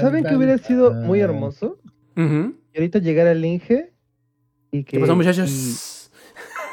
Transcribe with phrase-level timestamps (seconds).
[0.00, 1.78] ¿Saben, que hubiera sido muy hermoso?
[2.16, 2.20] Y
[2.74, 3.92] ahorita llegar al Inge
[4.70, 4.92] y que.
[4.92, 6.10] ¿Qué pasó, muchachos?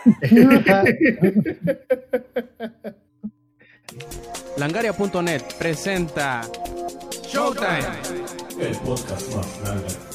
[4.58, 6.42] Langaria.net presenta
[7.24, 7.84] Showtime.
[8.60, 10.15] El podcast más grande.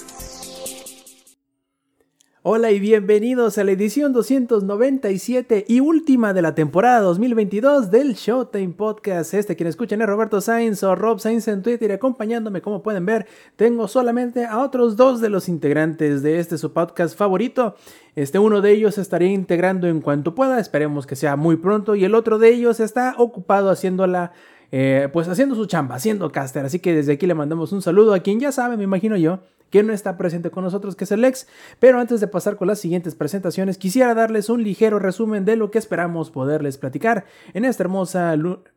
[2.42, 8.72] Hola y bienvenidos a la edición 297 y última de la temporada 2022 del Showtime
[8.72, 9.34] Podcast.
[9.34, 13.26] Este quien escuchan es Roberto Sainz o Rob Sainz en Twitter acompañándome, como pueden ver,
[13.56, 17.74] tengo solamente a otros dos de los integrantes de este su podcast favorito.
[18.16, 22.06] Este uno de ellos estaría integrando en cuanto pueda, esperemos que sea muy pronto, y
[22.06, 24.32] el otro de ellos está ocupado haciéndola
[24.72, 26.64] eh, pues haciendo su chamba, haciendo caster.
[26.64, 29.40] Así que desde aquí le mandamos un saludo a quien ya sabe, me imagino yo,
[29.70, 31.46] que no está presente con nosotros, que es el ex.
[31.78, 35.70] Pero antes de pasar con las siguientes presentaciones, quisiera darles un ligero resumen de lo
[35.70, 37.24] que esperamos poderles platicar
[37.54, 38.36] en esta hermosa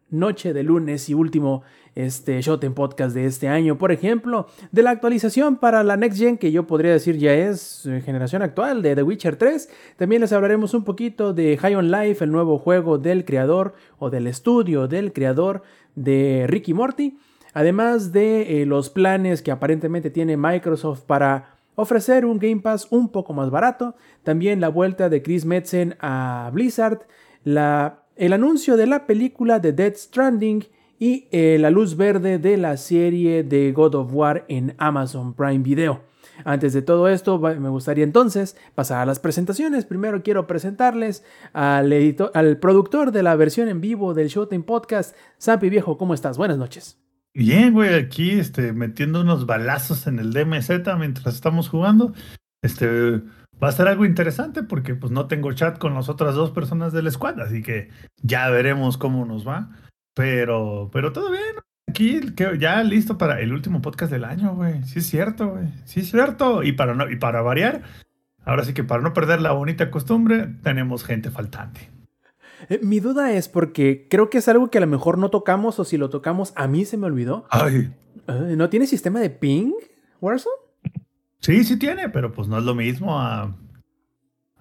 [0.10, 1.64] noche de lunes y último
[1.96, 3.78] este shot en podcast de este año.
[3.78, 7.86] Por ejemplo, de la actualización para la Next Gen, que yo podría decir ya es
[7.86, 9.70] eh, generación actual de The Witcher 3.
[9.98, 14.10] También les hablaremos un poquito de High on Life, el nuevo juego del creador o
[14.10, 15.64] del estudio del creador
[15.96, 17.18] de Ricky Morty
[17.54, 23.10] además de eh, los planes que aparentemente tiene Microsoft para ofrecer un Game Pass un
[23.10, 27.08] poco más barato, también la vuelta de Chris Metzen a Blizzard,
[27.46, 30.66] el anuncio de la película de Dead Stranding
[31.00, 35.60] y eh, la luz verde de la serie de God of War en Amazon Prime
[35.60, 36.02] Video.
[36.46, 39.86] Antes de todo esto, me gustaría entonces pasar a las presentaciones.
[39.86, 45.16] Primero quiero presentarles al, editor, al productor de la versión en vivo del Showtime Podcast,
[45.38, 45.98] Sampi Viejo.
[45.98, 46.38] ¿Cómo estás?
[46.38, 47.03] Buenas noches.
[47.36, 52.14] Bien, güey, aquí este, metiendo unos balazos en el DMZ mientras estamos jugando.
[52.62, 53.22] Este,
[53.62, 56.94] va a ser algo interesante porque pues no tengo chat con las otras dos personas
[56.94, 57.90] del squad, así que
[58.22, 59.72] ya veremos cómo nos va.
[60.14, 61.56] Pero, pero todo bien.
[61.90, 62.22] Aquí
[62.60, 64.84] ya listo para el último podcast del año, güey.
[64.84, 65.68] Sí es cierto, güey.
[65.86, 66.62] Sí es cierto.
[66.62, 67.82] Y para no, y para variar,
[68.46, 71.90] ahora sí que para no perder la bonita costumbre, tenemos gente faltante.
[72.70, 75.80] Eh, mi duda es porque creo que es algo que a lo mejor no tocamos
[75.80, 77.46] o si lo tocamos a mí se me olvidó.
[77.50, 77.94] Ay.
[78.28, 79.74] Eh, ¿No tiene sistema de ping,
[80.22, 80.56] Warzone?
[81.40, 83.54] Sí, sí tiene, pero pues no es lo mismo a,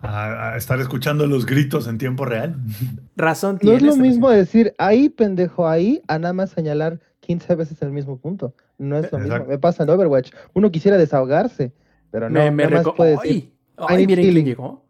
[0.00, 2.56] a, estar escuchando los gritos en tiempo real.
[3.16, 7.82] Razón No es lo mismo decir ahí, pendejo, ahí, a nada más señalar 15 veces
[7.82, 8.54] el mismo punto.
[8.78, 9.44] No es lo mismo.
[9.46, 10.32] Me pasa en Overwatch.
[10.54, 11.72] Uno quisiera desahogarse,
[12.10, 13.52] pero no, me, nada más puede decir.
[13.76, 14.84] Ay, miren quién llegó.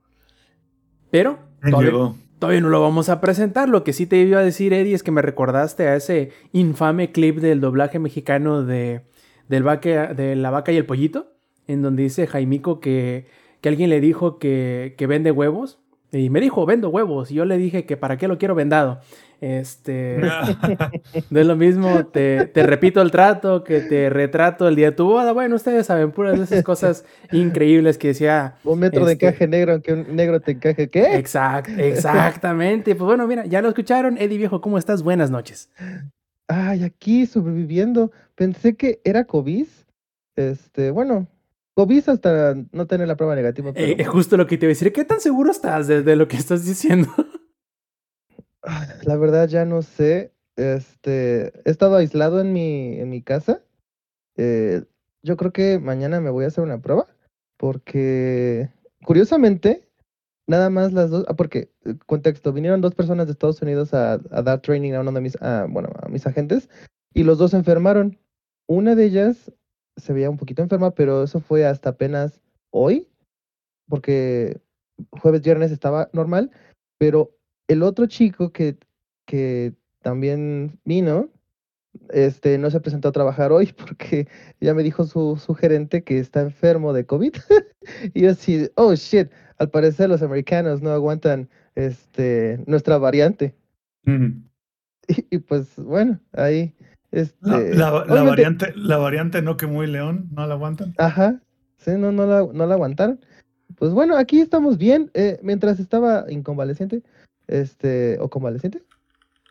[1.10, 2.16] Pero llegó?
[2.42, 3.68] Todavía no lo vamos a presentar.
[3.68, 7.12] Lo que sí te iba a decir, Eddie, es que me recordaste a ese infame
[7.12, 9.02] clip del doblaje mexicano de,
[9.46, 11.34] del de La Vaca y el Pollito,
[11.68, 13.26] en donde dice Jaimico que,
[13.60, 15.78] que alguien le dijo que, que vende huevos.
[16.10, 17.30] Y me dijo, vendo huevos.
[17.30, 18.98] Y yo le dije que para qué lo quiero vendado.
[19.42, 20.20] Este.
[21.30, 25.06] no es lo mismo, te, repito el trato, que te retrato el día de tu
[25.06, 25.32] boda.
[25.32, 28.54] Bueno, ustedes saben, puras de esas cosas increíbles que decía.
[28.62, 31.16] Un metro de este encaje negro, aunque un negro te encaje, ¿qué?
[31.16, 32.94] Exact, exactamente.
[32.94, 34.16] pues bueno, mira, ya lo escucharon.
[34.16, 35.02] Eddie Viejo, ¿cómo estás?
[35.02, 35.70] Buenas noches.
[36.46, 38.12] Ay, aquí sobreviviendo.
[38.36, 39.66] Pensé que era COVID.
[40.36, 41.26] Este, bueno,
[41.74, 43.72] COVID hasta no tener la prueba negativa.
[43.74, 44.92] Es eh, justo lo que te iba a decir.
[44.92, 47.08] ¿Qué tan seguro estás de lo que estás diciendo?
[49.04, 50.32] La verdad ya no sé.
[50.56, 53.62] Este, he estado aislado en mi, en mi casa.
[54.36, 54.84] Eh,
[55.22, 57.06] yo creo que mañana me voy a hacer una prueba.
[57.56, 58.70] Porque,
[59.04, 59.88] curiosamente,
[60.48, 64.18] nada más las dos, ah, porque, eh, contexto, vinieron dos personas de Estados Unidos a,
[64.18, 65.36] dar training a uno de mis,
[65.68, 66.68] bueno, a mis agentes,
[67.14, 68.18] y los dos se enfermaron.
[68.68, 69.52] Una de ellas
[69.96, 72.40] se veía un poquito enferma, pero eso fue hasta apenas
[72.70, 73.08] hoy,
[73.88, 74.60] porque
[75.10, 76.50] jueves, viernes estaba normal,
[76.98, 77.30] pero
[77.72, 78.76] el otro chico que,
[79.26, 81.30] que también vino,
[82.10, 84.28] este, no se presentó a trabajar hoy porque
[84.60, 87.34] ya me dijo su, su gerente que está enfermo de COVID.
[88.14, 93.54] y yo así, oh shit, al parecer los americanos no aguantan este, nuestra variante.
[94.04, 96.74] y, pues bueno, ahí.
[97.10, 100.94] Este, la, variante, la variante no que muy león, ¿no la aguantan?
[100.96, 101.42] Ajá,
[101.76, 103.20] sí, no, no, la, no la aguantaron.
[103.76, 105.10] Pues bueno, aquí estamos bien.
[105.12, 107.02] Eh, mientras estaba inconvaleciente,
[107.46, 108.82] este, o convaleciente.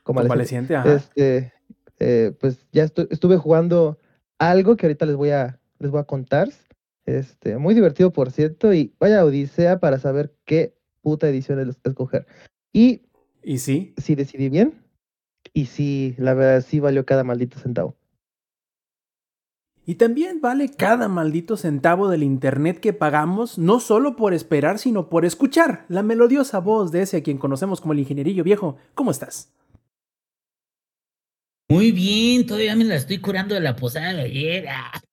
[0.03, 0.93] Convaleciente, ajá.
[0.93, 1.53] Este,
[1.99, 3.99] eh, pues ya estuve jugando
[4.39, 6.49] algo que ahorita les voy a, les voy a contar.
[7.05, 12.25] Este, muy divertido, por cierto, y vaya odisea para saber qué puta edición escoger.
[12.73, 13.03] Y,
[13.43, 13.93] ¿Y sí?
[13.97, 14.81] Sí decidí bien.
[15.53, 17.95] Y sí, la verdad, sí valió cada maldito centavo.
[19.86, 25.10] Y también vale cada maldito centavo del Internet que pagamos, no solo por esperar, sino
[25.10, 28.78] por escuchar la melodiosa voz de ese a quien conocemos como el ingenierillo viejo.
[28.94, 29.51] ¿Cómo estás?
[31.68, 34.66] Muy bien, todavía me la estoy curando de la posada de ayer,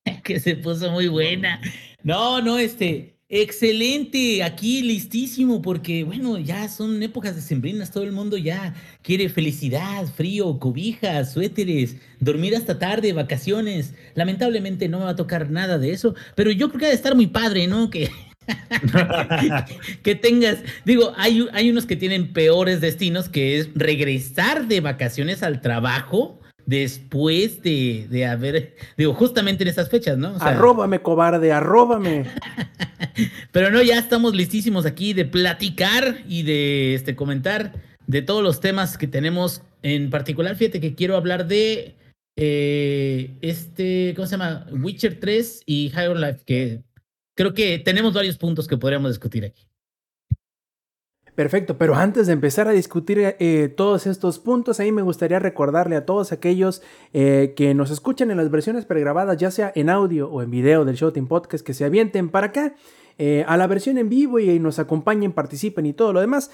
[0.23, 1.61] que se puso muy buena.
[2.03, 8.11] No, no, este, excelente, aquí listísimo, porque bueno, ya son épocas de sembrinas, todo el
[8.11, 8.73] mundo ya
[9.03, 13.93] quiere felicidad, frío, cobijas, suéteres, dormir hasta tarde, vacaciones.
[14.15, 16.95] Lamentablemente no me va a tocar nada de eso, pero yo creo que ha de
[16.95, 17.89] estar muy padre, ¿no?
[17.89, 18.09] Que
[20.03, 25.43] que tengas, digo, hay, hay unos que tienen peores destinos, que es regresar de vacaciones
[25.43, 26.39] al trabajo
[26.69, 30.35] después de, de haber, digo, justamente en esas fechas, ¿no?
[30.39, 32.25] arróbame, cobarde, arróbame.
[33.51, 37.73] Pero no, ya estamos listísimos aquí de platicar y de este, comentar
[38.05, 39.63] de todos los temas que tenemos.
[39.81, 41.95] En particular, fíjate que quiero hablar de
[42.37, 44.67] eh, este, ¿cómo se llama?
[44.71, 46.83] Witcher 3 y Higher Life, que
[47.35, 49.68] creo que tenemos varios puntos que podríamos discutir aquí.
[51.39, 55.95] Perfecto, pero antes de empezar a discutir eh, todos estos puntos, ahí me gustaría recordarle
[55.95, 56.81] a todos aquellos
[57.13, 60.83] eh, que nos escuchan en las versiones pregrabadas, ya sea en audio o en video
[60.83, 62.75] del Showtime Podcast, que se avienten para acá.
[63.19, 66.49] Eh, a la versión en vivo y nos acompañen, participen y todo lo demás.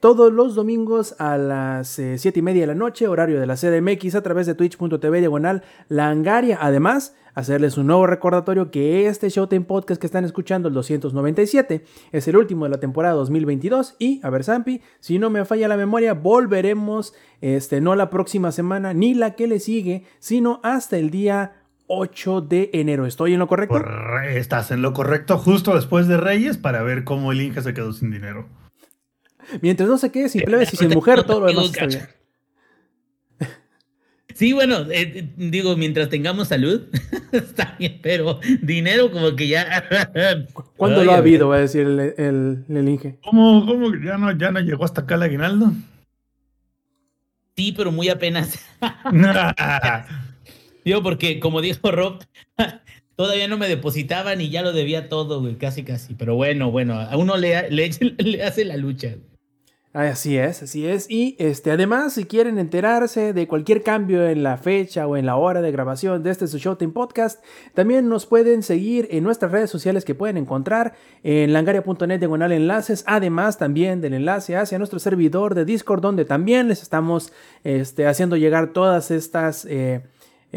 [0.00, 4.14] todos los domingos a las 7 y media de la noche, horario de la CDMX,
[4.16, 6.58] a través de twitch.tv diagonal langaria.
[6.60, 12.28] Además, hacerles un nuevo recordatorio que este Showtime Podcast que están escuchando, el 297, es
[12.28, 15.76] el último de la temporada 2022 y, a ver Zampi, si no me falla la
[15.76, 21.10] memoria, volveremos, este, no la próxima semana ni la que le sigue, sino hasta el
[21.10, 21.63] día
[21.94, 23.06] 8 de enero.
[23.06, 23.82] ¿Estoy en lo correcto?
[24.28, 27.92] Estás en lo correcto justo después de Reyes para ver cómo el Inge se quedó
[27.92, 28.48] sin dinero.
[29.60, 32.08] Mientras no se quede sin plebes y sin mujer, todo lo demás está bien.
[34.34, 36.88] Sí, bueno, eh, eh, digo, mientras tengamos salud,
[37.32, 39.84] está bien, pero dinero como que ya...
[40.76, 43.16] ¿Cuándo lo ha habido, va a decir el, el, Inge?
[43.22, 45.72] ¿Cómo, cómo ya no, ya no llegó hasta acá el aguinaldo?
[47.56, 48.58] Sí, pero muy apenas.
[50.84, 52.18] Digo, porque como dijo Rob,
[53.16, 56.14] todavía no me depositaban y ya lo debía todo, güey, casi, casi.
[56.14, 59.16] Pero bueno, bueno, a uno le, le, hace la lucha.
[59.94, 61.08] Así es, así es.
[61.08, 65.36] Y este, además, si quieren enterarse de cualquier cambio en la fecha o en la
[65.36, 67.44] hora de grabación de este su Showtime Podcast,
[67.74, 73.04] también nos pueden seguir en nuestras redes sociales que pueden encontrar en langaria.net diagonal enlaces,
[73.06, 77.32] además también del enlace hacia nuestro servidor de Discord, donde también les estamos
[77.62, 80.02] este, haciendo llegar todas estas eh,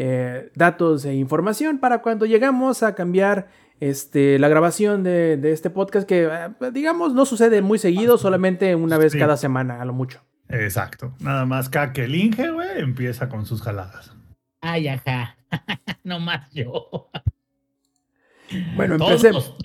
[0.00, 3.48] eh, datos e información para cuando llegamos a cambiar
[3.80, 8.96] este, la grabación de, este podcast que, eh, digamos, no sucede muy seguido, solamente una
[8.96, 10.20] vez cada semana, a lo mucho.
[10.48, 11.16] Exacto.
[11.18, 14.14] Nada más que el Inge, güey, empieza con sus jaladas.
[14.60, 15.36] Ay, ajá.
[16.04, 17.10] no más yo.
[18.76, 19.56] Bueno, empecemos.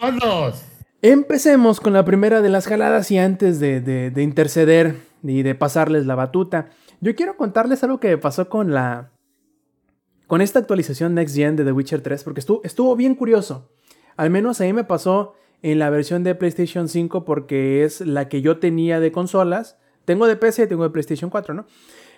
[1.03, 6.15] Empecemos con la primera de las jaladas y antes de, interceder y de pasarles la
[6.15, 6.69] batuta,
[7.01, 9.11] yo quiero contarles algo que pasó con la...
[10.33, 13.69] Con esta actualización Next Gen de The Witcher 3, porque estuvo, bien curioso.
[14.17, 18.29] Al menos a mí me pasó en la versión de PlayStation 5 porque es la
[18.29, 19.77] que yo tenía de consolas.
[20.05, 21.67] Tengo de PC, tengo de PlayStation 4, ¿no?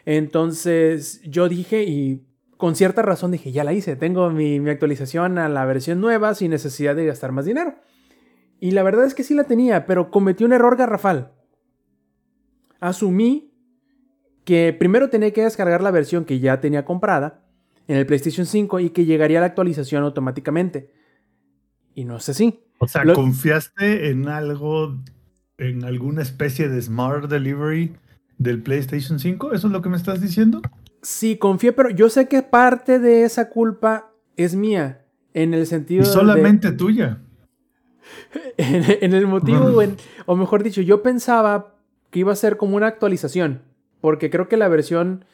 [0.05, 2.25] Entonces yo dije y
[2.55, 6.51] con cierta razón dije, ya la hice, tengo mi, actualización a la versión nueva sin
[6.51, 7.75] necesidad de gastar más dinero.
[8.61, 11.33] Y la verdad es que sí la tenía, pero cometí un error garrafal.
[12.79, 13.51] Asumí
[14.45, 17.44] que primero tenía que descargar la versión que ya tenía comprada
[17.87, 20.91] en el PlayStation 5 y que llegaría la actualización automáticamente.
[21.93, 22.59] Y no sé si.
[22.79, 24.97] O sea, ¿confiaste en algo,
[25.57, 27.95] en alguna especie de Smart Delivery
[28.37, 29.53] del PlayStation 5?
[29.53, 30.61] ¿Eso es lo que me estás diciendo?
[31.01, 35.01] Sí, confié, pero yo sé que parte de esa culpa es mía.
[35.33, 36.03] En el sentido.
[36.03, 37.19] Y solamente tuya.
[38.57, 39.69] En, el motivo,
[40.25, 41.75] o mejor dicho, yo pensaba
[42.09, 43.61] que iba a ser como una actualización.
[43.99, 45.25] Porque creo que la versión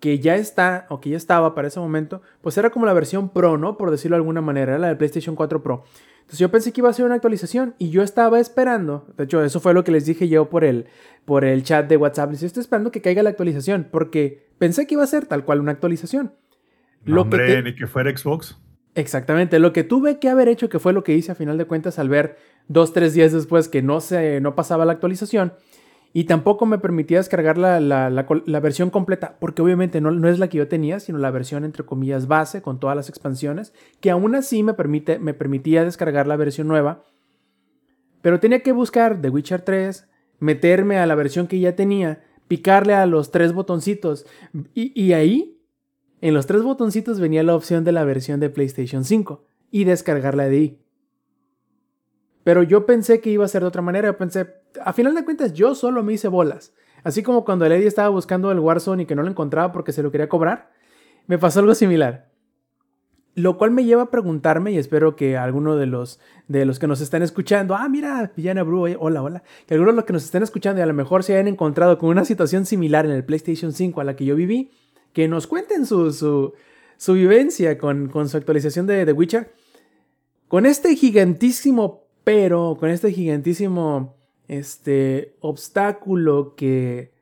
[0.00, 3.28] que ya está, o que ya estaba para ese momento, pues era como la versión
[3.28, 3.76] Pro, ¿no?
[3.76, 5.84] Por decirlo de alguna manera, era la de PlayStation 4 Pro.
[6.20, 9.42] Entonces yo pensé que iba a ser una actualización y yo estaba esperando, de hecho
[9.42, 10.86] eso fue lo que les dije yo por el,
[11.24, 14.94] por el chat de WhatsApp, les estoy esperando que caiga la actualización, porque pensé que
[14.94, 16.32] iba a ser tal cual una actualización.
[17.04, 18.58] lo hombre, ni que fuera Xbox.
[18.94, 21.64] Exactamente, lo que tuve que haber hecho, que fue lo que hice a final de
[21.64, 22.36] cuentas al ver
[22.68, 25.52] dos, tres días después que no, se, no pasaba la actualización,
[26.12, 30.58] y tampoco me permitía descargar la, versión completa, porque obviamente no, no, es la que
[30.58, 34.62] yo tenía, sino la versión entre comillas base con todas las expansiones, que aún así
[34.62, 37.04] me, permite, me permitía descargar la versión nueva.
[38.22, 40.08] Pero tenía que buscar The Witcher 3,
[40.40, 44.26] meterme a la versión que ya tenía, picarle a los tres botoncitos.
[44.74, 45.60] Y, y ahí,
[46.20, 50.48] en los tres botoncitos venía la opción de la versión de PlayStation 5 y descargarla
[50.48, 50.80] de ahí.
[52.44, 54.16] Pero yo pensé que iba a ser de otra manera.
[54.16, 56.72] Pensé, a final de cuentas, yo solo me hice bolas.
[57.02, 60.02] Así como cuando Lady estaba buscando el Warzone y que no lo encontraba porque se
[60.02, 60.70] lo quería cobrar.
[61.26, 62.30] me pasó algo similar.
[63.36, 66.18] Lo cual me lleva a preguntarme, y espero que alguno de los,
[66.48, 69.96] de los que nos están escuchando, ah, mira, Villana Bru, hola, hola, que algunos de
[69.96, 72.66] los que nos están escuchando y a lo mejor se hayan encontrado con una situación
[72.66, 74.72] similar en el PlayStation 5 a la que yo viví,
[75.12, 76.54] que nos cuenten su, su,
[76.96, 79.54] su vivencia con, con, su actualización de Witcher.
[80.48, 84.14] Con este gigantísimo pero, con este gigantísimo
[84.46, 87.12] este, obstáculo que,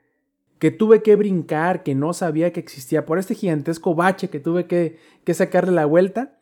[0.59, 4.67] que tuve que brincar, que no sabía que existía, por este gigantesco bache que tuve
[4.67, 6.39] que, que sacarle la vuelta.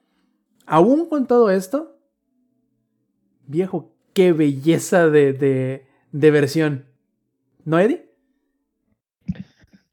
[0.66, 1.96] Aún con todo esto,
[3.46, 6.86] viejo, qué belleza de, de, de versión.
[7.64, 8.10] ¿No, Eddie?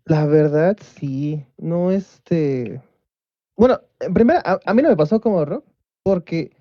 [0.05, 1.45] La verdad, sí.
[1.59, 2.81] No, este.
[3.55, 5.63] Bueno, en primera, a, a, mí no me pasó como Rob,
[6.01, 6.57] porque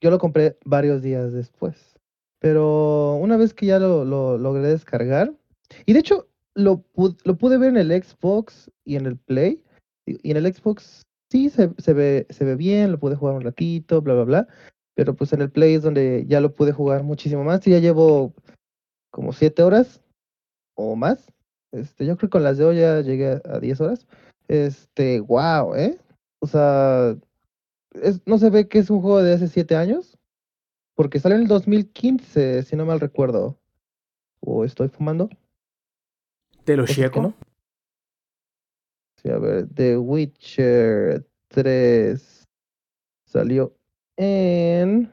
[0.00, 1.96] yo lo compré varios días después.
[2.40, 5.34] Pero una vez que ya lo, lo logré descargar,
[5.86, 6.84] y de hecho, lo,
[7.24, 9.62] lo, pude ver en el Xbox y en el Play.
[10.06, 13.42] Y en el Xbox sí se, se, ve, se ve bien, lo pude jugar un
[13.42, 14.48] ratito, bla, bla, bla.
[14.94, 17.66] Pero pues en el Play es donde ya lo pude jugar muchísimo más.
[17.66, 18.34] Y ya llevo
[19.10, 20.00] como siete horas
[20.74, 21.32] o más.
[21.72, 24.06] Este, yo creo que con las de hoy ya llegué a 10 horas.
[24.48, 25.98] Este, wow, ¿eh?
[26.40, 27.16] O sea,
[27.94, 30.18] es, no se ve que es un juego de hace siete años.
[30.94, 33.58] Porque salió en el 2015, si no mal recuerdo.
[34.40, 35.28] ¿O estoy fumando?
[36.64, 37.22] ¿Te lo checo?
[37.22, 37.34] No?
[39.22, 42.46] Sí, a ver, The Witcher 3
[43.24, 43.74] salió
[44.16, 45.12] en...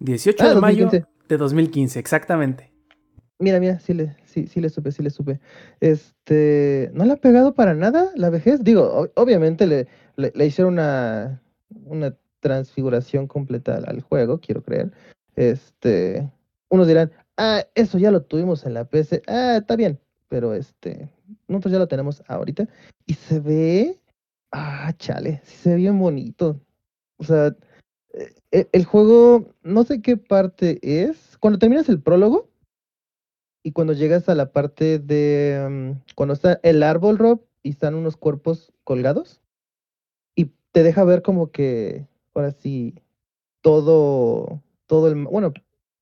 [0.00, 2.72] 18 ah, de mayo de 2015, exactamente.
[3.38, 5.40] Mira, mira, sí le, sí, sí le supe, sí le supe.
[5.80, 8.62] Este, ¿no le ha pegado para nada la vejez?
[8.62, 11.42] Digo, obviamente le, le, le, hicieron una,
[11.86, 14.92] una transfiguración completa al, juego, quiero creer.
[15.36, 16.30] Este,
[16.68, 19.22] unos dirán, ah, eso ya lo tuvimos en la PC.
[19.26, 21.08] Ah, está bien, pero este,
[21.48, 22.68] nosotros ya lo tenemos ahorita
[23.06, 24.00] y se ve,
[24.50, 26.60] ah, chale, se ve bien bonito.
[27.18, 27.54] O sea,
[28.50, 31.36] el, el juego, no sé qué parte es.
[31.38, 32.52] Cuando terminas el prólogo,
[33.62, 37.94] y cuando llegas a la parte de um, cuando está el árbol Rob y están
[37.94, 39.41] unos cuerpos colgados
[40.72, 42.94] te deja ver como que ahora sí
[43.60, 45.52] todo todo el bueno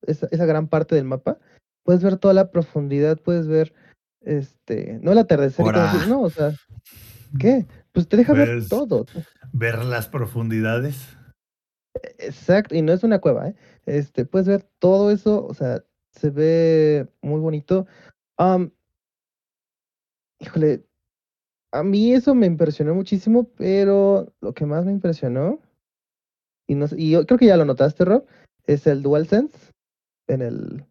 [0.03, 1.39] esa, esa gran parte del mapa
[1.83, 3.75] puedes ver toda la profundidad puedes ver
[4.21, 6.53] este no el atardecer decir, no o sea
[7.39, 9.07] qué pues te deja ver todo
[9.53, 11.17] ver las profundidades
[12.19, 13.55] exacto y no es una cueva ¿eh?
[13.87, 17.87] este puedes ver todo eso o sea se ve muy bonito.
[18.39, 18.71] Um,
[20.39, 20.85] híjole,
[21.73, 25.61] a mí eso me impresionó muchísimo, pero lo que más me impresionó,
[26.67, 28.25] y, no, y yo creo que ya lo notaste, Rob,
[28.67, 29.57] es el DualSense
[30.29, 30.85] en el,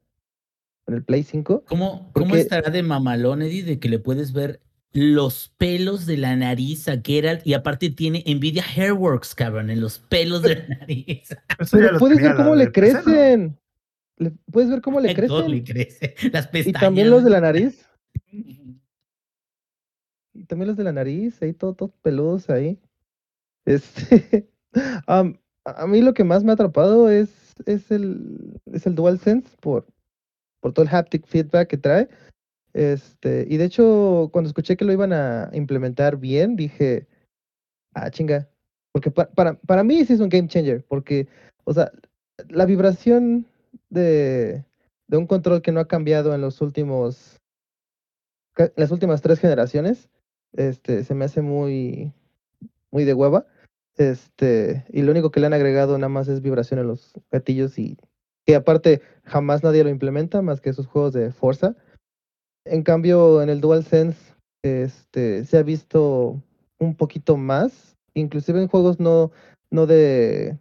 [0.88, 1.64] en el Play 5.
[1.68, 2.30] ¿Cómo, porque...
[2.30, 6.88] ¿Cómo estará de mamalón, Eddie, de que le puedes ver los pelos de la nariz
[6.88, 11.30] a Geralt y aparte tiene Nvidia Hairworks, cabrón, en los pelos de la nariz.
[11.72, 13.58] Pero puedes ver cómo le crecen.
[14.18, 15.52] Le, puedes ver cómo le crecen.
[15.52, 16.16] Le crece.
[16.34, 16.68] Las pestañas.
[16.68, 17.86] Y también los de la nariz.
[20.50, 22.80] También los de la nariz, ahí todos todo peludos ahí.
[23.66, 24.50] Este,
[25.08, 29.48] um, a mí lo que más me ha atrapado es, es el, es el DualSense
[29.62, 29.86] por,
[30.60, 32.10] por todo el haptic feedback que trae.
[32.74, 37.08] Este, y de hecho, cuando escuché que lo iban a implementar bien, dije,
[37.94, 38.50] ah, chinga.
[38.92, 41.28] Porque pa para, para mí sí es un game changer, porque,
[41.64, 41.92] o sea,
[42.50, 43.46] la vibración
[43.90, 44.66] de,
[45.08, 47.40] de un control que no ha cambiado en los últimos
[48.76, 50.10] las últimas tres generaciones
[50.54, 52.14] este se me hace muy
[52.92, 53.46] muy de hueva
[53.98, 57.78] este y lo único que le han agregado nada más es vibración en los gatillos
[57.78, 57.98] y
[58.46, 61.76] que aparte jamás nadie lo implementa más que esos juegos de fuerza.
[62.66, 66.42] En cambio en el DualSense este se ha visto
[66.80, 69.32] un poquito más inclusive en juegos no
[69.70, 70.58] no de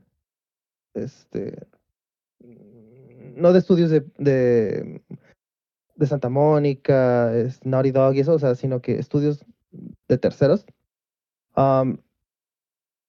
[0.95, 1.67] este
[3.39, 5.01] no de estudios de, de,
[5.95, 9.45] de Santa Mónica, Naughty Dog y eso, o sea, sino que estudios
[10.09, 10.67] de terceros.
[11.57, 11.99] Um,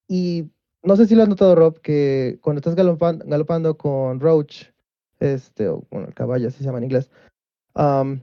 [0.07, 0.49] y
[0.83, 4.65] no sé si lo has notado, Rob, que cuando estás galopando, galopando con Roach,
[5.19, 7.11] este, o bueno, el caballo, así se llama en inglés,
[7.75, 8.19] um,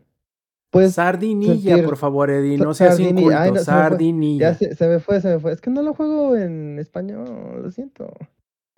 [0.71, 0.95] pues.
[0.95, 4.55] Sardinilla, por favor, Eddie, no seas inculto, Ay, no, sardinilla.
[4.55, 5.53] Se me, ya se, se, me fue, se me fue.
[5.53, 8.13] Es que no lo juego en español, lo siento.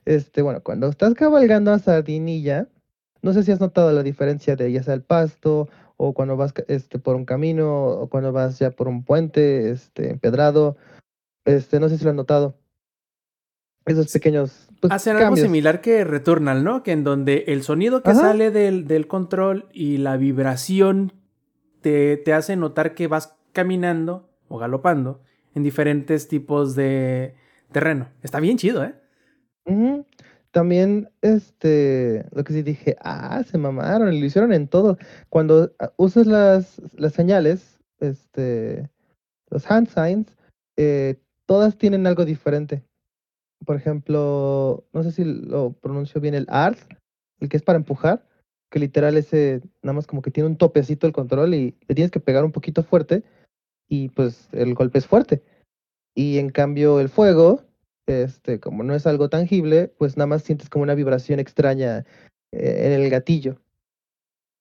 [0.05, 2.67] Este, bueno, cuando estás cabalgando a Sardinilla,
[3.21, 5.69] no sé si has notado la diferencia de ya sea el pasto
[5.99, 10.11] o cuando vas este, por un camino o cuando vas ya por un puente este,
[10.11, 10.77] empedrado.
[11.45, 12.57] Este, no sé si lo has notado.
[13.85, 14.69] Esos pequeños.
[14.81, 16.83] Pues, Hacen algo similar que Returnal, ¿no?
[16.83, 18.21] Que en donde el sonido que Ajá.
[18.21, 21.13] sale del, del, control y la vibración
[21.81, 25.21] te, te hace notar que vas caminando o galopando
[25.55, 27.35] en diferentes tipos de
[27.73, 28.09] terreno.
[28.23, 28.95] Está bien chido, ¿eh?
[30.51, 34.97] También, este, lo que sí dije, ah, se mamaron, lo hicieron en todo.
[35.29, 38.89] Cuando ah, usas las, las señales, este,
[39.51, 40.37] los hand signs,
[40.77, 42.83] eh, todas tienen algo diferente.
[43.65, 46.79] Por ejemplo, no sé si lo pronuncio bien, el ART,
[47.41, 48.27] el que es para empujar,
[48.71, 52.11] que literal ese, nada más como que tiene un topecito el control y le tienes
[52.11, 53.25] que pegar un poquito fuerte
[53.89, 55.43] y pues el golpe es fuerte.
[56.15, 57.63] Y en cambio el fuego,
[58.09, 62.05] este, como no es algo tangible, pues nada más sientes como una vibración extraña
[62.53, 63.61] eh, en el gatillo.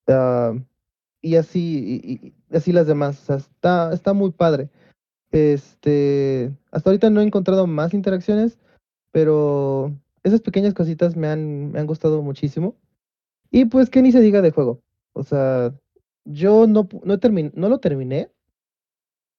[0.07, 0.53] Ah,
[1.21, 3.29] y así, y, así las demás.
[3.29, 4.69] está, está muy padre.
[5.31, 8.57] Este, hasta ahorita no he encontrado más interacciones,
[9.11, 12.75] pero esas pequeñas cositas me han, me han gustado muchísimo.
[13.51, 14.81] Y pues que ni se diga de juego.
[15.13, 15.73] O sea,
[16.25, 17.17] yo no, no,
[17.53, 18.29] no lo terminé.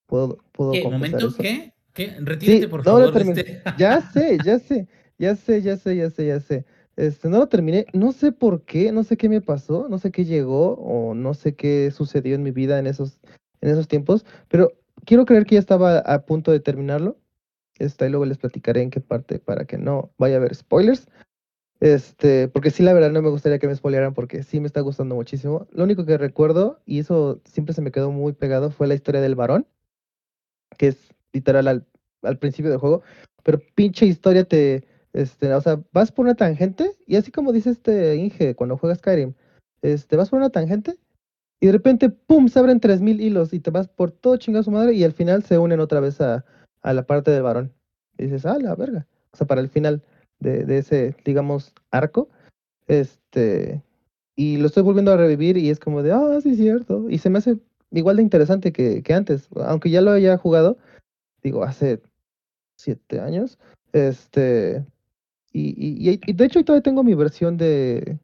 [0.07, 0.85] Puedo, puedo ¿Qué?
[0.85, 1.35] ¿Momento?
[1.38, 1.73] ¿Qué?
[1.99, 2.14] ¿Qué?
[2.21, 3.12] Retírate, por favor.
[3.21, 4.87] Este ya sé, ya sé,
[5.19, 6.64] ya sé, ya sé, ya sé, ya sé.
[6.95, 10.12] Este, no lo terminé, no sé por qué, no sé qué me pasó, no sé
[10.12, 13.19] qué llegó o no sé qué sucedió en mi vida en esos,
[13.61, 14.75] en esos tiempos, pero
[15.07, 17.19] quiero creer que ya estaba a punto de terminarlo.
[17.81, 21.09] Este, y luego les platicaré en qué parte para que no vaya a haber spoilers.
[21.81, 24.83] Este, porque sí, la verdad no me gustaría que me spoilearan porque sí me está
[24.83, 25.67] gustando muchísimo.
[25.73, 29.21] Lo único que recuerdo, y eso siempre se me quedó muy pegado, fue la historia
[29.21, 29.67] del varón,
[30.76, 31.68] que es literal
[32.23, 33.02] al, principio del juego.
[33.42, 37.70] Pero pinche historia te, este, o sea, vas por una tangente y así como dice
[37.70, 39.35] este Inge cuando juegas Skyrim,
[39.82, 40.97] este, vas por una tangente
[41.61, 44.70] y de repente, ¡pum!, se abren 3000 hilos y te vas por todo chingado su
[44.70, 46.44] madre y al final se unen otra vez a,
[46.82, 47.73] la parte del varón.
[48.16, 49.06] Y dices, ah, la verga.
[49.32, 50.02] O sea, para el final
[50.38, 52.28] de, ese, digamos, arco.
[52.87, 53.82] Este,
[54.37, 57.11] y lo estoy volviendo a revivir y es como de, ah, sí, cierto.
[57.11, 57.58] Y se me hace
[57.90, 60.78] igual de interesante que antes, aunque ya lo haya jugado,
[61.42, 62.02] digo, hace
[62.76, 63.59] siete años.
[63.92, 64.85] Este,
[65.52, 68.18] y, y, y de hecho todavía tengo mi versión de,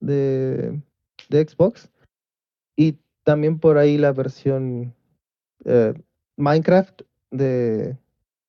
[0.00, 0.80] de,
[1.28, 1.90] de Xbox
[2.76, 4.94] y también por ahí la versión
[5.64, 5.94] eh,
[6.36, 7.96] Minecraft de,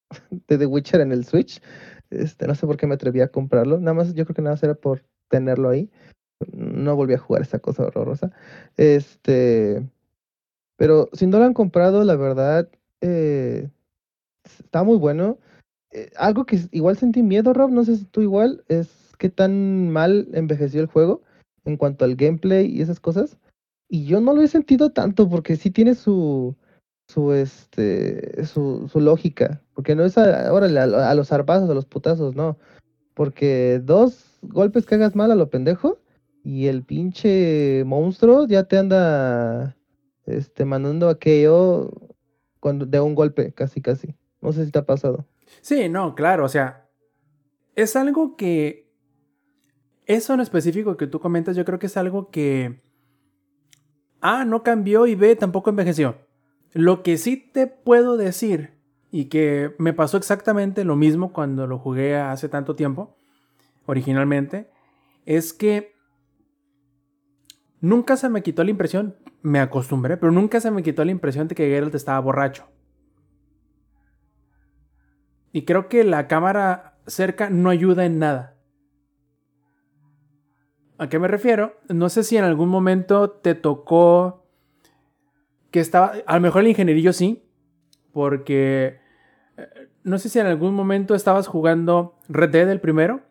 [0.47, 1.61] de The Witcher en el Switch.
[2.09, 3.79] Este, no sé por qué me atreví a comprarlo.
[3.79, 5.89] Nada más, yo creo que nada más era por tenerlo ahí.
[6.51, 8.31] No volví a jugar esa cosa horrorosa.
[8.77, 9.87] Este,
[10.77, 12.69] pero si no lo han comprado, la verdad,
[13.03, 13.69] eh,
[14.43, 15.37] está muy bueno.
[15.91, 18.89] Eh, algo que igual sentí miedo, Rob, no sé si tú igual, es
[19.19, 21.21] qué tan mal envejeció el juego
[21.65, 23.37] en cuanto al gameplay y esas cosas.
[23.89, 26.55] Y yo no lo he sentido tanto porque sí tiene su,
[27.07, 32.35] su este su, su lógica, porque no es a, a, los zarpazos, a los putazos,
[32.35, 32.57] no.
[33.13, 35.99] Porque dos golpes que hagas mal a lo pendejo
[36.43, 39.77] y el pinche monstruo ya te anda
[40.25, 42.12] este mandando aquello
[42.71, 44.15] de un golpe, casi casi.
[44.41, 45.25] No sé si te ha pasado.
[45.61, 46.89] Sí, no, claro, o sea,
[47.75, 48.83] es algo que
[50.05, 52.81] eso en específico que tú comentas, yo creo que es algo que
[54.21, 56.17] A no cambió y B tampoco envejeció.
[56.71, 58.73] Lo que sí te puedo decir,
[59.11, 63.15] y que me pasó exactamente lo mismo cuando lo jugué hace tanto tiempo,
[63.85, 64.69] originalmente,
[65.25, 65.93] es que
[67.79, 71.47] nunca se me quitó la impresión, me acostumbré, pero nunca se me quitó la impresión
[71.47, 72.65] de que Geralt estaba borracho.
[75.51, 78.55] Y creo que la cámara cerca no ayuda en nada.
[80.97, 81.77] ¿A qué me refiero?
[81.89, 84.47] No sé si en algún momento te tocó
[85.69, 87.43] que estaba, a lo mejor el ingenierillo sí,
[88.13, 88.99] porque
[89.57, 93.21] eh, no sé si en algún momento estabas jugando Red Dead el primero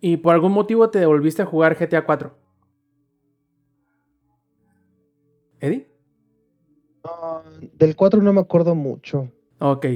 [0.00, 2.43] y por algún motivo te devolviste a jugar GTA 4.
[5.64, 5.86] ¿Eddie?
[7.04, 7.42] Ah,
[7.78, 9.32] del 4 no me acuerdo mucho.
[9.60, 9.86] Ok.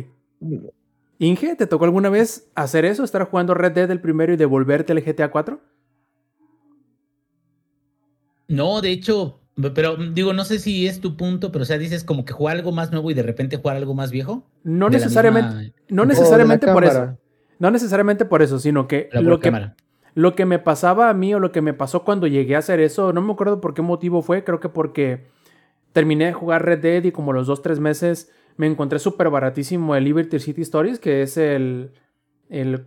[1.18, 3.04] Inge, ¿te tocó alguna vez hacer eso?
[3.04, 5.60] ¿Estar jugando Red Dead el primero y devolverte al GTA 4?
[8.48, 9.40] No, de hecho,
[9.74, 12.32] pero mm, digo, no sé si es tu punto, pero o sea, dices como que
[12.32, 14.46] jugar algo más nuevo y de repente jugar algo más viejo.
[14.64, 17.18] No necesariamente, no necesariamente por eso.
[17.58, 19.52] No necesariamente por eso, sino que lo, que
[20.14, 22.80] lo que me pasaba a mí o lo que me pasó cuando llegué a hacer
[22.80, 25.26] eso, no me acuerdo por qué motivo fue, creo que porque
[25.92, 29.94] terminé de jugar Red Dead y como los dos, tres meses me encontré súper baratísimo
[29.94, 31.92] el Liberty City Stories, que es el,
[32.50, 32.86] el,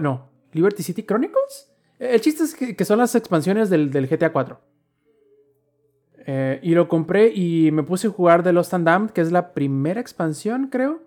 [0.00, 1.70] no, Liberty City Chronicles.
[1.98, 4.60] El chiste es que, son las expansiones del, del GTA 4.
[6.24, 9.32] Eh, y lo compré y me puse a jugar The Lost and Damned, que es
[9.32, 11.02] la primera expansión, creo.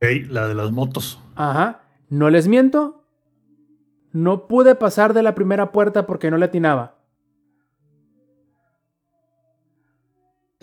[0.00, 1.20] Hey, la de las motos.
[1.34, 1.82] Ajá.
[2.08, 3.04] No les miento.
[4.12, 6.98] No pude pasar de la primera puerta porque no le atinaba.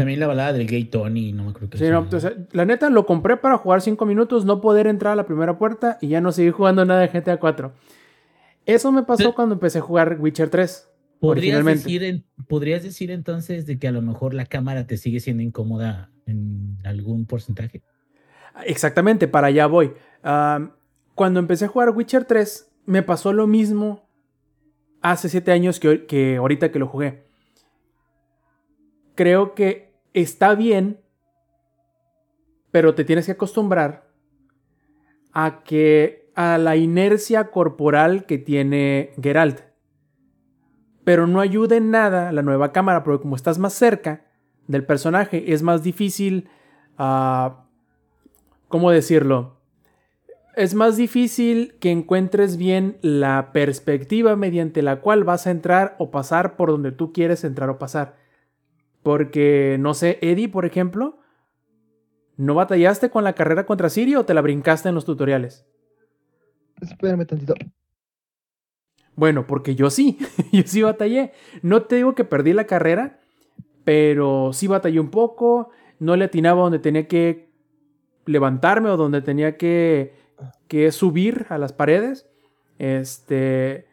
[0.01, 2.17] También la balada del gay Tony, no me acuerdo qué Sí, se no, llama.
[2.17, 5.25] o sea, la neta lo compré para jugar 5 minutos, no poder entrar a la
[5.25, 7.71] primera puerta y ya no seguir jugando nada de GTA 4.
[8.65, 10.89] Eso me pasó cuando empecé a jugar Witcher 3.
[11.19, 11.83] ¿Podrías originalmente.
[11.83, 16.09] decir, ¿Podrías decir entonces de que a lo mejor la cámara te sigue siendo incómoda
[16.25, 17.81] en algún porcentaje?
[18.65, 19.93] Exactamente, para allá voy.
[21.15, 24.07] Cuando empecé a jugar Witcher 3, me pasó lo mismo
[25.01, 27.23] hace 7 años que, que ahorita que lo jugué.
[29.15, 30.99] Creo que está bien,
[32.71, 34.09] pero te tienes que acostumbrar
[35.33, 39.61] a que a la inercia corporal que tiene Geralt.
[41.03, 44.25] Pero no ayuda en nada la nueva cámara, porque como estás más cerca
[44.67, 46.47] del personaje, es más difícil
[46.97, 47.65] ah,
[48.71, 49.57] ¿cómo decirlo?
[50.55, 56.11] Es más difícil que encuentres bien la perspectiva mediante la cual vas a entrar o
[56.11, 58.20] pasar por donde tú quieres entrar o pasar.
[59.03, 61.19] Porque, no sé, Eddie, por ejemplo,
[62.37, 65.65] ¿no batallaste con la carrera contra Siri o te la brincaste en los tutoriales?
[66.81, 67.55] Espérame tantito.
[69.15, 70.17] Bueno, porque yo sí,
[70.51, 71.31] yo sí batallé.
[71.61, 73.19] No te digo que perdí la carrera,
[73.83, 77.51] pero sí batallé un poco, no le atinaba donde tenía que
[78.25, 80.15] levantarme o donde tenía que,
[80.67, 82.27] que subir a las paredes.
[82.79, 83.87] Este,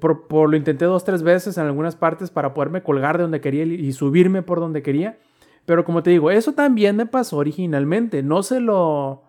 [0.00, 3.40] por, por lo intenté dos, tres veces en algunas partes para poderme colgar de donde
[3.40, 5.18] quería y subirme por donde quería.
[5.64, 8.22] Pero como te digo, eso también me pasó originalmente.
[8.22, 9.22] No se lo...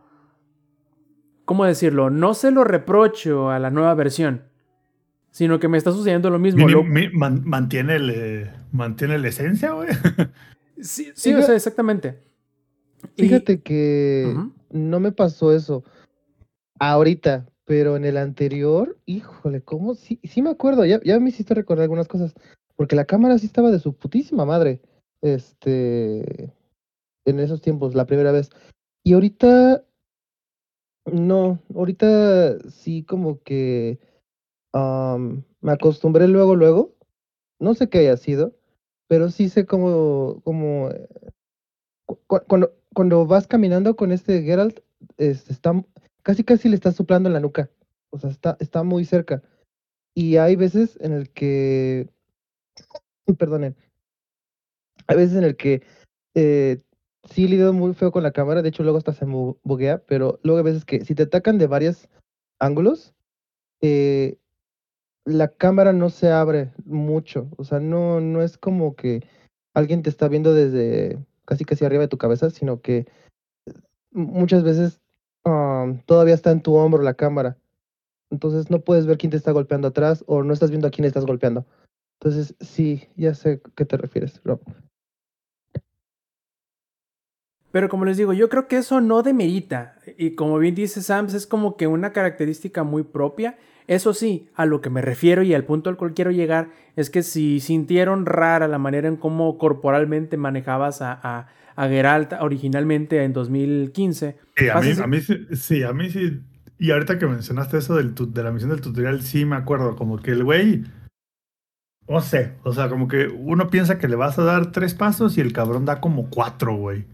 [1.46, 2.10] ¿Cómo decirlo?
[2.10, 4.44] No se lo reprocho a la nueva versión.
[5.32, 6.66] Sino que me está sucediendo lo mismo.
[6.66, 9.90] Mínimo- Lo- mi- man- mantiene, el, eh, mantiene la esencia, güey.
[10.80, 12.20] Sí, sí, o sea, exactamente.
[13.16, 14.32] Y- Fíjate que
[14.70, 15.84] no me pasó eso
[16.80, 19.94] ahorita, pero en el anterior, híjole, ¿cómo?
[19.94, 22.34] Sí, sí me acuerdo, ya, ya me hiciste recordar algunas cosas,
[22.78, 24.82] porque la cámara sí estaba de su putísima madre,
[25.22, 26.54] este,
[27.26, 28.50] en esos tiempos, la primera vez.
[29.04, 29.84] Y ahorita,
[31.12, 34.00] no, ahorita sí como que
[34.74, 36.96] am, me acostumbré luego, luego,
[37.60, 38.56] no sé qué haya sido,
[39.10, 40.90] pero sí sé cómo, cómo
[42.28, 44.80] cu- cuando, cuando vas caminando con este Geralt,
[45.18, 45.74] este, está,
[46.28, 47.72] casi casi le estás soplando en la nuca.
[48.10, 49.42] O sea, está, está muy cerca.
[50.14, 52.10] Y hay veces en el que,
[53.40, 53.78] perdonen,
[55.08, 55.84] hay veces en el que
[56.36, 56.82] eh,
[57.32, 60.58] sí lidio muy feo con la cámara, de hecho luego hasta se buguea, pero luego
[60.58, 62.10] hay veces que si te atacan de varios
[62.60, 63.14] ángulos,
[63.80, 64.38] eh,
[65.24, 67.50] la cámara no se abre mucho.
[67.56, 69.26] O sea, no, no es como que
[69.74, 73.08] alguien te está viendo desde casi casi arriba de tu cabeza, sino que
[74.12, 75.00] muchas veces
[76.06, 77.58] todavía está en tu hombro la cámara.
[78.30, 81.06] Entonces no puedes ver quién te está golpeando atrás o no estás viendo a quién
[81.06, 81.66] estás golpeando.
[82.20, 84.60] Entonces, sí, ya sé a qué te refieres, Rob.
[87.72, 89.98] Pero como les digo, yo creo que eso no demerita.
[90.18, 93.58] Y como bien dice Sams, es como que una característica muy propia.
[93.88, 97.10] Eso sí, a lo que me refiero y al punto al cual quiero llegar es
[97.10, 101.48] que si sintieron rara la manera en cómo corporalmente manejabas a,
[101.78, 104.36] a Geralt originalmente en 2015.
[104.58, 106.42] Sí, a mí, Pasa- a mí sí, sí, a mí sí.
[106.80, 110.18] Y ahorita que mencionaste eso del de la misión del tutorial, sí me acuerdo, como
[110.20, 110.84] que el güey,
[112.10, 115.38] no sé, o sea, como que uno piensa que le vas a dar tres pasos
[115.38, 117.06] y el cabrón da como cuatro, güey.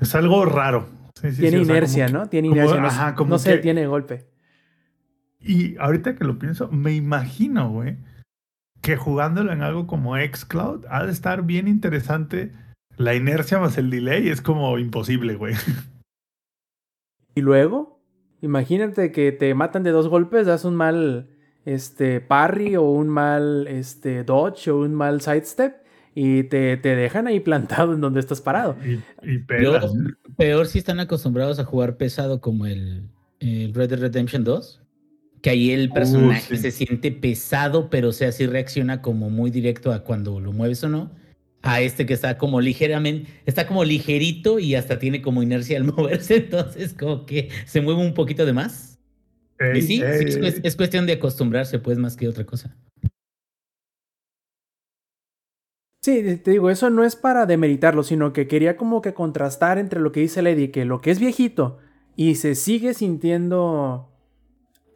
[0.00, 0.88] Es algo raro.
[1.20, 2.28] Sí, sí, Tiene sí, o sea, inercia, que- ¿no?
[2.28, 2.80] Tiene como- inercia.
[2.80, 4.26] No, ajá, como no que- detiene de golpe.
[5.40, 7.96] Y ahorita que lo pienso, me imagino, güey,
[8.80, 12.52] que jugándolo en algo como xCloud ha de estar bien interesante.
[12.96, 15.54] La inercia más el delay es como imposible, güey.
[17.34, 18.00] Y luego,
[18.42, 21.30] imagínate que te matan de dos golpes, das un mal
[21.64, 25.76] este, parry o un mal este, dodge o un mal sidestep
[26.14, 28.76] y te, te dejan ahí plantado en donde estás parado.
[28.84, 29.80] Y, y Peor,
[30.36, 33.08] peor si están acostumbrados a jugar pesado como el,
[33.40, 34.80] el Red Dead Redemption 2.
[35.40, 36.62] Que ahí el personaje Uh, sí.
[36.62, 40.84] se siente pesado, pero o sea, sí reacciona como muy directo a cuando lo mueves
[40.84, 41.10] o no.
[41.62, 45.84] A este que está como ligeramente, está como ligerito y hasta tiene como inercia al
[45.92, 48.98] moverse, entonces como que se mueve un poquito de más.
[49.58, 52.76] Ey, Y sí, sí, es, es cuestión de acostumbrarse, pues, más que otra cosa.
[56.04, 60.00] Sí, te digo, eso no es para demeritarlo, sino que quería como que contrastar entre
[60.00, 61.78] lo que dice Lady, que lo que es viejito
[62.16, 64.10] y se sigue sintiendo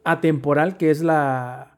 [0.03, 1.76] atemporal, que es la,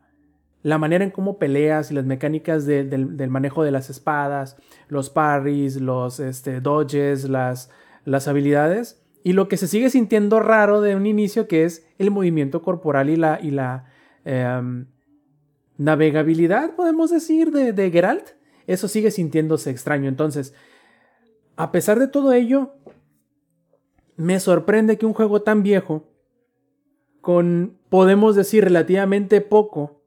[0.62, 4.58] la manera en cómo peleas y las mecánicas de- del, del manejo de las espadas,
[4.88, 7.70] los parries, los este, dodges, las,
[8.06, 12.12] las habilidades, y lo que se sigue sintiendo raro de un inicio, que es el
[12.12, 13.86] movimiento corporal y la, y la
[14.26, 14.86] em,
[15.78, 18.30] navegabilidad, podemos decir, de, de Geralt
[18.68, 20.08] eso sigue sintiéndose extraño.
[20.10, 20.54] Entonces,
[21.56, 22.74] a pesar de todo ello,
[24.16, 26.08] me sorprende que un juego tan viejo,
[27.22, 29.99] con, podemos decir, relativamente poco,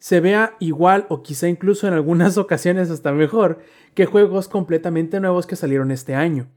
[0.00, 3.60] se vea igual o quizá incluso en algunas ocasiones hasta mejor
[3.94, 6.48] que juegos completamente nuevos que salieron este año.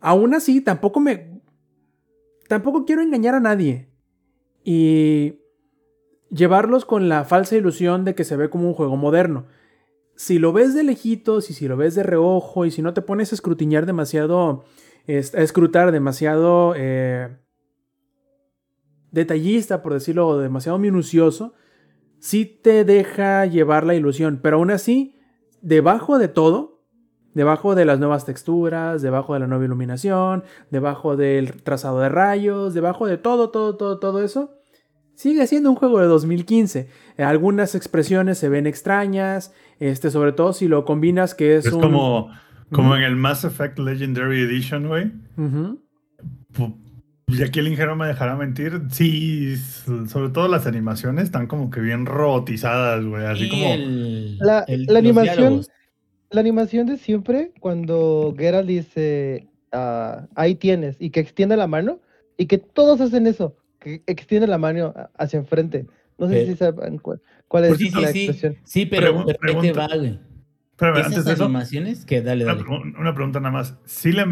[0.00, 1.42] Aún así, tampoco me...
[2.46, 3.88] Tampoco quiero engañar a nadie.
[4.62, 5.40] Y
[6.30, 9.46] llevarlos con la falsa ilusión de que se ve como un juego moderno.
[10.14, 13.00] Si lo ves de lejitos y si lo ves de reojo y si no te
[13.00, 14.64] pones a escrutinar demasiado,
[15.08, 17.34] a escrutar demasiado eh,
[19.10, 21.54] detallista, por decirlo, demasiado minucioso,
[22.24, 24.40] sí te deja llevar la ilusión.
[24.42, 25.14] Pero aún así,
[25.60, 26.80] debajo de todo,
[27.34, 32.72] debajo de las nuevas texturas, debajo de la nueva iluminación, debajo del trazado de rayos,
[32.72, 34.52] debajo de todo, todo, todo, todo eso,
[35.16, 36.88] Sigue siendo un juego de 2015.
[37.18, 42.30] Algunas expresiones se ven extrañas, este, sobre todo si lo combinas que es, es como,
[42.72, 45.12] como en el Mass Effect Legendary Edition, güey.
[47.26, 48.82] Y aquí el ingeniero me dejará mentir.
[48.90, 49.56] Sí,
[50.08, 53.24] sobre todo las animaciones están como que bien robotizadas, güey.
[53.24, 53.74] Así como.
[54.40, 54.64] la,
[54.96, 55.62] animación.
[56.30, 62.00] La animación de siempre, cuando Geralt dice ah, ahí tienes, y que extiende la mano,
[62.36, 63.56] y que todos hacen eso
[64.06, 65.86] extiende la mano hacia enfrente.
[66.18, 67.20] No sé si saben cuál,
[67.64, 68.56] es la expresión.
[68.64, 69.88] Sí, pero te va,
[70.76, 72.62] Pero antes de eso, animaciones que dale, dale.
[72.98, 73.76] Una, pregunta nada más.
[73.84, 74.24] ¿Sí le,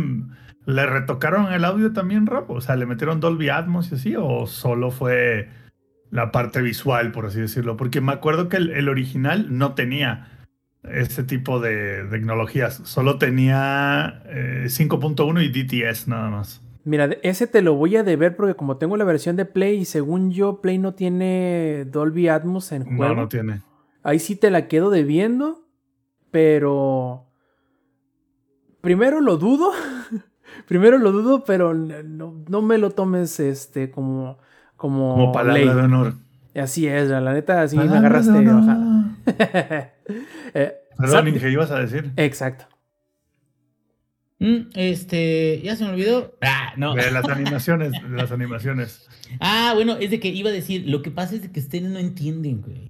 [0.65, 2.51] le retocaron el audio también, Rob?
[2.51, 4.15] O sea, ¿le metieron Dolby Atmos y así?
[4.17, 5.49] ¿O solo fue
[6.11, 7.77] la parte visual, por así decirlo?
[7.77, 10.29] Porque me acuerdo que el, original no tenía
[10.85, 12.81] ese tipo de tecnologías.
[12.85, 16.63] Solo tenía 5.1 eh, y DTS nada más.
[16.85, 19.85] Mira, ese te lo voy a deber porque como tengo la versión de Play y
[19.85, 23.15] según yo Play no tiene Dolby Atmos en juego.
[23.15, 23.63] No, no tiene.
[24.03, 25.65] Ahí sí te la quedo debiendo,
[26.31, 27.27] pero
[28.81, 29.71] primero lo dudo.
[30.67, 34.39] primero lo dudo, pero no, me lo tomes este como
[34.77, 36.15] como, como palabra de honor.
[36.55, 38.33] Así es, la neta, así me agarraste.
[40.55, 42.13] eh, Perdón, ¿qué ibas a decir?
[42.17, 42.67] Exacto.
[44.43, 46.37] Mm, este, ya se me olvidó.
[46.43, 46.97] Ah, no.
[46.97, 49.09] las animaciones, las animaciones.
[49.39, 51.89] Ah, bueno, es de que iba a decir, lo que pasa es de que ustedes
[51.89, 52.89] no entienden, güey.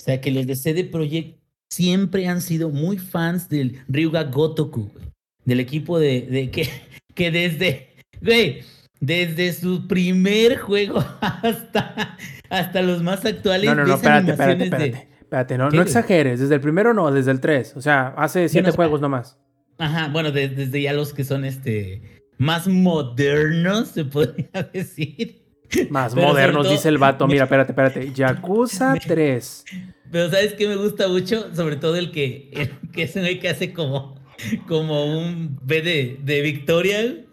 [0.00, 4.90] O sea, que los de CD Projekt siempre han sido muy fans del Ryuga Gotoku,
[4.94, 5.04] güey.
[5.44, 6.70] Del equipo de, de que,
[7.14, 8.62] que desde, güey,
[9.00, 12.16] desde su primer juego hasta,
[12.50, 13.68] hasta los más actuales.
[13.68, 15.08] No, no, no, espérate, espérate, espérate.
[15.20, 16.40] Espérate, no, no exageres.
[16.40, 17.76] Desde el primero no, desde el 3.
[17.76, 19.38] O sea, hace siete juegos nomás.
[19.78, 25.42] Ajá, bueno, desde ya los que son este más modernos, se podría decir.
[25.90, 27.26] Más modernos, dice el vato.
[27.26, 28.12] Mira, espérate, espérate.
[28.12, 29.64] Yakuza 3.
[30.10, 31.52] Pero ¿sabes qué me gusta mucho?
[31.54, 34.14] Sobre todo el que, el que es el que hace como,
[34.66, 37.24] como un B de, Victoria.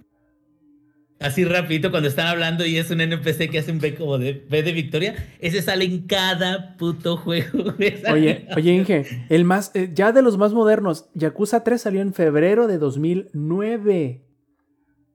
[1.20, 4.44] Así rapidito cuando están hablando y es un NPC que hace un B como de
[4.50, 5.16] B de Victoria.
[5.40, 7.76] Ese sale en cada puto juego.
[8.12, 12.14] Oye, oye Inge, el más, eh, ya de los más modernos, Yakuza 3 salió en
[12.14, 14.22] febrero de 2009.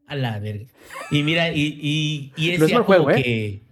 [0.06, 0.66] A la verga.
[1.10, 3.22] Y mira, y, y, y es juego, ¿eh?
[3.22, 3.62] que...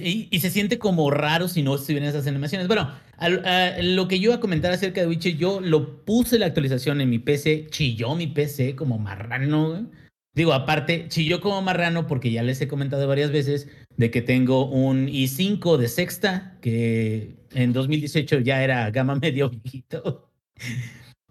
[0.00, 2.66] y, se siente como raro si no estuvieran esas animaciones.
[2.66, 7.00] Bueno, lo que yo iba a comentar acerca de Witcher, yo lo puse la actualización
[7.00, 9.88] en mi PC, chilló mi PC como marrano,
[10.34, 14.66] Digo, aparte, chilló como marrano porque ya les he comentado varias veces de que tengo
[14.68, 20.28] un i5 de sexta, que en 2018 ya era gama medio viejito.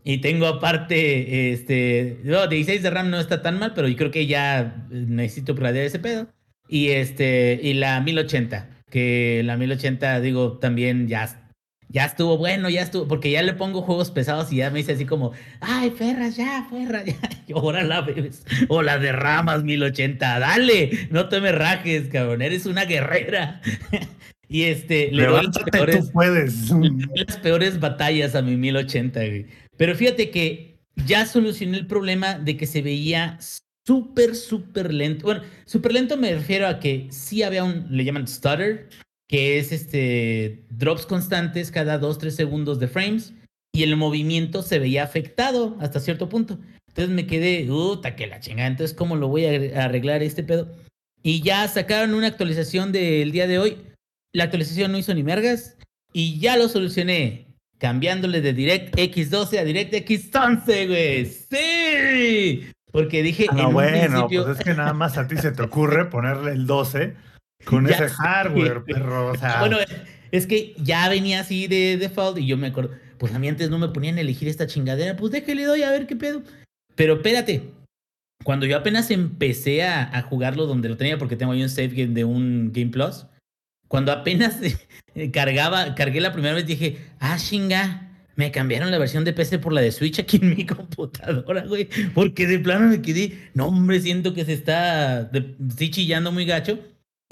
[0.05, 4.11] Y tengo aparte, este, no, 16 de RAM no está tan mal, pero yo creo
[4.11, 6.27] que ya necesito pradear ese pedo.
[6.69, 11.42] Y este, y la 1080, que la 1080, digo, también ya
[11.93, 14.93] ya estuvo bueno, ya estuvo, porque ya le pongo juegos pesados y ya me dice
[14.93, 17.15] así como, ay, Ferras, ya, Ferras, ya,
[17.47, 22.65] y ahora la ves, o la derramas 1080, dale, no te me rajes, cabrón, eres
[22.65, 23.61] una guerrera.
[24.49, 26.71] y este, le doy las peores, puedes.
[27.15, 29.45] las peores batallas a mi 1080, güey.
[29.77, 33.37] Pero fíjate que ya solucioné el problema de que se veía
[33.85, 35.25] súper, súper lento.
[35.25, 38.89] Bueno, súper lento me refiero a que sí había un, le llaman stutter,
[39.27, 43.33] que es este drops constantes cada 2-3 segundos de frames
[43.73, 46.59] y el movimiento se veía afectado hasta cierto punto.
[46.89, 50.71] Entonces me quedé, puta que la chingada, entonces ¿cómo lo voy a arreglar este pedo?
[51.23, 53.77] Y ya sacaron una actualización del día de hoy.
[54.33, 55.77] La actualización no hizo ni mergas
[56.11, 57.47] y ya lo solucioné
[57.79, 61.25] cambiándole de DirectX 12 a DirectX 11, güey.
[61.25, 62.69] Sí.
[62.91, 66.05] Porque dije ah, en bueno, pues es que nada más a ti se te ocurre
[66.05, 67.15] ponerle el 12
[67.65, 69.33] con ese hardware, perro.
[69.59, 69.77] Bueno,
[70.31, 73.69] es que ya venía así de default y yo me acuerdo, pues a mí antes
[73.69, 76.43] no me ponían a elegir esta chingadera, pues déjale doy a ver qué pedo.
[76.95, 77.69] Pero espérate,
[78.43, 81.89] cuando yo apenas empecé a, a, jugarlo donde lo tenía, porque tengo ahí un save
[81.89, 83.25] game de un Game Plus,
[83.87, 84.57] cuando apenas
[85.33, 89.73] cargaba, cargué la primera vez, dije, ah, chinga, me cambiaron la versión de PC por
[89.73, 91.87] la de Switch aquí en mi computadora, güey.
[92.13, 95.29] Porque de plano me quedé, no, hombre, siento que se está
[95.77, 96.79] sí, chillando muy gacho.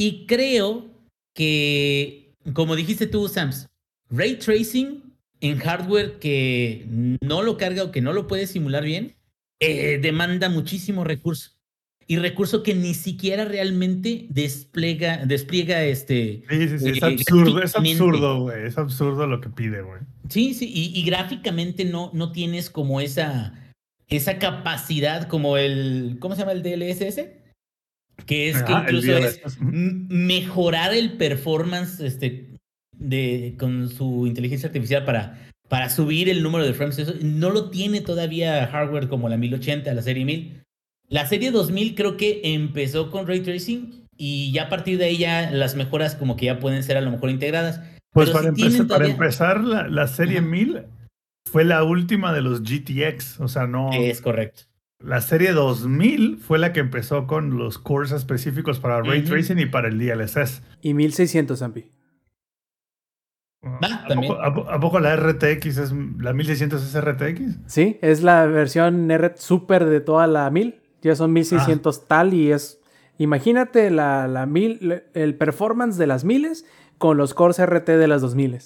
[0.01, 0.87] Y creo
[1.35, 3.67] que, como dijiste tú, Sams,
[4.09, 5.03] ray tracing
[5.41, 6.87] en hardware que
[7.21, 9.13] no lo carga o que no lo puede simular bien,
[9.59, 11.51] eh, demanda muchísimo recurso.
[12.07, 16.41] Y recurso que ni siquiera realmente despliega, despliega este.
[16.49, 18.65] Sí, sí, sí, es eh, absurdo, es absurdo, güey.
[18.65, 19.99] Es absurdo lo que pide, güey.
[20.29, 23.53] Sí, sí, y, gráficamente no, no tienes como esa,
[24.07, 26.17] esa capacidad como el.
[26.19, 27.40] ¿Cómo se llama el DLSS?
[28.25, 32.49] Que es que incluso es mejorar el performance este,
[32.97, 36.99] de, con su inteligencia artificial para, para subir el número de frames.
[36.99, 40.63] Eso no lo tiene todavía hardware como la 1080, la serie 1000.
[41.09, 45.17] La serie 2000 creo que empezó con ray tracing y ya a partir de ahí
[45.17, 47.81] ya las mejoras como que ya pueden ser a lo mejor integradas.
[48.13, 50.83] Pues para, empezar, para, empezar, la, serie 1000
[51.49, 53.91] fue la última de los GTX, o sea, no...
[53.93, 54.63] Es correcto.
[55.03, 59.65] La serie 2000 fue la que empezó con los cores específicos para ray tracing y
[59.65, 60.61] para el DLSS.
[60.81, 61.89] Y 1600, Ampi.
[63.63, 67.59] ¿A, poco, la RTX es la 1600 es RTX?
[67.67, 70.81] Sí, es la versión R super de toda la 1000.
[71.01, 72.05] Ya son 1600 ah.
[72.07, 72.79] tal y es.
[73.17, 76.65] Imagínate la, la mil, el performance de las miles
[76.97, 78.59] con los cores RT de las 2000.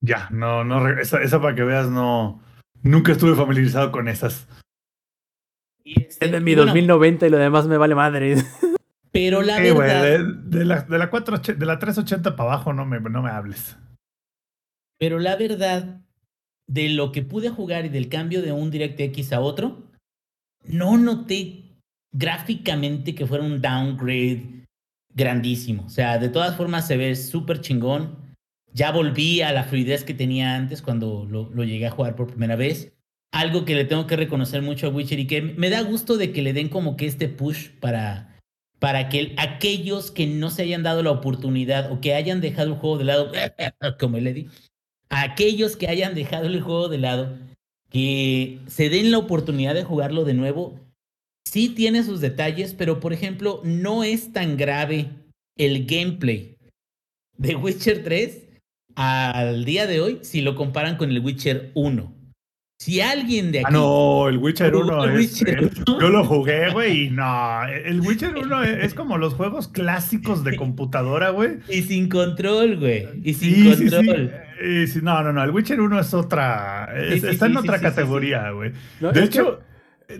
[0.00, 2.42] Ya, no, no, esa, esa para que veas, no.
[2.82, 4.48] Nunca estuve familiarizado con esas.
[5.96, 8.36] Es de mi 2090 y lo demás me vale madre.
[9.12, 10.20] Pero la verdad.
[10.44, 13.76] de, la, de, la 480, de la 380 para abajo no me, no me hables.
[14.98, 16.02] Pero la verdad,
[16.66, 19.88] de lo que pude jugar y del cambio de un DirectX a otro,
[20.64, 21.64] no noté
[22.12, 24.66] gráficamente que fuera un downgrade
[25.14, 25.84] grandísimo.
[25.86, 28.16] O sea, de todas formas se ve súper chingón.
[28.72, 32.28] Ya volví a la fluidez que tenía antes cuando lo, lo, llegué a jugar por
[32.28, 32.92] primera vez.
[33.32, 36.32] Algo que le tengo que reconocer mucho a Witcher y que me da gusto de
[36.32, 38.38] que le den como que este push para,
[38.78, 42.78] para que aquellos que no se hayan dado la oportunidad o que hayan dejado el
[42.78, 43.32] juego de lado,
[44.00, 44.48] como le di,
[45.10, 47.36] aquellos que hayan dejado el juego de lado,
[47.90, 50.78] que se den la oportunidad de jugarlo de nuevo.
[51.46, 55.08] Sí tiene sus detalles, pero por ejemplo, no es tan grave
[55.56, 56.56] el gameplay
[57.36, 58.48] de Witcher 3
[58.96, 62.17] al día de hoy si lo comparan con el Witcher 1.
[62.78, 63.74] Si alguien de ah, aquí.
[63.74, 65.44] Ah, no, el Witcher 1 es.
[65.44, 67.64] yo lo jugué, güey, y no.
[67.66, 71.58] El Witcher 1 es, como los juegos clásicos de computadora, güey.
[71.68, 73.08] Y sin control, güey.
[73.24, 74.32] Y sin control.
[74.86, 75.42] Sí, no, no, no.
[75.42, 76.88] El Witcher 1 es otra.
[76.96, 78.72] está en otra categoría, güey.
[79.00, 79.60] de hecho.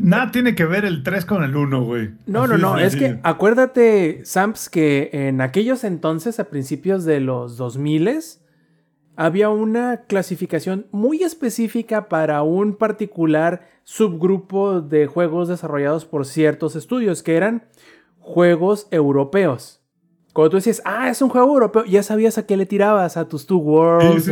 [0.00, 2.10] Nada tiene que ver el 3 con el 1, güey.
[2.26, 2.78] No, no, no.
[2.78, 8.08] Es, que acuérdate, Samps, que en aquellos entonces, a principios de los 2000
[9.18, 17.24] había una clasificación muy específica para un particular subgrupo de juegos desarrollados por ciertos estudios,
[17.24, 17.64] que eran
[18.20, 19.80] juegos europeos.
[20.32, 23.26] Cuando tú decías, ah, es un juego europeo, ya sabías a qué le tirabas, a
[23.26, 24.28] tus Two Worlds,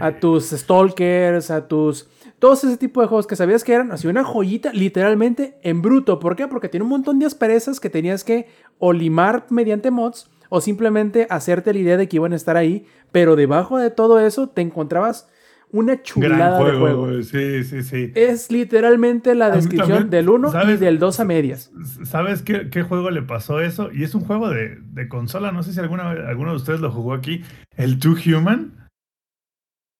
[0.00, 2.08] a, tus Stalkers, a tus...
[2.38, 6.20] Todos ese tipo de juegos que sabías que eran así una joyita, literalmente en bruto.
[6.20, 6.48] ¿Por qué?
[6.48, 11.26] Porque tiene un montón de asperezas que tenías que o limar mediante mods o simplemente
[11.30, 14.60] hacerte la idea de que iban a estar ahí, pero debajo de todo eso te
[14.62, 15.28] encontrabas
[15.72, 17.22] una chulada de juego.
[17.22, 18.12] Sí, sí, sí.
[18.14, 21.70] Es literalmente la descripción del 1 y del 2 a medias.
[22.04, 23.90] ¿Sabes qué, qué, juego le pasó eso?
[23.92, 26.90] Y es un juego de, de consola, no sé si alguna, alguno de ustedes lo
[26.90, 27.44] jugó aquí,
[27.76, 28.88] el Two Human.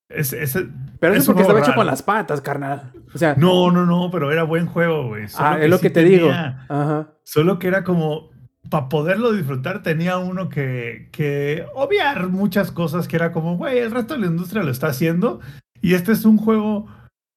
[0.09, 0.35] Es,
[0.99, 2.91] pero eso es porque estaba hecho con las patas, carnal.
[3.15, 5.27] O sea, no, no, no, pero era buen juego, güey.
[5.39, 6.31] Ah, es lo que te digo.
[6.31, 7.13] Ajá.
[7.23, 8.31] Solo que era como
[8.71, 13.91] para poderlo disfrutar tenía uno que, que obviar muchas cosas que era como, güey, el
[13.91, 15.41] resto de la industria lo está haciendo.
[15.83, 16.87] Y este es un juego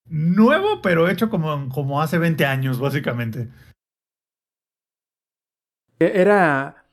[0.05, 3.49] nuevo, pero hecho como, como hace 20 años, básicamente.
[5.99, 6.85] E, era,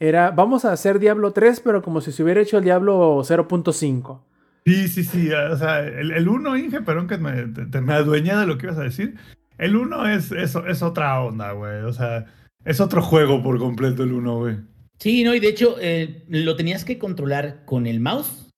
[0.00, 4.20] era, vamos a hacer Diablo 3, pero como si se hubiera hecho el Diablo 0.5.
[4.64, 5.30] Sí, sí, sí.
[5.32, 8.82] O sea, el, 1, Inge, perdón que me, me adueñé de lo que ibas a
[8.82, 9.16] decir.
[9.58, 11.82] El 1 es, es, es otra onda, güey.
[11.82, 12.26] O sea,
[12.66, 14.56] es otro juego por completo el 1, güey.
[14.98, 18.50] Sí, no, y de hecho eh, lo tenías que controlar con el mouse.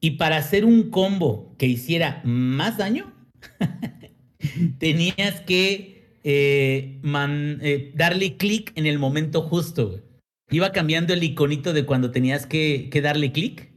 [0.00, 3.14] Y para hacer un combo que hiciera más daño,
[4.78, 9.90] tenías que eh, eh, darle clic en el momento justo.
[9.90, 10.02] Güey.
[10.50, 13.72] Iba cambiando el iconito de cuando tenías que, darle clic.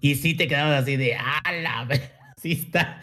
[0.00, 1.88] Y sí te quedabas así de, ¡ala!
[2.42, 3.00] Sí está.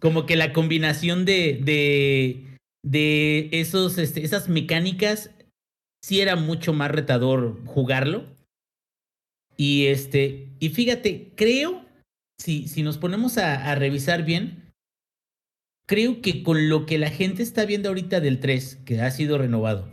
[0.00, 2.51] como que la combinación de,
[2.84, 5.30] de esos, este, esas mecánicas
[6.02, 8.36] sí era mucho más retador jugarlo.
[9.56, 11.84] Y este, y fíjate, creo,
[12.40, 14.72] si, si nos ponemos a, a revisar bien,
[15.86, 19.38] creo que con lo que la gente está viendo ahorita del 3, que ha sido
[19.38, 19.88] renovado,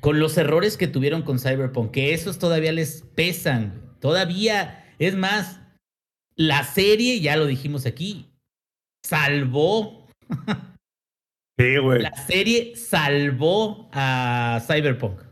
[0.00, 5.60] con los errores que tuvieron con Cyberpunk, que esos todavía les pesan, todavía, es más,
[6.36, 8.30] la serie, ya lo dijimos aquí,
[9.04, 10.06] salvó.
[11.58, 15.22] La serie salvó a Cyberpunk.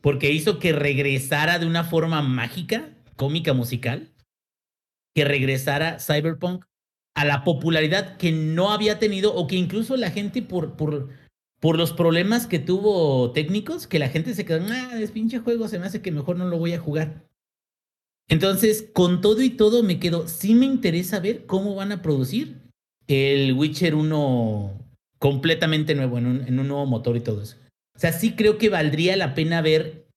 [0.00, 4.12] Porque hizo que regresara de una forma mágica, cómica musical,
[5.14, 6.64] que regresara Cyberpunk
[7.14, 11.10] a la popularidad que no había tenido o que incluso la gente por, por,
[11.60, 15.68] por los problemas que tuvo técnicos, que la gente se quedó, ah, es pinche juego,
[15.68, 17.26] se me hace que mejor no lo voy a jugar.
[18.28, 22.62] Entonces, con todo y todo me quedo, sí me interesa ver cómo van a producir
[23.08, 24.81] el Witcher 1
[25.22, 27.56] completamente nuevo, en un, en un nuevo motor y todo eso.
[27.94, 30.08] O sea, sí creo que valdría la pena ver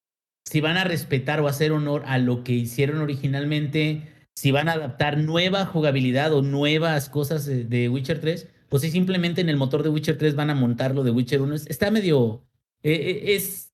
[0.44, 4.72] si van a respetar o hacer honor a lo que hicieron originalmente, si van a
[4.72, 9.84] adaptar nueva jugabilidad o nuevas cosas de, Witcher 3, pues si simplemente en el motor
[9.84, 11.54] de Witcher 3 van a montar lo de Witcher 1.
[11.54, 12.44] Está medio...
[12.82, 13.72] Eh, es,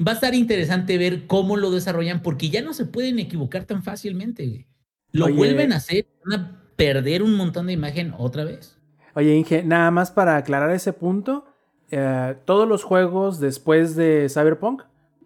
[0.00, 3.82] va a estar interesante ver cómo lo desarrollan porque ya no se pueden equivocar tan
[3.82, 4.68] fácilmente.
[5.10, 5.34] Lo Oye.
[5.34, 8.77] vuelven a hacer, van a perder un montón de imagen otra vez.
[9.18, 11.44] Oye, Inge, nada más para aclarar ese punto,
[11.90, 14.82] eh, todos los juegos después de Cyberpunk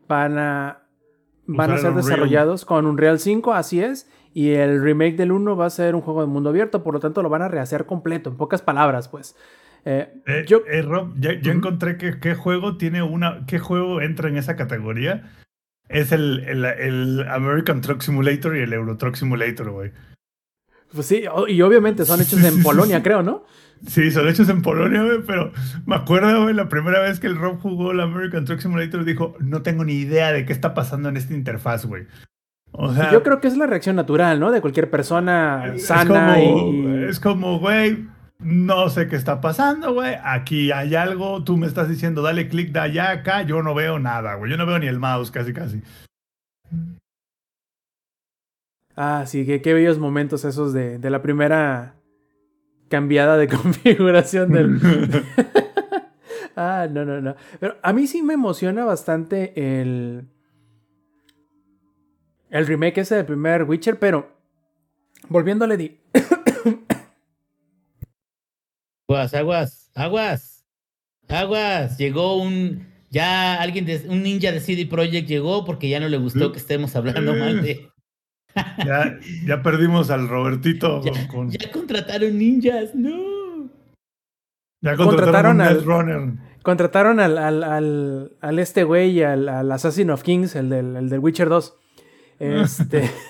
[0.09, 0.79] van a,
[1.47, 2.05] van a Usar ser Unreal.
[2.07, 6.01] desarrollados con Unreal 5, así es, y el remake del 1 va a ser un
[6.01, 9.09] juego de mundo abierto, por lo tanto lo van a rehacer completo, en pocas palabras,
[9.09, 9.37] pues.
[9.85, 11.51] Eh, Eh, yo, Rob, ya, Ujú.
[11.51, 13.45] encontré que qué juego tiene una.
[13.47, 15.33] ¿Qué juego entra en esa categoría?
[15.91, 19.91] Es el, el, el American Truck Simulator y el Euro Truck Simulator, güey.
[20.95, 23.45] pues sí, y obviamente son hechos en Polonia, creo, ¿no?
[23.87, 25.53] Sí, son hechos en Polonia, güey, pero
[25.87, 29.35] me acuerdo, güey, la primera vez que el Rob jugó el American Truck Simulator dijo,
[29.41, 32.07] no tengo ni idea de qué está pasando en esta interfaz, güey.
[32.71, 34.51] O sea, Yo creo que es la reacción natural, ¿no?
[34.51, 37.05] De cualquier persona es sana como, y...
[37.05, 38.07] es como, güey,
[38.39, 40.15] no sé qué está pasando, güey.
[40.25, 43.99] Aquí hay algo, tú me estás diciendo, dale clic de allá acá, yo no veo
[43.99, 44.51] nada, güey.
[44.51, 45.83] Yo no veo ni el mouse, casi, casi.
[48.97, 51.95] Ah, sí, qué, qué bellos momentos esos de, de la primera
[52.93, 54.79] cambiada de configuración del...
[56.57, 57.35] ah, no, no, no.
[57.59, 60.29] Pero a mí sí me emociona bastante el...
[62.51, 64.31] El remake ese del primer Witcher, pero...
[65.29, 65.99] Volviéndole di...
[69.09, 70.65] Aguas, aguas, aguas,
[71.29, 71.99] aguas.
[71.99, 76.17] Llegó un, ya alguien, de, un ninja de CD Projekt llegó porque ya no le
[76.17, 77.92] gustó que estemos hablando mal de...
[78.85, 81.51] Ya, ya perdimos al Robertito Ya, con...
[81.51, 83.71] ya contrataron ninjas, no.
[84.83, 86.53] Ya Contrataron al- un Netrunner.
[86.63, 91.09] Contrataron al, al, al, al este güey, al, al Assassin of Kings, el del, el
[91.09, 91.77] del Witcher 2.
[92.39, 93.11] Este.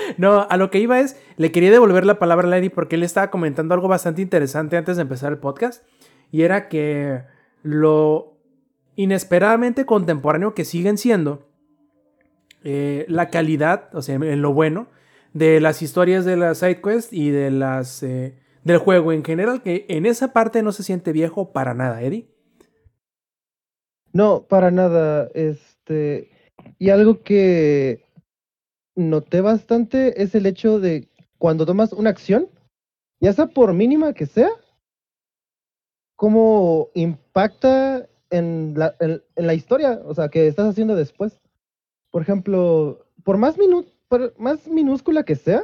[0.16, 3.02] no, a lo que iba es, le quería devolver la palabra a Lady porque él
[3.02, 5.84] estaba comentando algo bastante interesante antes de empezar el podcast.
[6.32, 7.22] Y era que
[7.62, 8.36] lo
[8.96, 11.48] inesperadamente contemporáneo que siguen siendo
[12.64, 14.88] eh, la calidad, o sea, en lo bueno,
[15.32, 18.02] de las historias de las sidequests y de las.
[18.02, 22.02] eh, del juego en general, que en esa parte no se siente viejo para nada,
[22.02, 22.28] Eddie.
[24.12, 25.30] No, para nada.
[25.34, 26.30] Este,
[26.78, 28.04] y algo que
[28.96, 31.08] noté bastante es el hecho de
[31.38, 32.48] cuando tomas una acción,
[33.20, 34.50] ya sea por mínima que sea,
[36.16, 41.40] cómo impacta en la, en, en la historia, o sea, que estás haciendo después.
[42.10, 45.62] Por ejemplo, por más, minu por más minúscula que sea,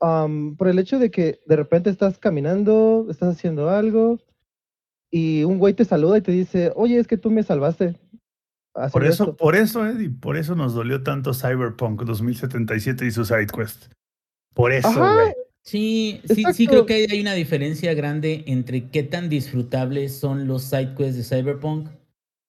[0.00, 4.20] am, por el hecho de que de repente estás caminando, estás haciendo algo,
[5.10, 7.96] y un güey te saluda y te dice, oye, es que tú me salvaste.
[8.92, 9.36] Por eso, esto".
[9.36, 13.92] por eso, Eddie, por eso nos dolió tanto Cyberpunk 2077 y su SideQuest.
[14.54, 15.34] Por eso, Ajá, güey.
[15.62, 20.46] Sí, sí, sí creo que hay, hay una diferencia grande entre qué tan disfrutables son
[20.46, 21.88] los sidequests de Cyberpunk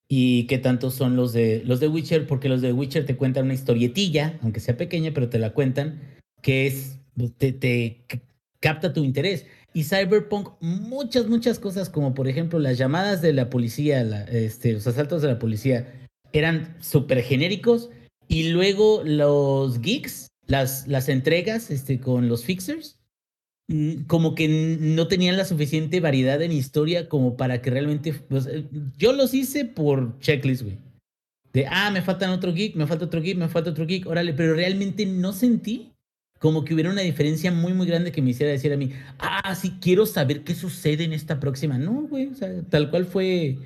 [0.08, 3.46] y qué tanto son los de los de Witcher, porque los de Witcher te cuentan
[3.46, 6.00] una historietilla, aunque sea pequeña, pero te la cuentan,
[6.42, 6.98] que es
[7.38, 8.22] te, te c-
[8.60, 9.46] capta tu interés.
[9.74, 14.02] Y Cyberpunk, muchas, muchas cosas, como por ejemplo las llamadas de la policía,
[14.32, 15.92] este, los asaltos de la policía,
[16.34, 17.90] eran súper genéricos.
[18.28, 22.98] Y luego los geeks, las, las entregas este, con los fixers,
[24.08, 28.14] como que no tenían la suficiente variedad en historia como para que realmente...
[28.14, 28.66] pues, eh,
[28.98, 30.78] yo los hice por checklist, güey.
[31.52, 34.34] De, ah, me faltan otro geek, me falta otro geek, me falta otro geek, órale,
[34.34, 35.94] pero realmente no sentí
[36.40, 39.56] como que hubiera una diferencia muy, muy grande que me hiciera decir a mí, ah,
[39.56, 41.78] sí, quiero saber qué sucede en esta próxima.
[41.78, 43.58] No, güey, o sea, tal cual fue,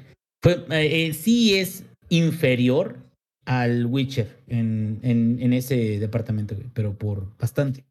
[0.42, 3.00] fue eh, sí es inferior
[3.46, 7.89] al Witcher en, en, en ese departamento, güey, pero por bastante.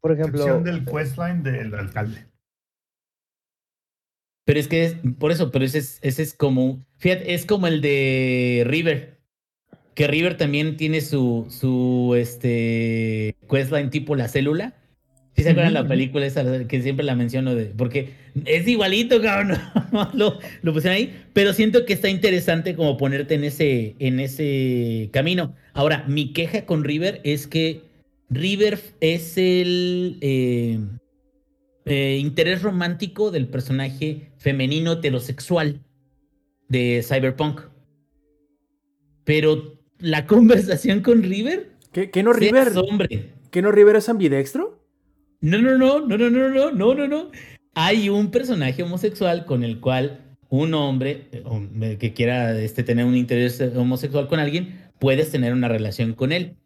[0.00, 0.60] Por ejemplo.
[0.60, 2.26] Del questline del alcalde.
[4.48, 7.66] Pero es que es, por eso, pero ese es, ese es como, fíjate, es como
[7.66, 9.18] el de River.
[9.94, 14.72] Que River también tiene su, su este, questline tipo la célula.
[15.36, 17.54] ¿Sí se acuerdan la película esa que siempre la menciono?
[17.54, 18.14] De, porque
[18.46, 19.58] es igualito, cabrón.
[20.14, 21.14] lo, lo pusieron ahí.
[21.32, 25.54] Pero siento que está interesante como ponerte en ese, en ese camino.
[25.74, 27.82] Ahora, mi queja con River es que
[28.30, 30.78] River es el eh,
[31.86, 35.80] eh, interés romántico del personaje femenino heterosexual
[36.68, 37.62] de Cyberpunk.
[39.24, 41.72] Pero la conversación con River.
[41.92, 42.72] ¿Qué, qué no River?
[42.76, 43.32] hombre.
[43.50, 44.84] ¿Qué no River es ambidextro?
[45.40, 47.30] No, no, no, no, no, no, no, no, no, no.
[47.74, 51.28] Hay un personaje homosexual con el cual un hombre
[51.98, 56.56] que quiera este, tener un interés homosexual con alguien, puedes tener una relación con él.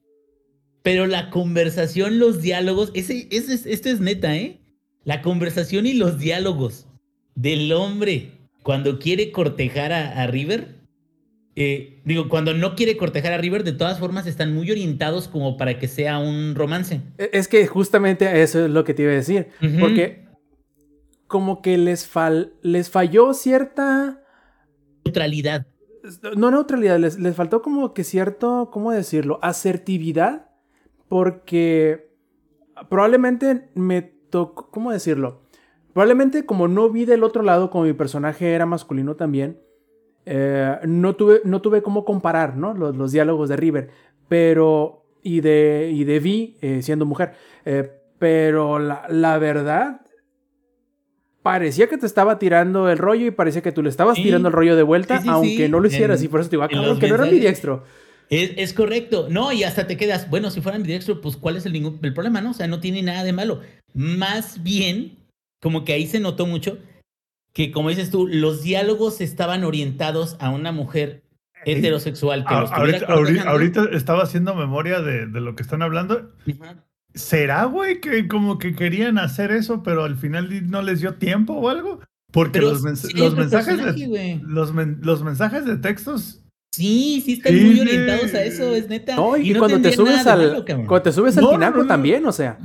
[0.83, 4.61] Pero la conversación, los diálogos, ese, ese, esto es neta, ¿eh?
[5.05, 6.87] La conversación y los diálogos
[7.35, 10.83] del hombre cuando quiere cortejar a, a River,
[11.55, 15.57] eh, digo, cuando no quiere cortejar a River, de todas formas están muy orientados como
[15.57, 17.01] para que sea un romance.
[17.19, 19.81] E, es que justamente eso es lo que te iba a decir, uh -huh.
[19.81, 20.25] porque
[21.27, 24.23] como que les, fal les falló cierta...
[25.05, 25.67] Neutralidad.
[26.37, 29.39] No neutralidad, les, les faltó como que cierto, ¿cómo decirlo?
[29.43, 30.47] Asertividad,
[31.13, 32.09] porque
[32.89, 35.43] probablemente me tocó, ¿cómo decirlo?
[35.93, 39.61] Probablemente como no vi del otro lado, como mi personaje era masculino también,
[40.25, 42.73] eh, no, tuve, no tuve cómo comparar ¿no?
[42.73, 43.91] los, los, diálogos de River,
[44.27, 47.35] pero y de, y de Vi eh, siendo mujer.
[47.67, 50.07] Eh, pero la, la, verdad,
[51.43, 54.23] parecía que te estaba tirando el rollo y parecía que tú le estabas sí.
[54.23, 56.21] tirando el rollo de vuelta, sí, sí, aunque no lo hicieras.
[56.21, 57.85] En, y por eso te digo, ah, cabrón, que no era ambidiestro.
[58.33, 59.27] Es, es, correcto.
[59.29, 62.15] No, y hasta te quedas, bueno, si fuera ambidiestro, pues ¿cuál es el, ningún, el
[62.15, 62.41] problema?
[62.41, 63.61] No, o sea, no tiene nada de malo.
[63.93, 65.19] Más bien,
[65.61, 66.79] como que ahí se notó mucho
[67.53, 71.23] que, como dices tú, los diálogos estaban orientados a una mujer
[71.67, 75.83] heterosexual que a, los ahorita, ahorita, ahorita, estaba haciendo memoria de, de lo que están
[75.83, 76.33] hablando.
[76.47, 76.83] Uh -huh.
[77.15, 81.53] ¿Será, güey, que como que querían hacer eso, pero al final no les dio tiempo
[81.53, 82.01] o algo?
[82.33, 86.42] Porque los, mens sí, los mensajes de, los, men los, mensajes de textos
[86.73, 89.15] Sí, sí están sí, muy orientados a eso, es neta.
[89.15, 92.25] No, y, y no cuando, te subes al, malo, cuando te subes al no, también,
[92.25, 92.59] o sea.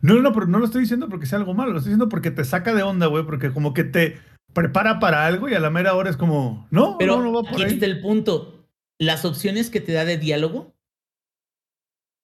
[0.00, 2.08] No, no, no, pero no lo estoy diciendo porque sea algo malo, lo estoy diciendo
[2.08, 4.18] porque te saca de onda, güey, porque como que te
[4.54, 7.42] prepara para algo y a la mera hora es como, no, pero no, no va
[7.42, 7.74] por aquí ahí.
[7.74, 8.66] está el punto.
[8.98, 10.74] Las opciones que te da de diálogo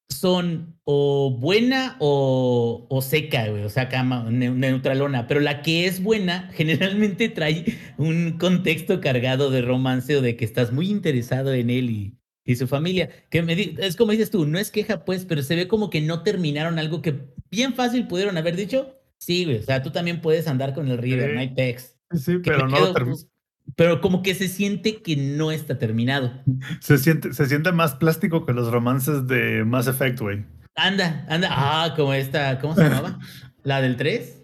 [0.09, 6.03] son o buena o, o seca, güey, o sea, cama, neutralona, pero la que es
[6.03, 7.65] buena generalmente trae
[7.97, 12.57] un contexto cargado de romance o de que estás muy interesado en él y, y
[12.57, 13.11] su familia.
[13.31, 16.01] Que me es como dices tú, no es queja, pues, pero se ve como que
[16.01, 17.15] no terminaron algo que
[17.51, 18.99] bien fácil pudieron haber dicho.
[19.19, 21.35] Sí, güey, o sea, tú también puedes andar con el River, sí.
[21.35, 21.97] no hay pex.
[22.13, 23.29] Sí, pero no lo pues,
[23.77, 26.33] pero como que se siente que no está terminado.
[26.81, 30.45] Se siente, se siente más plástico que los romances de Mass Effect, güey.
[30.77, 31.49] Anda, anda.
[31.51, 33.19] Ah, como esta, ¿cómo se llamaba?
[33.63, 34.43] ¿La del 3?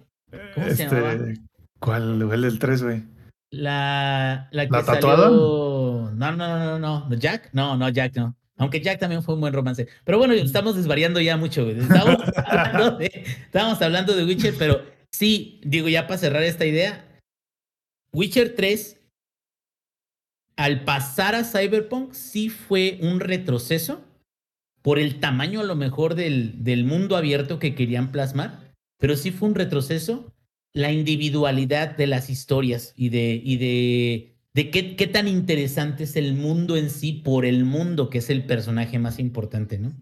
[0.55, 1.19] ¿Cómo este, se llamaba?
[1.79, 2.23] ¿Cuál?
[2.33, 3.03] ¿El del 3, güey?
[3.51, 5.25] La, la que ¿La tatuada?
[5.25, 6.11] Salió...
[6.15, 7.17] No, no, no, no, no.
[7.17, 7.51] ¿Jack?
[7.53, 8.37] No, no, Jack no.
[8.57, 9.89] Aunque Jack también fue un buen romance.
[10.05, 11.79] Pero bueno, estamos desvariando ya mucho, güey.
[11.79, 12.17] Estamos
[12.47, 17.05] hablando de, estábamos hablando de Witcher, pero sí, digo, ya para cerrar esta idea,
[18.13, 19.00] Witcher 3
[20.61, 24.03] al pasar a Cyberpunk sí fue un retroceso
[24.83, 29.31] por el tamaño a lo mejor del, del, mundo abierto que querían plasmar, pero sí
[29.31, 30.35] fue un retroceso
[30.75, 36.15] la individualidad de las historias y de, y de, de qué, qué, tan interesante es
[36.17, 39.95] el mundo en sí por el mundo, que es el personaje más importante, ¿no?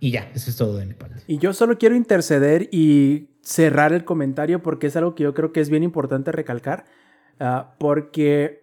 [0.00, 1.22] Y ya, eso es todo de mi parte.
[1.28, 5.52] Y yo solo quiero interceder y cerrar el comentario porque es algo que yo creo
[5.52, 6.84] que es bien importante recalcar,
[7.38, 8.59] uh, porque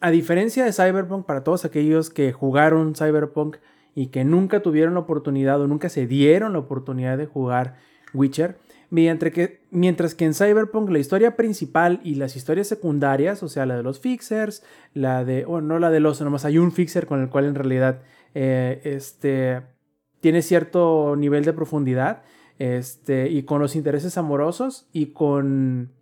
[0.00, 3.56] a diferencia de Cyberpunk, para todos aquellos que jugaron Cyberpunk
[3.94, 7.76] y que nunca tuvieron la oportunidad o nunca se dieron la oportunidad de jugar
[8.14, 13.48] Witcher, mientras que, mientras que en Cyberpunk la historia principal y las historias secundarias, o
[13.48, 14.62] sea, la de los fixers,
[14.94, 17.44] la de, o oh, no la de los, nomás hay un fixer con el cual
[17.44, 18.00] en realidad
[18.34, 19.62] eh, este,
[20.20, 22.22] tiene cierto nivel de profundidad,
[22.58, 25.92] este, y con los intereses amorosos y con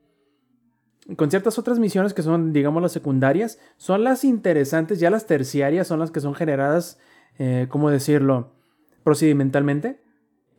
[1.16, 5.86] con ciertas otras misiones que son, digamos, las secundarias, son las interesantes, ya las terciarias
[5.86, 6.98] son las que son generadas,
[7.38, 8.52] eh, ¿cómo decirlo?
[9.08, 10.02] procedimentalmente.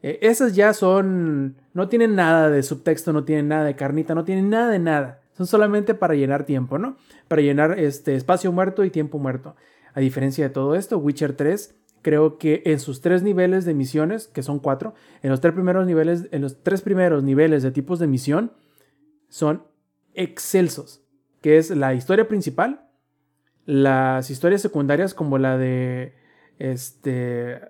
[0.02, 4.24] Eh, esas ya son, no tienen nada de subtexto, no tienen nada de carnita, no
[4.24, 5.22] tienen nada de nada.
[5.38, 6.98] Son solamente para llenar tiempo, ¿no?
[7.28, 9.56] Para llenar este espacio muerto y tiempo muerto.
[9.94, 14.28] A diferencia de todo esto, Witcher 3 creo que en sus tres niveles de misiones,
[14.28, 18.00] que son cuatro, en los tres primeros niveles, en los tres primeros niveles de tipos
[18.00, 18.52] de misión,
[19.28, 19.62] son
[20.20, 21.04] excelsos.
[21.42, 22.88] Que es la historia principal,
[23.66, 26.14] las historias secundarias como la de
[26.58, 27.62] este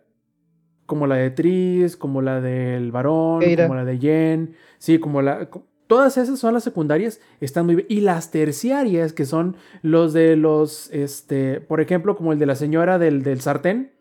[0.86, 5.50] como la de Tris, como la del varón, como la de Jen, sí, como la
[5.90, 7.88] todas esas son las secundarias, están muy bien.
[7.90, 12.54] Y las terciarias, que son los de los, este, por ejemplo, como el de la
[12.56, 13.92] señora del, del sartén,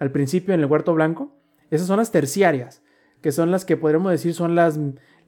[0.00, 1.36] al principio en el huerto blanco,
[1.70, 2.82] esas son las terciarias,
[3.22, 4.76] que son las que podríamos decir son las,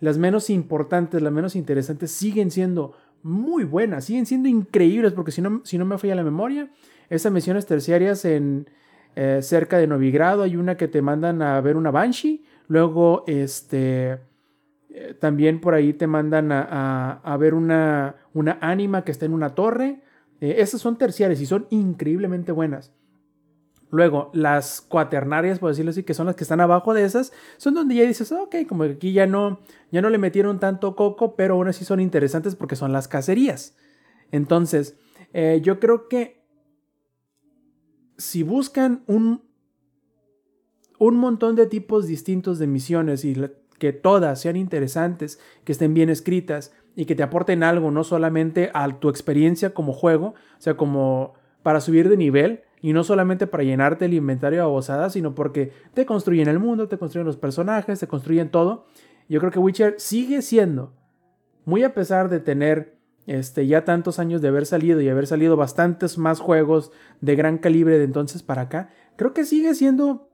[0.01, 2.93] las menos importantes, las menos interesantes, siguen siendo
[3.23, 6.71] muy buenas, siguen siendo increíbles, porque si no, si no me falla la memoria,
[7.11, 8.69] esas misiones terciarias en
[9.17, 14.19] eh, cerca de Novigrado hay una que te mandan a ver una Banshee, luego este
[14.91, 19.51] eh, también por ahí te mandan a, ver una, una ánima que está en una
[19.51, 20.01] torre.
[20.41, 22.93] Eh, esas son terciarias y son increíblemente buenas.
[23.91, 27.75] Luego, las cuaternarias, por decirlo así, que son las que están abajo de esas, son
[27.75, 29.61] donde ya dices, ok, como que aquí ya no,
[29.91, 33.77] ya no le metieron tanto coco, pero aún así son interesantes porque son las cacerías.
[34.31, 34.97] Entonces,
[35.33, 36.45] eh, yo creo que
[38.19, 39.43] si buscan un,
[40.99, 43.37] un montón de tipos distintos de misiones y
[43.79, 48.71] que todas sean interesantes, que estén bien escritas y que te aporten algo, no solamente
[48.75, 53.47] a tu experiencia como juego, o sea, como para subir de nivel, y no solamente
[53.47, 57.37] para llenarte el inventario a bozada, sino porque te construyen el mundo, te construyen los
[57.37, 58.87] personajes, te construyen todo.
[59.29, 60.95] Yo creo que Witcher sigue siendo,
[61.65, 65.57] muy a pesar de tener este, ya tantos años de haber salido y haber salido
[65.57, 70.31] bastantes más juegos de gran calibre de entonces para acá, creo que sigue siendo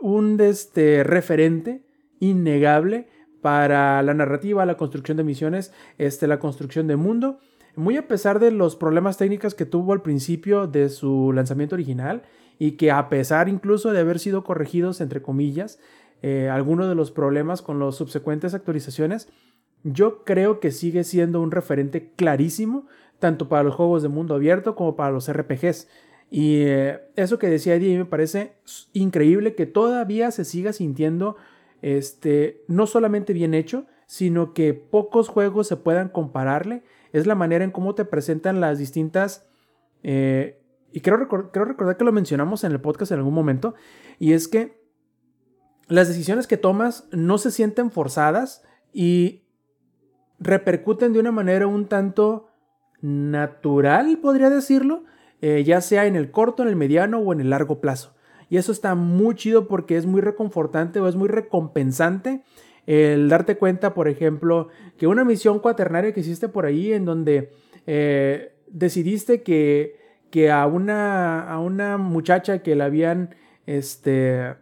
[0.00, 1.86] un este, referente
[2.18, 3.08] innegable
[3.42, 7.38] para la narrativa, la construcción de misiones, este, la construcción de mundo
[7.76, 12.22] muy a pesar de los problemas técnicos que tuvo al principio de su lanzamiento original
[12.58, 15.78] y que a pesar incluso de haber sido corregidos, entre comillas,
[16.22, 19.28] eh, algunos de los problemas con las subsecuentes actualizaciones,
[19.82, 22.86] yo creo que sigue siendo un referente clarísimo,
[23.18, 25.88] tanto para los juegos de mundo abierto como para los RPGs.
[26.30, 28.52] Y eh, eso que decía Eddie me parece
[28.92, 31.36] increíble que todavía se siga sintiendo
[31.82, 36.82] este, no solamente bien hecho, sino que pocos juegos se puedan compararle
[37.12, 39.46] es la manera en cómo te presentan las distintas...
[40.02, 40.56] Eh,
[40.92, 43.74] y creo, recordar que lo mencionamos en el podcast en algún momento,
[44.18, 44.80] y es que
[45.86, 49.44] las decisiones que tomas no se sienten forzadas y
[50.40, 52.48] repercuten de una manera un tanto
[53.02, 55.04] natural, podría decirlo,
[55.40, 58.14] eh, ya sea en el corto, en el mediano o en el largo plazo.
[58.48, 62.42] Y eso está muy chido porque es muy reconfortante o es muy recompensante
[62.86, 64.68] el darte cuenta, por ejemplo,
[64.98, 67.52] que una misión cuaternaria que hiciste por ahí en donde
[67.86, 69.96] eh, decidiste que,
[70.30, 73.34] que a, una, a una muchacha que la habían,
[73.66, 74.54] este,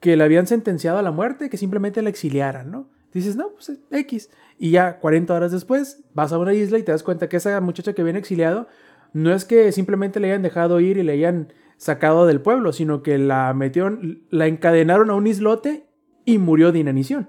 [0.00, 2.90] que la habían sentenciado a la muerte, que simplemente la exiliaran, ¿no?
[3.12, 4.28] Dices, no, pues X.
[4.58, 7.60] Y ya 40 horas después vas a una isla y te das cuenta que esa
[7.60, 8.66] muchacha que viene exiliado
[9.12, 13.02] no es que simplemente le hayan dejado ir y le hayan sacado del pueblo, sino
[13.02, 15.86] que la metieron, la encadenaron a un islote
[16.24, 17.28] y murió de inanición.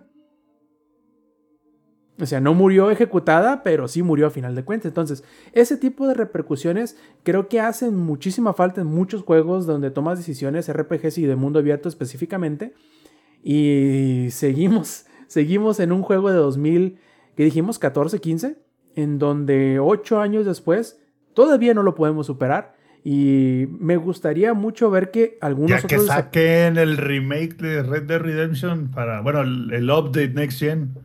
[2.18, 4.90] O sea, no murió ejecutada, pero sí murió a final de cuentas.
[4.90, 10.18] Entonces, ese tipo de repercusiones creo que hacen muchísima falta en muchos juegos donde tomas
[10.18, 12.74] decisiones RPGs y de mundo abierto específicamente.
[13.44, 17.00] Y seguimos, seguimos en un juego de 2000,
[17.36, 18.58] que dijimos 14, 15,
[18.96, 21.02] en donde 8 años después
[21.34, 22.75] todavía no lo podemos superar.
[23.08, 28.20] Y me gustaría mucho ver que algunos ya que saquen el remake de Red Dead
[28.20, 30.96] Redemption para, bueno, el, update Next Gen.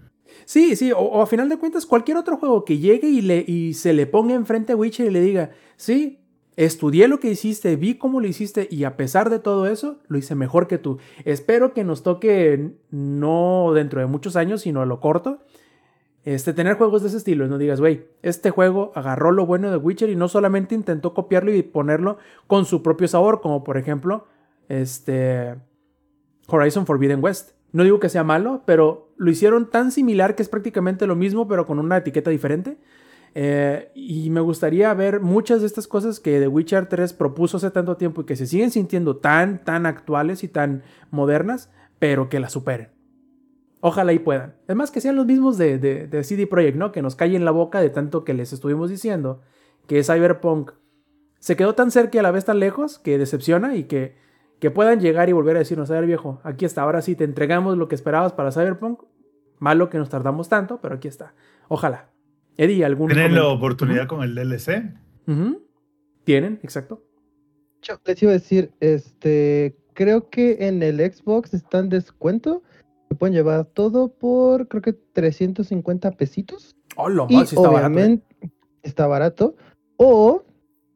[0.47, 3.75] Sí, sí, o, a final de cuentas cualquier otro juego que llegue y, le, y
[3.75, 6.21] se le ponga enfrente a Witcher y le diga, sí,
[6.57, 10.17] estudié lo que hiciste, vi cómo lo hiciste y a pesar de todo eso, lo
[10.17, 10.97] hice mejor que tú.
[11.27, 15.41] Espero que nos toque no dentro de muchos años, sino a lo corto,
[16.25, 17.47] este, tener juegos de ese estilo.
[17.47, 21.55] No digas, güey, este juego agarró lo bueno de Witcher y no solamente intentó copiarlo
[21.55, 24.27] y ponerlo con su propio sabor, como por ejemplo,
[24.69, 25.57] este,
[26.47, 27.53] Horizon Forbidden West.
[27.73, 31.47] No digo que sea malo, pero lo hicieron tan similar que es prácticamente lo mismo,
[31.47, 32.79] pero con una etiqueta diferente.
[33.35, 37.71] Eh, y me gustaría ver muchas de estas cosas que The Witcher 3 propuso hace
[37.71, 42.41] tanto tiempo y que se siguen sintiendo tan, tan actuales y tan modernas, pero que
[42.41, 43.00] la superen.
[43.81, 44.55] Ojalá y puedan.
[44.67, 46.93] Además que sean los mismos de, de, CD Projekt, ¿no?
[46.93, 49.41] Que nos callen la boca de tanto que les estuvimos diciendo
[49.87, 50.73] que Cyberpunk
[51.39, 54.17] se quedó tan cerca y a la vez tan lejos que decepciona y que,
[54.59, 57.25] que puedan llegar y volver a decirnos, a ver viejo, aquí está, ahora sí te
[57.25, 59.03] entregamos lo que esperabas para Cyberpunk.
[59.59, 61.35] Malo que nos tardamos tanto, pero aquí está.
[61.69, 62.11] Ojalá.
[62.57, 64.95] Eddie, ¿algún ¿Tienen la oportunidad con el DLC?
[66.25, 67.03] Tienen, exacto.
[67.83, 72.63] Yo les iba a decir, este, creo que en el Xbox está en descuento.
[73.11, 76.77] Se pueden llevar todo por, creo que 350 pesitos.
[76.97, 78.03] Oh, lo Y más, sí está barato, ¿eh?
[78.03, 78.25] obviamente
[78.83, 79.57] está barato.
[79.97, 80.45] O,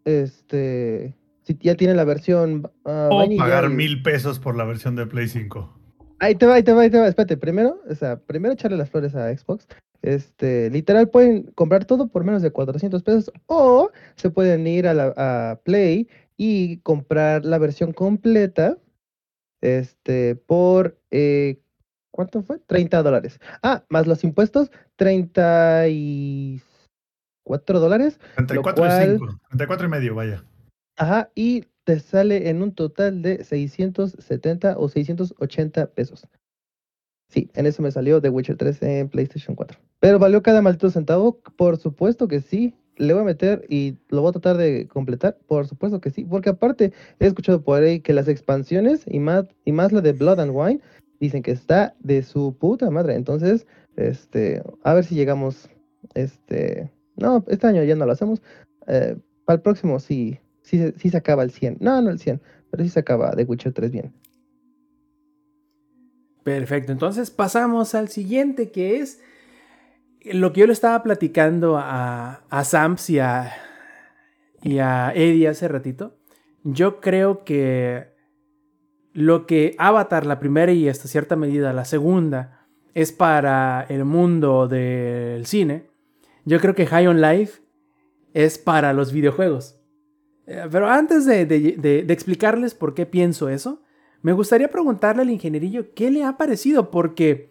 [0.05, 4.95] este, si ya tiene la versión ah, O pagar y- mil pesos por la versión
[4.95, 5.77] de Play 5.
[6.21, 7.09] Ahí te va, ahí te va, ahí te va.
[7.09, 9.67] Espérate, primero, o sea, primero echarle las flores a Xbox.
[10.01, 14.95] Este, literal pueden comprar todo por menos de 400 pesos o se pueden ir a,
[14.95, 18.79] la, a Play y comprar la versión completa,
[19.63, 21.59] este, por, eh,
[22.15, 22.61] ¿cuánto fue?
[22.61, 23.41] 30 dólares.
[23.61, 28.21] Ah, más los impuestos, 34 dólares.
[28.37, 29.41] 34 cual- y 5.
[29.49, 30.45] 34 y medio, vaya.
[30.97, 36.29] Ajá, y te sale en un total de 670 o 680 pesos.
[37.33, 39.77] Sí, en eso me salió The Witcher 3 en PlayStation 4.
[39.99, 42.77] Pero valió cada maldito centavo, por supuesto que sí.
[42.97, 46.25] Le voy a meter y lo voy a tratar de completar, por supuesto que sí.
[46.25, 50.13] Porque aparte, he escuchado por ahí que las expansiones y más, y más la de
[50.13, 50.81] Blood and Wine
[51.21, 53.15] dicen que está de su puta madre.
[53.15, 55.69] Entonces, este, a ver si llegamos,
[56.15, 58.43] este, no, este año ya no lo hacemos.
[58.87, 61.79] eh, para el próximo sí, sí, sí se acaba el 100.
[61.81, 62.41] No, no el 100,
[62.71, 64.13] pero sí se acaba The Witcher 3 bien.
[66.43, 69.21] Perfecto, entonces pasamos al siguiente que es
[70.25, 73.53] lo que yo le estaba platicando a, a Sams y a,
[74.63, 76.19] y a Eddie hace ratito.
[76.63, 78.14] Yo creo que
[79.15, 84.69] lo que Avatar, la primera y hasta cierta medida la segunda, es para el mundo
[84.69, 85.87] del cine.
[86.45, 87.63] Yo creo que High on Life
[88.35, 89.77] es para los videojuegos.
[90.47, 93.81] Eh, Pero antes de, de- de- de explicarles por qué pienso eso,
[94.21, 97.51] me gustaría preguntarle al ingenierillo qué le ha parecido, porque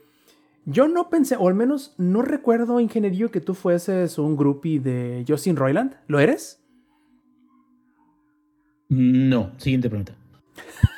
[0.66, 5.26] yo no pensé, o al menos no recuerdo, ingenierillo, que tú fueses un groupie de
[5.28, 5.96] Justin Roiland.
[6.08, 6.60] ¿Lo eres?
[8.90, 10.16] No, siguiente pregunta.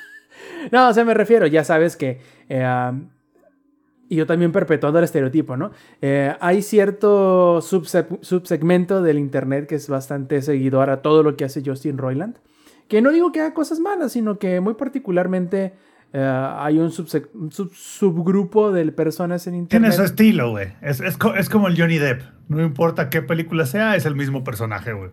[0.71, 2.19] No, o sea, me refiero, ya sabes que...
[2.49, 3.09] eh, um,
[4.07, 5.71] y yo también perpetuando el estereotipo, ¿no?
[5.99, 11.45] Eh, hay cierto subse- subsegmento del internet que es bastante seguidor a todo lo que
[11.45, 12.37] hace Justin Roiland.
[12.87, 15.73] Que no digo que haga cosas malas, sino que muy particularmente
[16.13, 17.09] eh, hay un, sub-
[17.73, 19.93] subgrupo de personas en Tiene internet.
[19.93, 20.67] su estilo, güey.
[20.83, 22.21] Es, es, co- es como el Johnny Depp.
[22.47, 25.09] No importa qué película sea, es el mismo personaje, güey.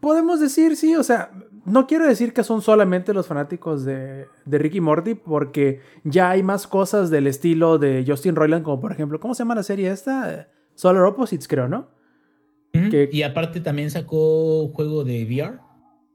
[0.00, 1.30] Podemos decir, sí, o sea,
[1.66, 6.42] no quiero decir que son solamente los fanáticos de, de Ricky Morty, porque ya hay
[6.42, 9.90] más cosas del estilo de Justin Roiland, como por ejemplo, ¿cómo se llama la serie
[9.90, 10.48] esta?
[10.74, 11.88] Solar Opposites, creo, ¿no?
[12.72, 15.58] Que- Y aparte también sacó juego de VR.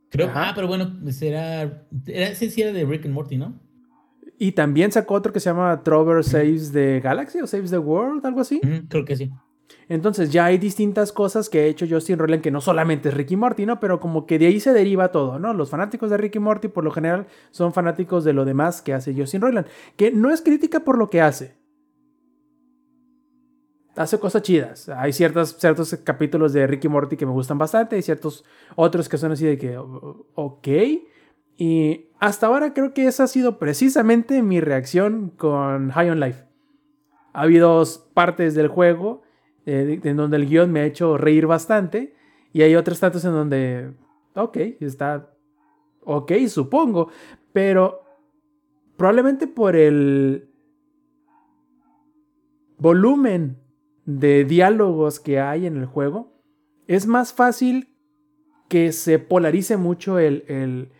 [0.09, 0.27] Creo.
[0.27, 0.49] Ajá.
[0.49, 1.61] Ah, pero bueno, será.
[2.07, 3.59] Era, ese sí era de Rick and Morty, ¿no?
[4.39, 8.25] Y también sacó otro que se llama Trover Saves the Galaxy o Saves the World,
[8.25, 8.61] algo así.
[8.89, 9.31] Creo que sí.
[9.88, 13.36] Entonces ya hay distintas cosas que ha hecho Justin Roiland que no solamente es Ricky
[13.36, 13.80] Morty, ¿no?
[13.80, 15.53] Pero como que de ahí se deriva todo, ¿no?
[15.53, 19.13] Los fanáticos de Ricky Morty por lo general son fanáticos de lo demás que hace
[19.13, 19.68] Justin Roiland.
[19.95, 21.55] Que no es crítica por lo que hace.
[23.95, 24.89] Hace cosas chidas.
[24.89, 27.95] Hay ciertos, ciertos capítulos de Ricky Morty que me gustan bastante.
[27.95, 28.43] Hay ciertos
[28.76, 30.68] otros que son así de que, ok.
[31.57, 36.43] Y hasta ahora creo que esa ha sido precisamente mi reacción con High on Life.
[37.34, 39.24] Ha habido partes del juego
[39.66, 42.16] eh, en donde el guion me ha hecho reír bastante.
[42.53, 43.91] Y hay otros tantos en donde,
[44.36, 45.32] ok, está
[46.05, 47.09] ok, supongo.
[47.51, 48.01] Pero
[48.95, 50.49] probablemente por el
[52.78, 53.57] volumen
[54.05, 56.41] de diálogos que hay en el juego,
[56.88, 57.89] es más fácil
[58.70, 60.91] que se polarice mucho el, el,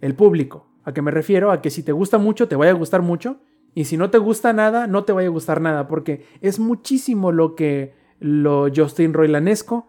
[0.00, 0.68] el público.
[0.84, 1.50] ¿A qué me refiero?
[1.52, 3.40] A que si te gusta mucho, te vaya a gustar mucho.
[3.74, 5.88] Y si no te gusta nada, no te vaya a gustar nada.
[5.88, 9.88] Porque es muchísimo lo que lo Justin Roilanesco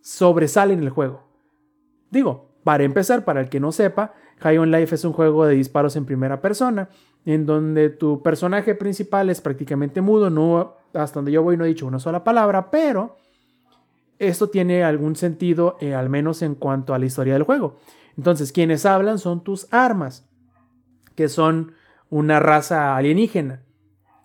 [0.00, 1.24] sobresale en el juego.
[2.10, 5.54] Digo, para empezar, para el que no sepa, High on Life es un juego de
[5.54, 6.88] disparos en primera persona,
[7.24, 11.68] en donde tu personaje principal es prácticamente mudo, no, hasta donde yo voy no he
[11.68, 13.16] dicho una sola palabra, pero
[14.18, 17.76] esto tiene algún sentido, eh, al menos en cuanto a la historia del juego.
[18.16, 20.28] Entonces, quienes hablan son tus armas,
[21.14, 21.72] que son
[22.10, 23.62] una raza alienígena,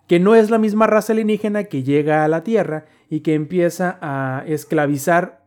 [0.06, 3.98] que no es la misma raza alienígena que llega a la Tierra y que empieza
[4.00, 5.44] a esclavizar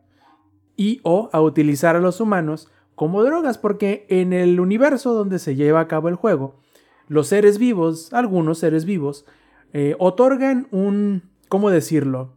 [0.76, 5.56] y o a utilizar a los humanos como drogas, porque en el universo donde se
[5.56, 6.60] lleva a cabo el juego,
[7.08, 9.26] los seres vivos, algunos seres vivos,
[9.74, 12.34] eh, otorgan un, ¿cómo decirlo?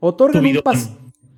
[0.00, 0.96] Otorgan un, pas-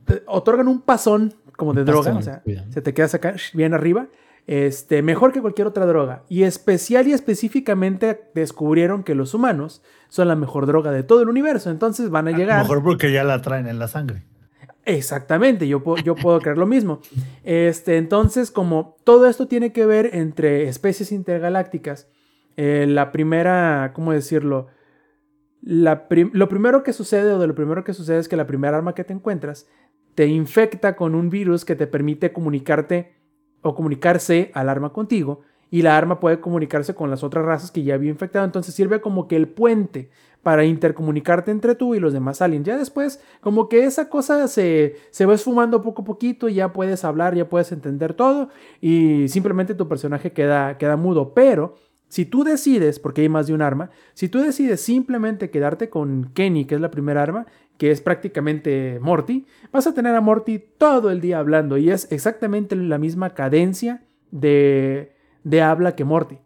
[0.08, 4.08] eh, otorgan un pasón como de droga, o sea, se te quedas acá bien arriba
[4.46, 6.24] este, mejor que cualquier otra droga.
[6.28, 11.28] Y especial y específicamente descubrieron que los humanos son la mejor droga de todo el
[11.28, 11.70] universo.
[11.70, 12.62] Entonces van a llegar.
[12.62, 14.24] Mejor porque ya la traen en la sangre.
[14.86, 17.00] Exactamente, yo puedo, yo puedo creer lo mismo.
[17.42, 22.06] Este, entonces, como todo esto tiene que ver entre especies intergalácticas,
[22.56, 24.66] eh, la primera, ¿cómo decirlo?
[25.62, 28.76] La lo primero que sucede o de lo primero que sucede es que la primera
[28.76, 29.66] arma que te encuentras
[30.14, 33.14] te infecta con un virus que te permite comunicarte
[33.64, 35.40] o comunicarse al arma contigo
[35.70, 38.44] y la arma puede comunicarse con las otras razas que ya había infectado.
[38.44, 40.10] Entonces sirve como que el puente
[40.44, 42.66] para intercomunicarte entre tú y los demás aliens.
[42.66, 47.04] Ya después, como que esa cosa se, se va esfumando poco a poquito, ya puedes
[47.04, 48.50] hablar, ya puedes entender todo
[48.80, 51.32] y simplemente tu personaje queda, queda mudo.
[51.34, 51.74] Pero
[52.14, 56.30] si tú decides, porque hay más de un arma, si tú decides simplemente quedarte con
[56.32, 57.46] Kenny, que es la primera arma,
[57.76, 62.06] que es prácticamente Morty, vas a tener a Morty todo el día hablando y es
[62.12, 66.38] exactamente la misma cadencia de, de habla que Morty.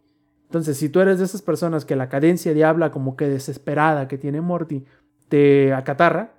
[0.45, 4.07] Entonces, si tú eres de esas personas que la cadencia de habla como que desesperada
[4.07, 4.85] que tiene Morty
[5.27, 6.33] te acatarra,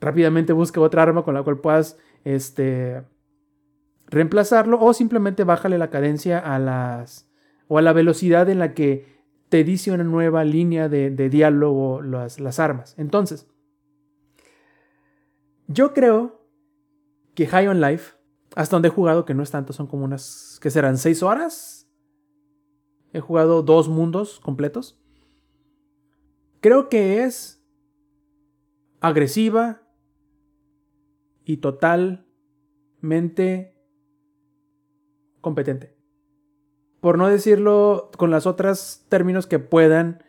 [0.00, 3.02] rápidamente busca otra arma con la cual puedas este,
[4.06, 7.28] reemplazarlo o simplemente bájale la cadencia a las
[7.68, 9.14] o a la velocidad en la que
[9.48, 12.94] te dice una nueva línea de, diálogo las, las armas.
[12.98, 13.46] Entonces,
[15.66, 16.46] yo creo
[17.34, 18.14] que High on Life,
[18.54, 21.84] hasta donde he jugado, que no es tanto, son como unas, que serán seis horas,
[23.14, 25.00] He jugado dos mundos completos.
[26.60, 27.64] Creo que es
[29.00, 29.82] agresiva
[31.44, 33.78] y totalmente
[35.40, 35.93] competente.
[37.04, 40.24] Por no decirlo con las otras términos que puedan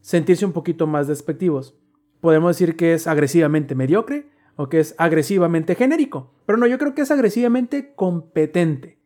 [0.00, 1.78] sentirse un poquito más despectivos.
[2.20, 6.34] Podemos decir que es agresivamente mediocre o que es agresivamente genérico.
[6.44, 8.98] Pero no, yo creo que es agresivamente competente.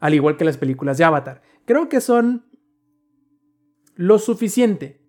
[0.00, 2.46] Al igual que las películas de Avatar creo que son
[3.94, 5.06] lo suficiente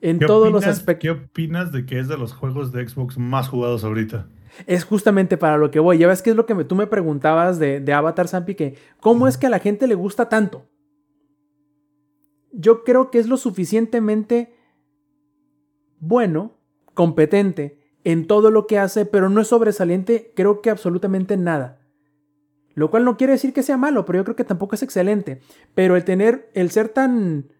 [0.00, 1.02] en todos los aspectos.
[1.02, 4.28] ¿Qué opinas de que es de los juegos de Xbox más jugados ahorita?
[4.66, 5.98] Es justamente para lo que voy.
[5.98, 9.38] Ya ves que es lo que tú me preguntabas de, Avatar Zampi, que cómo es
[9.38, 10.66] que a la gente le gusta tanto.
[12.52, 14.54] Yo creo que es lo suficientemente
[15.98, 16.58] bueno,
[16.92, 21.80] competente en todo lo que hace, pero no es sobresaliente, creo que absolutamente nada.
[22.74, 25.40] Lo cual no quiere decir que sea malo, pero yo creo que tampoco es excelente.
[25.74, 27.53] Pero el tener, el ser tan...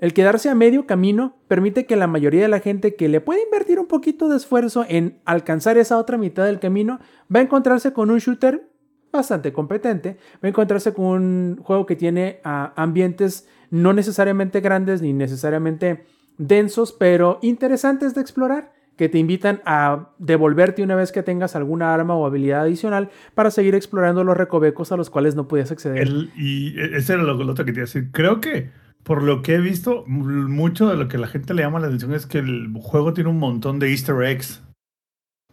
[0.00, 3.44] El quedarse a medio camino permite que la mayoría de la gente que le puede
[3.44, 7.00] invertir un poquito de esfuerzo en alcanzar esa otra mitad del camino
[7.32, 8.66] va a encontrarse con un shooter
[9.12, 15.02] bastante competente, va a encontrarse con un juego que tiene ah, ambientes no necesariamente grandes
[15.02, 16.06] ni necesariamente
[16.38, 21.92] densos, pero interesantes de explorar que te invitan a devolverte una vez que tengas alguna
[21.92, 26.08] arma o habilidad adicional para seguir explorando los recovecos a los cuales no podías acceder.
[26.36, 28.10] y e, ese era lo, otro que te iba a decir.
[28.12, 28.70] Creo que,
[29.02, 32.14] por lo que he visto, mucho de lo que la gente le llama la atención
[32.14, 34.62] es que el juego tiene un montón de easter eggs,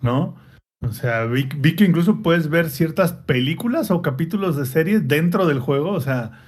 [0.01, 0.35] ¿no?
[0.81, 5.47] O sea, vi, vi que incluso puedes ver ciertas películas o capítulos de series dentro
[5.47, 6.43] del juego, o sea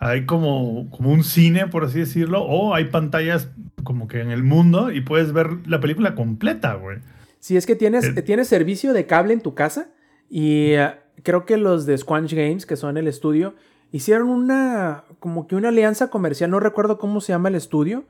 [0.00, 3.50] hay como, como un cine, por así decirlo, o hay pantallas
[3.82, 6.98] como que en el mundo y puedes ver la película completa, güey.
[7.40, 9.90] Si es que tienes, eh, tienes servicio de cable en tu casa
[10.30, 13.54] y eh, creo que los de Squanch Games, que son el estudio,
[13.92, 18.04] hicieron una, como que una alianza comercial, no recuerdo cómo se llama el estudio,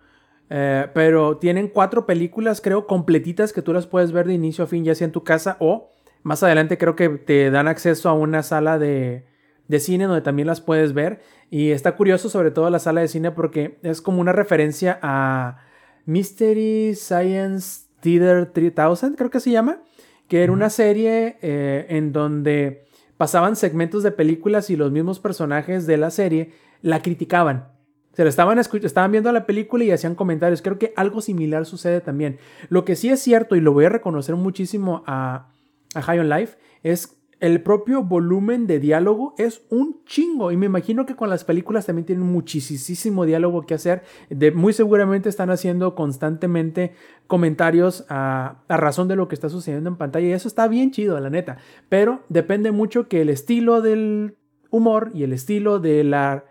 [0.51, 4.67] eh, pero tienen cuatro películas, creo, completitas que tú las puedes ver de inicio a
[4.67, 5.91] fin, ya sea en tu casa o
[6.23, 9.25] más adelante creo que te dan acceso a una sala de,
[9.69, 11.21] de cine donde también las puedes ver.
[11.51, 15.59] Y está curioso sobre todo la sala de cine porque es como una referencia a
[16.07, 19.83] Mystery Science Theater 3000, creo que se llama,
[20.29, 22.87] que era una serie eh, en donde
[23.19, 27.69] pasaban segmentos de películas y los mismos personajes de la serie la criticaban.
[28.15, 30.63] Se lo estaban, estaban viendo la película y hacían comentarios.
[30.63, 32.39] Creo que algo similar sucede también.
[32.69, 35.51] Lo que sí es cierto, y lo voy a reconocer muchísimo a,
[35.95, 40.51] a High on Life, es el propio volumen de diálogo es un chingo.
[40.51, 44.03] Y me imagino que con las películas también tienen muchísimo diálogo que hacer.
[44.31, 46.95] De, muy seguramente están haciendo constantemente
[47.27, 50.27] comentarios a, a, razón de lo que está sucediendo en pantalla.
[50.27, 51.59] Y eso está bien chido, la neta.
[51.89, 54.37] Pero depende mucho que el estilo del
[54.71, 56.45] humor y el estilo de la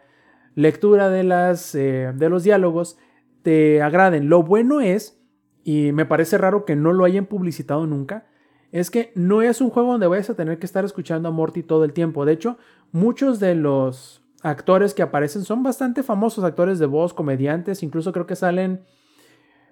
[0.55, 2.97] lectura de, las, eh, de los diálogos
[3.43, 4.27] te agraden.
[4.27, 5.21] Lo bueno es,
[5.63, 8.25] y me parece raro que no lo hayan publicitado nunca,
[8.71, 11.63] es que no es un juego donde vayas a tener que estar escuchando a Morty
[11.63, 12.25] todo el tiempo.
[12.25, 12.57] De hecho,
[12.91, 18.25] muchos de los actores que aparecen son bastante famosos, actores de voz, comediantes, incluso creo
[18.25, 18.81] que salen,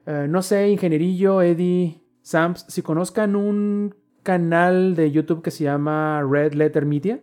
[0.06, 6.24] eh, no sé, Ingenierillo, Eddie, Sams, si conozcan un canal de YouTube que se llama
[6.28, 7.22] Red Letter Media,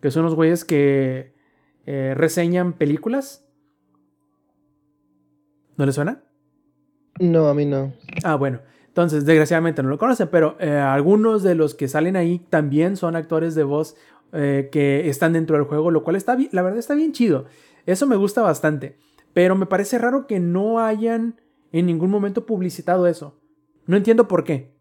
[0.00, 1.34] que son los güeyes que
[1.86, 3.44] eh, reseñan películas.
[5.76, 6.22] ¿No le suena?
[7.18, 7.92] No, a mí no.
[8.22, 8.60] Ah, bueno.
[8.94, 13.16] Entonces, desgraciadamente no lo conocen, pero eh, algunos de los que salen ahí también son
[13.16, 13.96] actores de voz
[14.32, 17.46] eh, que están dentro del juego, lo cual está bien, la verdad está bien chido.
[17.86, 18.96] Eso me gusta bastante.
[19.32, 21.40] Pero me parece raro que no hayan
[21.72, 23.36] en ningún momento publicitado eso.
[23.86, 24.76] No entiendo por qué.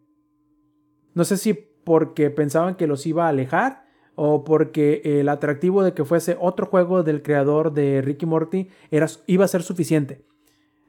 [1.15, 5.95] No sé si porque pensaban que los iba a alejar o porque el atractivo de
[5.95, 10.23] que fuese otro juego del creador de Ricky Morty era, iba a ser suficiente.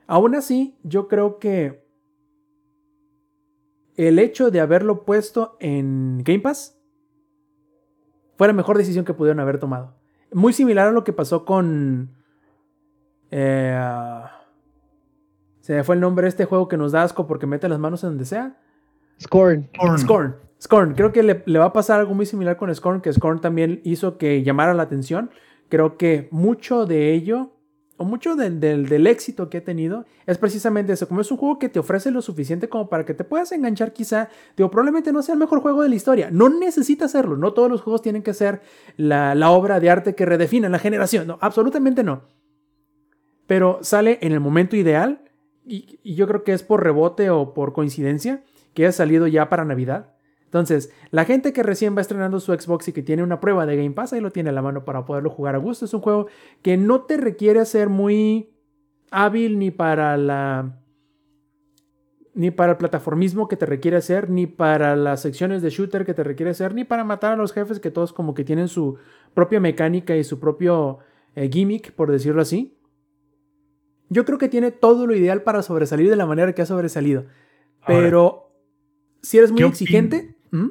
[0.07, 1.84] Aún así, yo creo que
[3.97, 6.78] el hecho de haberlo puesto en Game Pass
[8.36, 9.95] fue la mejor decisión que pudieron haber tomado.
[10.32, 12.11] Muy similar a lo que pasó con...
[13.30, 14.22] Eh,
[15.61, 17.78] se me fue el nombre de este juego que nos da asco porque mete las
[17.78, 18.61] manos en donde sea.
[19.20, 19.70] Scorn.
[19.99, 20.36] Scorn.
[20.61, 20.95] Scorn.
[20.95, 23.80] Creo que le, le, va a pasar algo muy similar con Scorn, que Scorn también
[23.84, 25.30] hizo que llamara la atención.
[25.68, 27.53] Creo que mucho de ello
[28.05, 31.78] mucho del éxito que he tenido es precisamente eso, como es un juego que te
[31.78, 35.40] ofrece lo suficiente como para que te puedas enganchar quizá, digo, probablemente no sea el
[35.40, 38.62] mejor juego de la historia, no necesita serlo, no todos los juegos tienen que ser
[38.96, 42.22] la, obra de arte que redefina la generación, no, absolutamente no.
[43.46, 45.30] Pero sale en el momento ideal
[45.66, 48.42] y, y yo creo que es por rebote o por coincidencia
[48.72, 50.14] que ha salido ya para Navidad
[50.55, 53.76] entonces, la gente que recién va estrenando su Xbox y que tiene una prueba de
[53.76, 55.84] Game Pass, ahí lo tiene a la mano para poderlo jugar a gusto.
[55.84, 56.28] Es un juego
[56.62, 58.55] que no te requiere ser muy
[59.11, 60.80] hábil ni para la
[62.34, 66.14] ni para el plataformismo que te requiere hacer, ni para las secciones de shooter que
[66.14, 68.96] te requiere hacer, ni para matar a los jefes que todos como que tienen su
[69.34, 71.00] propia mecánica y su propio
[71.34, 72.78] eh, gimmick, por decirlo así.
[74.09, 77.24] Yo creo que tiene todo lo ideal para sobresalir de la manera que ha sobresalido.
[77.86, 78.44] Pero
[79.24, 80.70] si eres muy exigente, ¿Mm?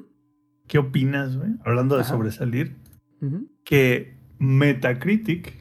[0.68, 1.52] ¿Qué opinas, güey?
[1.66, 2.78] Hablando de sobresalir,
[3.66, 5.54] que Metacritic,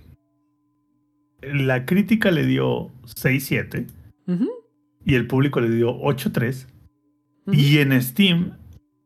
[1.42, 3.88] la crítica le dio 6-7
[5.04, 6.68] y el público le dio 8-3
[7.50, 8.58] y en Steam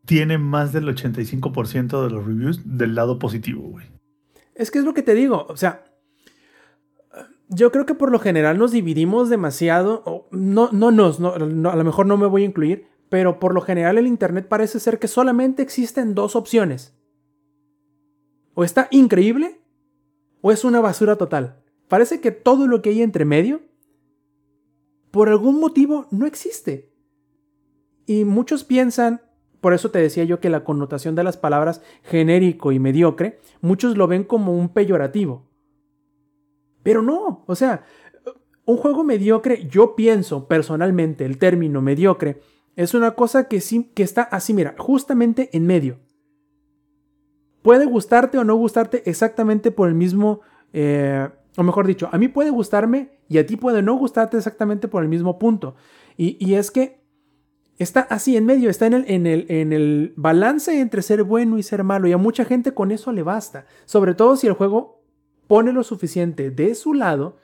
[0.05, 3.87] tiene más del 85% de los reviews del lado positivo, güey.
[4.55, 5.85] Es que es lo que te digo, o sea,
[7.49, 11.85] yo creo que por lo general nos dividimos demasiado, no, no nos, no, a lo
[11.85, 15.09] mejor no me voy a incluir, pero por lo general el Internet parece ser que
[15.09, 16.95] solamente existen dos opciones.
[18.55, 19.61] O está increíble
[20.41, 21.63] o es una basura total.
[21.89, 23.61] Parece que todo lo que hay entre medio,
[25.11, 26.93] por algún motivo, no existe.
[28.07, 29.21] Y muchos piensan,
[29.61, 33.97] por eso te decía yo que la connotación de las palabras genérico y mediocre, muchos
[33.97, 35.49] lo ven como un peyorativo.
[36.83, 37.85] Pero no, o sea,
[38.65, 42.41] un juego mediocre, yo pienso personalmente el término mediocre,
[42.77, 45.99] es una cosa que, sí, que está así, mira, justamente en medio.
[47.63, 52.29] Puede gustarte o no gustarte exactamente por el mismo, eh, o mejor dicho, a mí
[52.29, 55.75] puede gustarme y a ti puede no gustarte exactamente por el mismo punto.
[56.19, 57.03] Y, es que
[57.79, 61.59] está así en medio, está en el, en, el, en el balance entre ser bueno
[61.59, 62.09] y ser malo.
[62.09, 63.67] Y a mucha gente con eso le basta.
[63.85, 65.03] Sobre todo si el juego
[65.47, 67.37] pone lo suficiente de su lado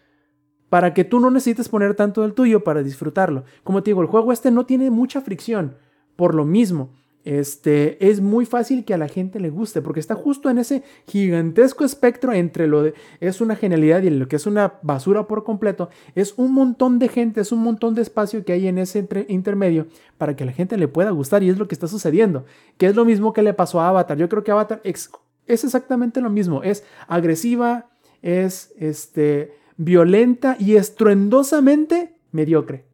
[0.73, 3.45] para que tú no necesites poner tanto del tuyo para disfrutarlo.
[3.63, 5.77] Como te digo, el juego este no tiene mucha fricción.
[6.17, 6.95] Por lo mismo,
[7.27, 10.83] este, es muy fácil que a la gente le guste, porque está justo en ese
[11.07, 15.45] gigantesco espectro entre lo de es una genialidad y lo que es una basura por
[15.45, 15.91] completo.
[16.15, 19.89] Es un montón de gente, es un montón de espacio que hay en ese intermedio
[20.17, 22.47] para que a la gente le pueda gustar y es lo que está sucediendo.
[22.79, 24.17] Que es lo mismo que le pasó a Avatar.
[24.17, 25.11] Yo creo que Avatar es
[25.47, 26.63] exactamente lo mismo.
[26.63, 27.91] Es agresiva,
[28.23, 32.87] es este violenta y estruendosamente mediocre.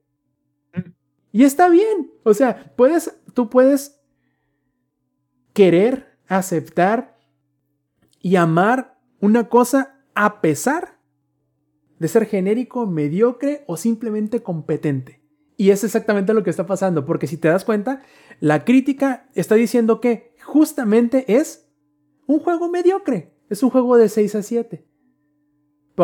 [1.33, 2.13] Y está bien.
[2.25, 4.01] O sea, puedes, tú puedes
[5.53, 7.19] querer, aceptar
[8.21, 10.99] y amar una cosa a pesar
[11.99, 15.23] de ser genérico, mediocre o simplemente competente.
[15.57, 18.03] Y es exactamente lo que está pasando, porque si te das cuenta,
[18.41, 21.69] la crítica está diciendo que justamente es
[22.27, 24.88] un juego mediocre, es un juego de 6 a 7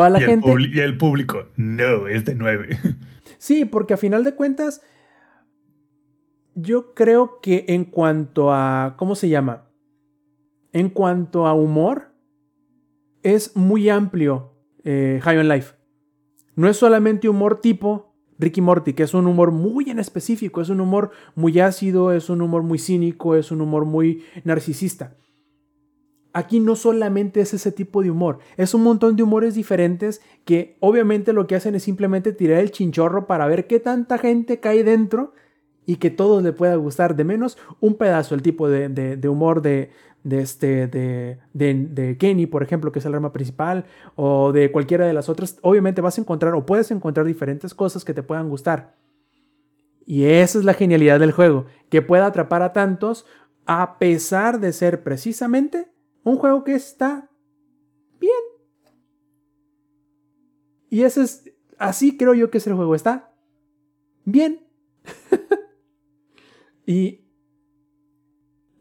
[0.09, 0.51] la y gente.
[0.51, 2.79] El y el público, no, es de 9.
[3.37, 4.81] Sí, porque a final de cuentas,
[6.55, 8.95] yo creo que en cuanto a.
[8.97, 9.69] ¿Cómo se llama?
[10.71, 12.15] En cuanto a humor,
[13.21, 15.75] es muy amplio eh, High on Life.
[16.55, 20.69] No es solamente humor tipo Ricky Morty, que es un humor muy en específico, es
[20.69, 25.17] un humor muy ácido, es un humor muy cínico, es un humor muy narcisista.
[26.37, 30.75] Aquí no solamente es ese tipo de humor, es un montón de humores diferentes que
[30.81, 34.83] obviamente lo que hacen es simplemente tirar el chinchorro para ver qué tanta gente cae
[34.83, 35.31] dentro
[35.85, 39.91] y que todos le pueda gustar, de menos un pedazo, el tipo de, humor de,
[40.25, 43.85] de, este, de, de, Kenny, por ejemplo, que es el arma principal,
[44.17, 48.03] o de cualquiera de las otras, obviamente vas a encontrar o puedes encontrar diferentes cosas
[48.03, 48.97] que te puedan gustar.
[50.05, 53.25] Y esa es la genialidad del juego, que pueda atrapar a tantos
[53.65, 55.94] a pesar de ser precisamente
[56.25, 57.29] un juego que está
[58.19, 58.33] bien.
[60.89, 63.31] Y ese es, así creo yo que ese juego está
[64.25, 64.67] bien.
[66.85, 67.21] y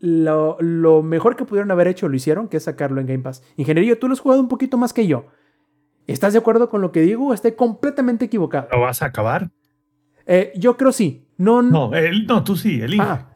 [0.01, 3.43] lo, mejor que pudieron haber hecho lo hicieron, que es sacarlo en Game Pass.
[3.57, 5.27] Ingeniería, tú lo has jugado un poquito más que yo.
[6.07, 7.35] ¿Estás de acuerdo con lo que digo?
[7.35, 8.69] Estoy completamente equivocado.
[8.73, 9.51] ¿Lo vas a acabar?
[10.27, 11.29] Eh, yo creo sí.
[11.37, 11.91] No, no,
[12.27, 13.35] no, tú sí, el ah.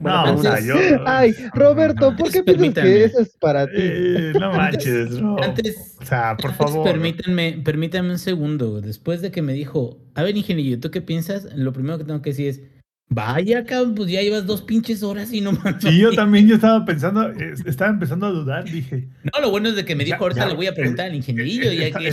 [0.00, 0.76] No, o sea, yo...
[1.06, 3.74] Ay, Roberto, ¿por qué piensas que eso es para ti?
[3.76, 5.10] Eh, no manches,
[5.42, 6.84] Antes, o sea, por favor.
[6.84, 8.80] Permítanme, permítanme un segundo.
[8.80, 11.48] Después de que me dijo, a ver, ingeniero, ¿tú qué piensas?
[11.54, 12.60] Lo primero que tengo que decir es,
[13.08, 15.76] Vaya, cabrón, pues ya llevas dos pinches horas y no mames.
[15.80, 17.30] Sí, yo también, yo estaba pensando,
[17.64, 19.08] estaba empezando a dudar, dije.
[19.22, 21.72] No, lo bueno es de que me dijo, ahorita le voy a preguntar al ingenierillo.
[21.72, 22.12] Ya que...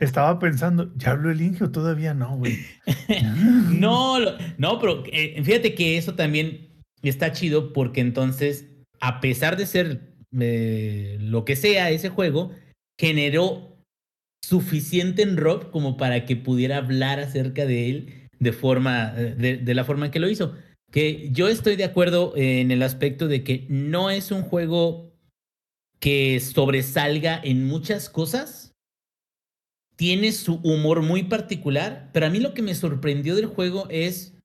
[0.00, 2.58] Estaba pensando, ¿ya habló el Inge o todavía no, güey?
[3.78, 4.16] no,
[4.56, 6.65] no, pero eh, fíjate que eso también
[7.02, 8.66] está chido porque entonces,
[9.00, 12.52] a pesar de ser eh, lo que sea ese juego,
[12.98, 13.76] generó
[14.44, 19.74] suficiente en Rob como para que pudiera hablar acerca de él de forma, eh, de,
[19.74, 20.54] la forma en que lo hizo.
[20.92, 25.12] Que yo estoy de acuerdo en el aspecto de que no es un juego
[25.98, 28.72] que sobresalga en muchas cosas.
[29.96, 34.35] Tiene su humor muy particular, pero a mí lo que me sorprendió del juego es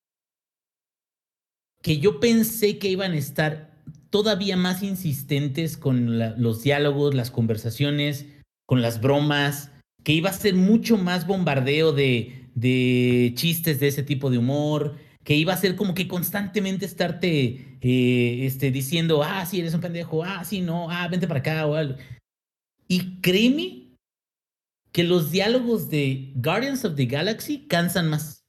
[1.82, 3.72] que yo pensé que iban a estar
[4.10, 8.26] todavía más insistentes con los diálogos, las conversaciones,
[8.66, 9.72] con las bromas,
[10.04, 15.36] que iba a ser mucho más bombardeo de chistes de ese tipo de humor, que
[15.36, 20.24] iba a ser como que constantemente estarte eh, este, diciendo, ah, sí, eres un pendejo,
[20.24, 21.96] ah, sí, no, ah, vente para acá o algo.
[22.88, 23.96] Y créeme
[24.92, 28.41] que los diálogos de Guardians of the Galaxy cansan más.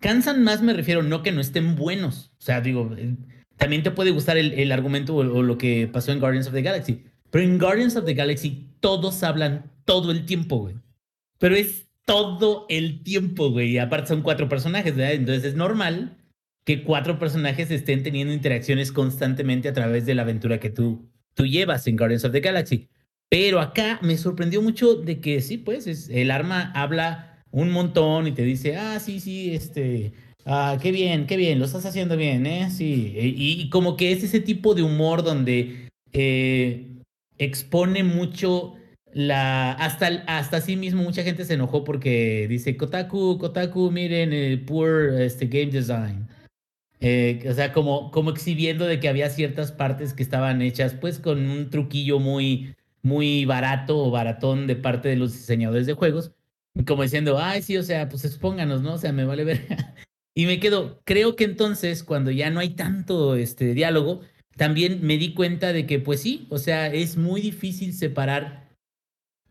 [0.00, 2.32] Cansan más, me refiero, no que no estén buenos.
[2.38, 3.16] O sea, digo, eh,
[3.56, 6.62] también te puede gustar el, argumento o, o, lo que pasó en Guardians of the
[6.62, 7.04] Galaxy.
[7.30, 10.76] Pero en Guardians of the Galaxy todos hablan todo el tiempo, güey.
[11.38, 13.70] Pero es todo el tiempo, güey.
[13.70, 15.12] Y aparte son cuatro personajes, ¿verdad?
[15.12, 16.16] Entonces es normal
[16.64, 21.46] que cuatro personajes estén teniendo interacciones constantemente a través de la aventura que tú, tú
[21.46, 22.88] llevas en Guardians of the Galaxy.
[23.28, 28.26] Pero acá me sorprendió mucho de que sí, pues es, el arma habla un montón
[28.26, 30.12] y te dice, ah, sí, sí, este,
[30.44, 32.70] ah, qué bien, qué bien, lo estás haciendo bien, ¿eh?
[32.70, 36.86] Sí, y, como que es ese tipo de humor donde eh,
[37.38, 38.74] expone mucho
[39.12, 44.64] la, hasta, hasta sí mismo mucha gente se enojó porque dice, Kotaku, Kotaku, miren el
[44.64, 46.28] poor este, game design.
[47.00, 51.18] Eh, o sea, como, como exhibiendo de que había ciertas partes que estaban hechas pues
[51.18, 56.32] con un truquillo muy, muy barato o baratón de parte de los diseñadores de juegos.
[56.86, 58.94] Como diciendo, ay, sí, o sea, pues expónganos, ¿no?
[58.94, 59.66] O sea, me vale ver.
[60.34, 64.20] y me quedo, creo que entonces, cuando ya no hay tanto este diálogo,
[64.56, 68.76] también me di cuenta de que, pues sí, o sea, es muy difícil separar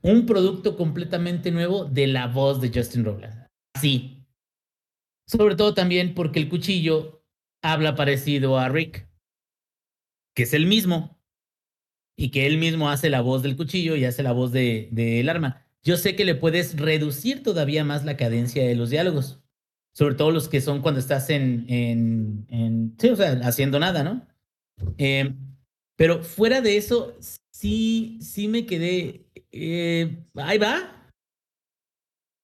[0.01, 3.47] un producto completamente nuevo de la voz de Justin Roland.
[3.80, 4.25] Sí.
[5.27, 7.23] Sobre todo también porque el cuchillo
[7.61, 9.07] habla parecido a Rick,
[10.36, 11.19] que es el mismo,
[12.19, 15.30] y que él mismo hace la voz del cuchillo y hace la voz del de,
[15.30, 15.65] arma.
[15.84, 19.41] Yo sé que le puedes reducir todavía más la cadencia de los diálogos,
[19.93, 24.27] sobre todo los que son cuando estás en, en, sí, o sea, haciendo nada, ¿no?
[24.97, 25.34] Eh,
[25.95, 27.18] pero fuera de eso,
[27.51, 31.11] sí, sí me quedé eh, ahí va.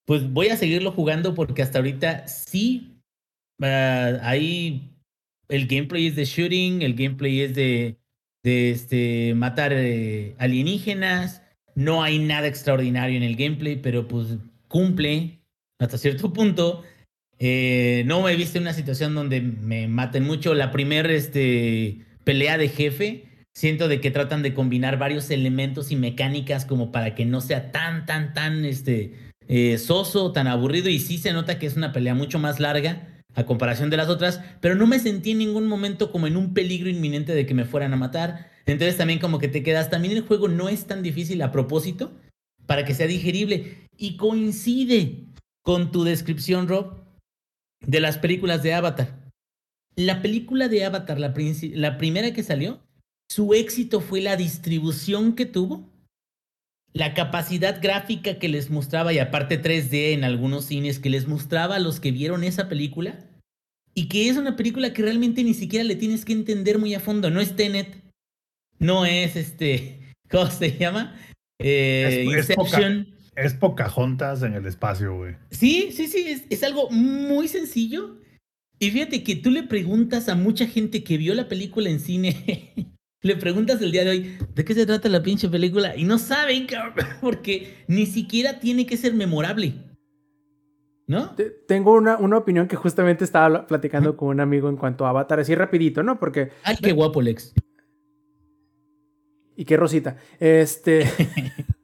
[0.05, 2.91] Pues voy a seguirlo jugando porque hasta ahorita sí.
[3.59, 4.91] Uh, ahí
[5.47, 7.97] el gameplay es de shooting, el gameplay es de,
[8.43, 11.41] de este, matar eh, alienígenas.
[11.75, 14.37] No hay nada extraordinario en el gameplay, pero pues
[14.67, 15.41] cumple
[15.79, 16.83] hasta cierto punto.
[17.37, 20.53] Eh, no me he visto en una situación donde me maten mucho.
[20.53, 25.95] La primera este, pelea de jefe siento de que tratan de combinar varios elementos y
[25.95, 30.89] mecánicas como para que no sea tan, tan, tan este, eh, soso, tan aburrido.
[30.89, 34.07] Y sí se nota que es una pelea mucho más larga a comparación de las
[34.07, 37.53] otras, pero no me sentí en ningún momento como en un peligro inminente de que
[37.53, 38.49] me fueran a matar.
[38.65, 42.11] Entonces también como que te quedas, también el juego no es tan difícil a propósito
[42.65, 45.25] para que sea digerible y coincide
[45.63, 47.03] con tu descripción, Rob,
[47.81, 49.31] de las películas de Avatar.
[49.95, 51.33] La película de Avatar, la,
[51.97, 52.81] primera que salió,
[53.29, 55.89] su éxito fue la distribución que tuvo,
[56.93, 61.75] la capacidad gráfica que les mostraba, y aparte 3D en algunos cines, que les mostraba
[61.75, 63.29] a los que vieron esa película,
[63.93, 66.99] y que es una película que realmente ni siquiera le tienes que entender muy a
[66.99, 67.31] fondo.
[67.31, 68.04] No es Tenet,
[68.79, 69.99] no es este,
[70.29, 71.15] ¿cómo se llama?
[71.59, 73.07] Eh, Es- es Inception.
[73.35, 75.35] Es Pocahontas en el espacio, güey.
[75.51, 78.21] Sí, sí, sí, es, es algo muy sencillo.
[78.79, 82.73] Y fíjate que tú le preguntas a mucha gente que vio la película en cine,
[83.21, 85.97] le preguntas el día de hoy, ¿de qué se trata la pinche película?
[85.97, 89.73] Y no saben, cabrón, porque ni siquiera tiene que ser memorable.
[91.07, 91.31] ¿No?
[91.35, 95.09] Te- Tengo una, una opinión que justamente estaba platicando con un amigo en cuanto a
[95.09, 96.19] Avatar, así rapidito, ¿no?
[96.19, 96.49] Porque...
[96.63, 97.53] Ay, qué guapo, Lex.
[99.55, 100.17] Y qué rosita.
[100.39, 101.05] Este...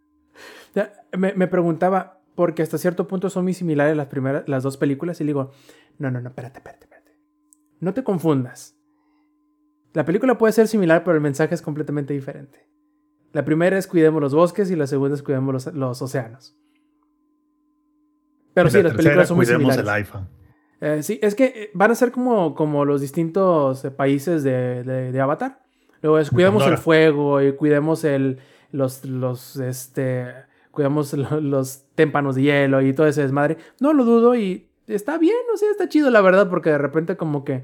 [1.18, 5.20] Me, me preguntaba, porque hasta cierto punto son muy similares las, primeras, las dos películas,
[5.20, 5.52] y le digo,
[5.98, 7.12] no, no, no, espérate, espérate, espérate.
[7.82, 8.78] No te confundas.
[9.94, 12.66] La película puede ser similar, pero el mensaje es completamente diferente.
[13.34, 16.58] La primera es cuidemos los bosques y la segunda es cuidemos los, los océanos.
[18.54, 19.84] Pero Y sí, la las películas son muy cuidemos similares.
[19.84, 20.30] el iPhone.
[20.80, 25.12] Eh, sí, es que van a ser como, como los distintos eh, países de, de-
[25.12, 25.62] de Avatar.
[26.02, 28.40] Luego es cuidemos el fuego y cuidemos el,
[28.72, 30.28] los, los, este,
[30.72, 33.58] cuidemos lo- los témpanos de hielo y todo ese desmadre.
[33.80, 37.18] No lo dudo y está bien, o sea, está chido la verdad porque de repente
[37.18, 37.64] como que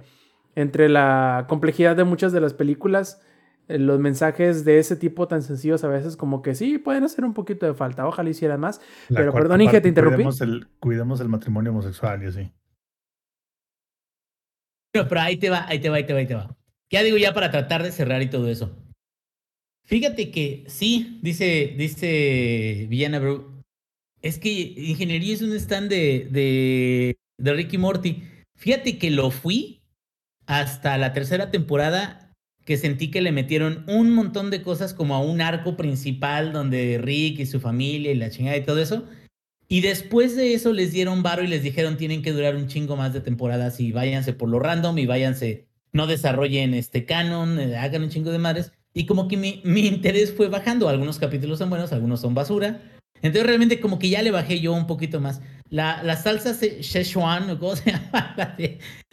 [0.55, 3.21] entre la complejidad de muchas de las películas,
[3.67, 7.25] eh, los mensajes de ese tipo tan sencillos a veces como que sí pueden hacer
[7.25, 8.07] un poquito de falta.
[8.07, 8.81] Ojalá hicieran más.
[9.09, 10.17] La Pero perdón, Inge, te interrumpí.
[10.23, 12.51] Cuidemos el, cuidemos el matrimonio homosexual y así.
[14.91, 16.56] Pero, pero ahí te va, ahí te va, ahí te va, ahí te va.
[16.89, 18.75] Ya digo ya para tratar de cerrar y todo eso.
[19.85, 23.63] Fíjate que sí, dice, dice Villana Bro,
[24.21, 28.23] es que ingeniería es un stand de, de, de Ricky Morty.
[28.55, 29.81] Fíjate que lo fui
[30.45, 32.27] hasta la tercera temporada
[32.67, 36.97] que sentí que le metieron un montón de cosas como a un arco principal donde
[37.01, 39.05] Rick y su familia y la chingada y todo eso.
[39.69, 42.97] Y después de eso les dieron varo y les dijeron tienen que durar un chingo
[42.97, 45.66] más de temporadas y váyanse por lo random y váyanse,
[45.97, 48.71] no desarrollen este canon, eh, hagan un chingo de madres.
[48.93, 50.87] Y como que mi, mi interés fue bajando.
[50.87, 52.81] Algunos capítulos son buenos, algunos son basura.
[53.15, 55.41] Entonces realmente como que ya le bajé yo un poquito más.
[55.69, 58.55] La, la salsa Szechuan, ¿o ¿cómo se llama?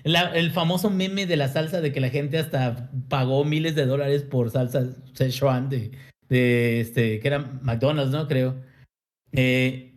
[0.04, 4.22] El famoso meme de la salsa de que la gente hasta pagó miles de dólares
[4.22, 5.90] por salsa Szechuan de,
[6.28, 8.28] de este, que era McDonald's, ¿no?
[8.28, 8.62] Creo.
[9.32, 9.94] Eh,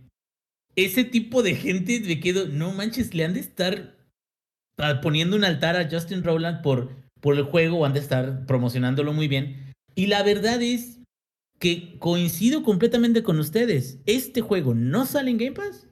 [0.77, 3.96] ese tipo de gente me quedo, no manches, le han de estar
[5.01, 6.89] poniendo un altar a Justin Rowland por,
[7.19, 9.73] por el juego han de estar promocionándolo muy bien.
[9.95, 10.99] Y la verdad es
[11.59, 13.99] que coincido completamente con ustedes.
[14.05, 15.87] Este juego no sale en Game Pass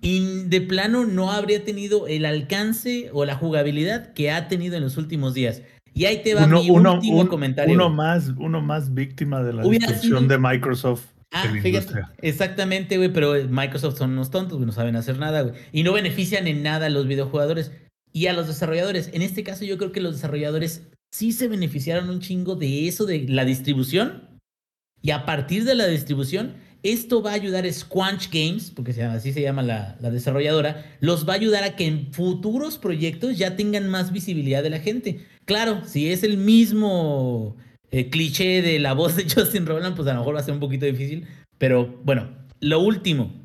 [0.00, 4.82] y de plano no habría tenido el alcance o la jugabilidad que ha tenido en
[4.82, 5.62] los últimos días.
[5.94, 7.72] Y ahí te va Uno, mi uno- último un- comentario.
[7.74, 11.04] uno más, uno más víctima de la destrucción de Microsoft
[11.36, 15.54] Ah, fíjate, exactamente, güey, pero Microsoft son unos tontos, güey, no saben hacer nada, güey.
[15.72, 17.72] Y no benefician en nada a los videojugadores
[18.14, 19.10] y a los desarrolladores.
[19.12, 23.04] En este caso, yo creo que los desarrolladores sí se beneficiaron un chingo de eso,
[23.04, 24.40] de la distribución.
[25.02, 26.54] Y a partir de la distribución,
[26.84, 31.28] esto va a ayudar a Squanch Games, porque así se llama la, la desarrolladora, los
[31.28, 35.26] va a ayudar a que en futuros proyectos ya tengan más visibilidad de la gente.
[35.44, 37.56] Claro, si es el mismo
[37.90, 40.54] eh, cliché de la voz de Justin Roland, pues a lo mejor va a ser
[40.54, 41.26] un poquito difícil.
[41.58, 42.30] Pero bueno,
[42.60, 43.43] lo último.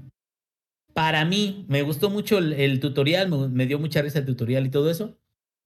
[0.93, 4.71] Para mí, me gustó mucho el, tutorial, me, me dio mucha risa el tutorial y
[4.71, 5.17] todo eso.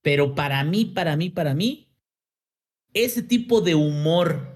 [0.02, 1.88] Pero para mí, para mí, para mí,
[2.94, 4.54] ese tipo de humor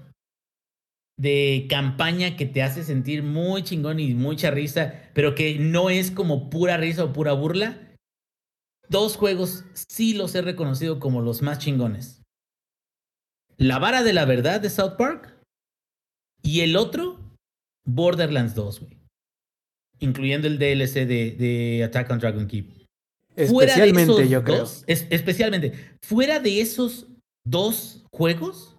[1.18, 6.10] de campaña que te hace sentir muy chingón y mucha risa, pero que no es
[6.10, 7.96] como pura risa o pura burla.
[8.88, 12.22] Dos juegos sí los he reconocido como los más chingones.
[13.56, 15.36] La vara de la verdad de South Park
[16.42, 17.18] y el otro,
[17.84, 18.97] Borderlands 2, güey.
[20.00, 22.70] Incluyendo el DLC de, de Attack on Dragon Keep.
[23.48, 24.58] Fuera de Especialmente, esos yo creo.
[24.58, 25.72] dos, es- especialmente,
[26.02, 27.06] fuera de esos
[27.44, 28.76] dos juegos,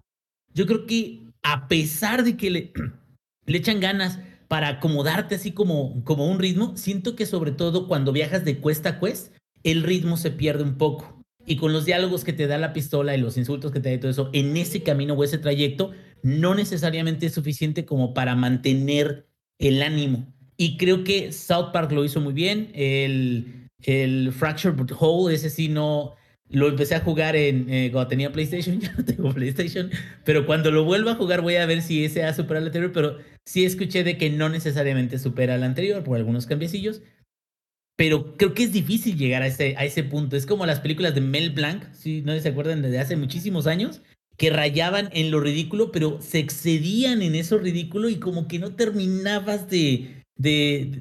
[0.52, 2.72] yo creo que a pesar de que le,
[3.46, 4.18] le echan ganas
[4.48, 8.90] para acomodarte así como, como un ritmo, siento que sobre todo cuando viajas de cuesta
[8.90, 11.22] a cuesta, el ritmo se pierde un poco.
[11.46, 13.94] Y con los diálogos que te da la pistola y los insultos que te da
[13.94, 15.92] y todo eso, en ese camino o ese trayecto,
[16.22, 19.26] no necesariamente es suficiente como para mantener
[19.58, 20.26] el ánimo.
[20.60, 22.70] Y creo que South Park lo hizo muy bien.
[22.74, 24.92] El, el Fractured But
[25.32, 26.16] ese sí no.
[26.50, 29.88] Lo empecé a jugar en, eh, cuando tenía PlayStation, ya no tengo PlayStation,
[30.24, 32.92] pero cuando lo vuelva a jugar voy a ver si ese ha superado al anterior,
[32.92, 37.00] pero sí escuché de que no necesariamente supera al anterior por algunos cambiecillos,
[37.96, 40.36] pero creo que es difícil llegar a ese, a ese punto.
[40.36, 44.02] Es como las películas de Mel Blanc, si no se acuerdan desde hace muchísimos años,
[44.36, 48.74] que rayaban en lo ridículo, pero se excedían en eso ridículo y como que no
[48.74, 50.19] terminabas de,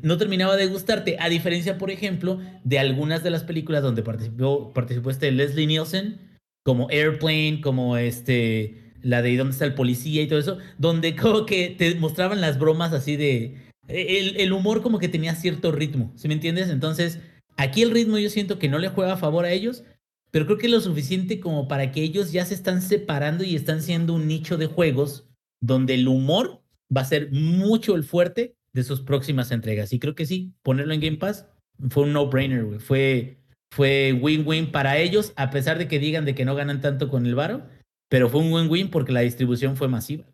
[0.02, 4.74] no terminaba de gustarte, a diferencia, por ejemplo, de algunas de las películas donde participó,
[4.74, 6.20] participó este Leslie Nielsen,
[6.64, 10.22] como Airplane, como este, la de ¿Dónde está el policía?
[10.22, 13.56] y todo eso, donde como que te mostraban las bromas así de,
[13.88, 16.70] el, el humor como que tenía cierto ritmo, ¿sí me entiendes?
[16.70, 17.20] Entonces,
[17.56, 19.84] aquí el ritmo yo siento que no le juega a favor a ellos,
[20.32, 23.56] pero creo que es lo suficiente como para que ellos ya se están separando y
[23.56, 25.30] están siendo un nicho de juegos
[25.62, 26.62] donde el humor
[26.96, 29.94] va a ser mucho el fuerte de sus próximas entregas.
[29.94, 31.48] Y creo que sí, ponerlo en Game Pass
[31.90, 32.80] fue un no-brainer, güey.
[32.80, 33.40] Fue
[33.72, 37.26] fue win-win para ellos, a pesar de que digan de que no ganan tanto con
[37.26, 37.64] el varo,
[38.10, 40.26] pero fue un win-win porque la distribución fue masiva.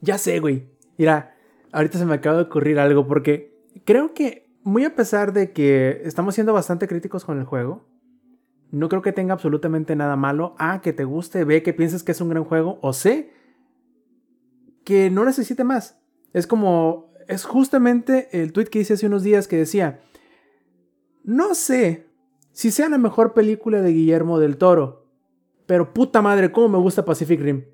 [0.00, 0.68] Ya sé, güey.
[0.98, 1.34] Mira,
[1.72, 6.02] ahorita se me acaba de ocurrir algo porque creo que muy a pesar de que
[6.04, 7.88] estamos siendo bastante críticos con el juego,
[8.70, 10.54] no creo que tenga absolutamente nada malo.
[10.58, 13.32] A, que te guste, B, que pienses que es un gran juego, o C,
[14.84, 15.98] que no necesite más.
[16.34, 20.00] Es como, es justamente el tweet que hice hace unos días que decía,
[21.22, 22.06] no sé
[22.52, 25.06] si sea la mejor película de Guillermo del Toro,
[25.66, 27.64] pero puta madre, cómo me gusta Pacific Rim.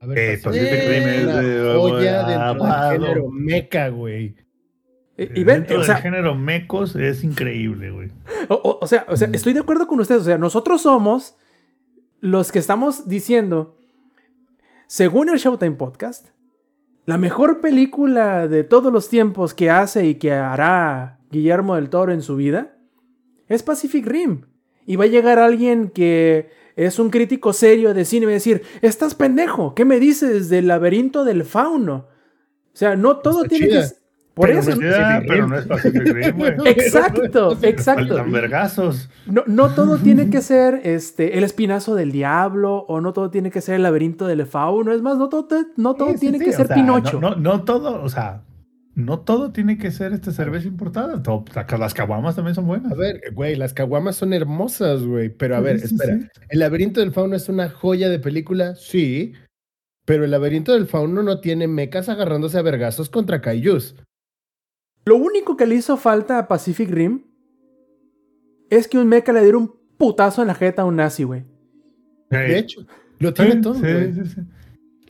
[0.00, 4.36] A ver, eh, Pacific Rim es de joya dentro del género meca, güey.
[5.18, 8.10] Y, ven, dentro o sea, del género mecos es increíble, güey.
[8.48, 10.20] O, o, sea, o sea, estoy de acuerdo con ustedes.
[10.20, 11.36] O sea, nosotros somos
[12.20, 13.78] los que estamos diciendo,
[14.86, 16.35] según el Showtime Podcast,
[17.06, 22.12] la mejor película de todos los tiempos que hace y que hará Guillermo del Toro
[22.12, 22.76] en su vida
[23.48, 24.42] es Pacific Rim.
[24.86, 28.34] Y va a llegar alguien que es un crítico serio de cine y va a
[28.34, 32.08] decir, estás pendejo, ¿qué me dices del laberinto del fauno?
[32.72, 33.84] O sea, no todo tiene que...
[34.36, 34.76] Por pero eso.
[34.76, 36.52] No es pero no es Pacific Rim, güey.
[36.66, 38.22] Exacto, exacto.
[38.30, 39.08] vergazos.
[39.24, 43.50] No, no todo tiene que ser este, el espinazo del diablo o no todo tiene
[43.50, 44.92] que ser el laberinto del fauno.
[44.92, 45.48] Es más, no todo,
[45.78, 47.18] no todo sí, tiene sí, que ser sea, Pinocho.
[47.18, 48.42] No, no, no, todo, o sea,
[48.94, 51.22] no todo tiene que ser este cerveza importada.
[51.22, 51.46] Todo,
[51.78, 52.92] las caguamas también son buenas.
[52.92, 55.30] A ver, güey, las caguamas son hermosas, güey.
[55.30, 56.18] Pero a ver, espera.
[56.50, 58.74] ¿El laberinto del fauno es una joya de película?
[58.74, 59.32] Sí.
[60.04, 63.94] Pero el laberinto del fauno no tiene mecas agarrándose a vergazos contra kaijus.
[65.06, 67.22] Lo único que le hizo falta a Pacific Rim
[68.70, 71.44] es que un mecha le diera un putazo en la jeta a un nazi, güey.
[72.28, 72.84] De hecho,
[73.20, 74.12] lo tiene todo, güey.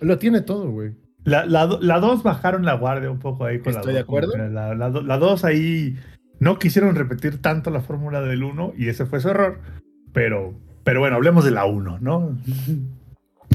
[0.00, 0.94] Lo tiene todo, güey.
[1.24, 4.36] La, la, la, dos bajaron la guardia un poco ahí con Estoy la de acuerdo.
[4.36, 5.96] La, la, la, dos ahí
[6.38, 9.60] no quisieron repetir tanto la fórmula del uno y ese fue su error.
[10.12, 10.54] Pero,
[10.84, 12.38] pero bueno, hablemos de la uno, ¿no?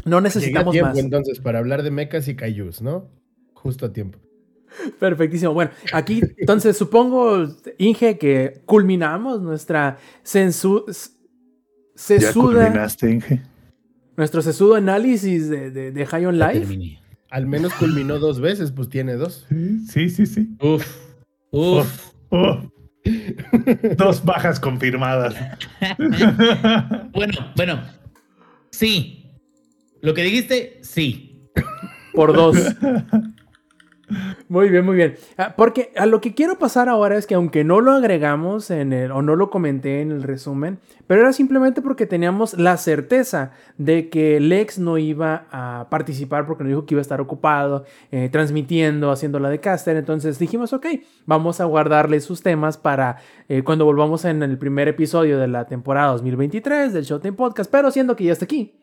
[0.05, 0.97] No necesitamos tiempo, más.
[0.97, 3.07] entonces para hablar de mechas y kaijus, ¿no?
[3.53, 4.17] Justo a tiempo.
[4.99, 5.53] Perfectísimo.
[5.53, 10.85] Bueno, aquí entonces supongo, Inge, que culminamos nuestra censu
[11.95, 12.27] sesuda.
[12.27, 13.41] ¿Ya culminaste, Inge?
[14.17, 16.99] Nuestro sesudo análisis de, de, de High on Life.
[17.29, 19.47] Al menos culminó dos veces, pues tiene dos.
[19.87, 20.49] Sí, sí, sí.
[20.61, 20.85] Uf.
[21.51, 22.11] Uf.
[22.29, 22.65] uf, uf.
[23.97, 25.35] dos bajas confirmadas.
[27.13, 27.81] bueno, bueno.
[28.71, 29.31] Sí.
[30.01, 31.49] Lo que dijiste, sí.
[32.13, 32.57] Por dos.
[34.49, 35.15] Muy bien, muy bien.
[35.55, 39.11] Porque a lo que quiero pasar ahora es que aunque no lo agregamos en el,
[39.11, 44.09] o no lo comenté en el resumen, pero era simplemente porque teníamos la certeza de
[44.09, 48.29] que Lex no iba a participar porque nos dijo que iba a estar ocupado, eh,
[48.31, 49.95] transmitiendo, haciendo la de caster.
[49.95, 50.87] Entonces dijimos, ok,
[51.25, 53.17] vamos a guardarle sus temas para
[53.49, 57.91] eh, cuando volvamos en el primer episodio de la temporada 2023 del Showtime Podcast, pero
[57.91, 58.81] siendo que ya está aquí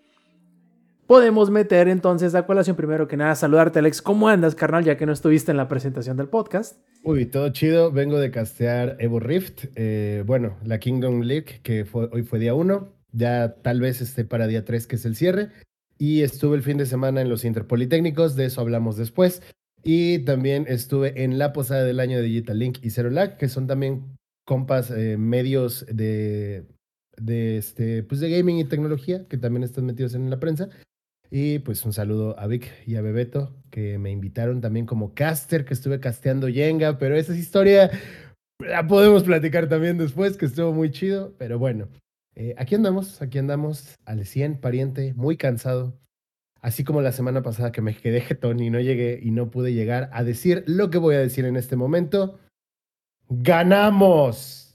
[1.09, 5.07] podemos meter entonces a colación primero que nada saludarte Alex, ¿cómo andas carnal ya que
[5.07, 6.77] no estuviste en la presentación del podcast?
[7.03, 12.11] Uy, todo chido, vengo de castear Evo Rift, eh, bueno, la Kingdom League que fue,
[12.13, 15.49] hoy fue día 1, ya tal vez esté para día 3 que es el cierre.
[15.97, 19.43] Y estuve el fin de semana en los Interpolitécnicos, de eso hablamos después.
[19.83, 23.49] Y también estuve en la posada del año de Digital Link y Zero Lag que
[23.49, 26.67] son también compas eh, medios de
[27.17, 30.69] este pues de gaming y tecnología que también están metidos en la prensa
[31.31, 35.65] y pues un saludo a Vic y a Bebeto, que me invitaron también como caster,
[35.65, 37.91] que estuve casteando Yenga, pero esa historia
[38.59, 41.35] la podemos platicar también después, que estuvo muy chido.
[41.39, 41.89] Pero bueno,
[42.35, 45.99] eh, aquí andamos, aquí andamos al 100, pariente, muy cansado.
[46.61, 49.73] Así como la semana pasada que me quedé jetón y no llegué y no pude
[49.75, 52.39] llegar a decir lo que voy a decir en este momento.
[53.29, 54.68] ¡Ganamos!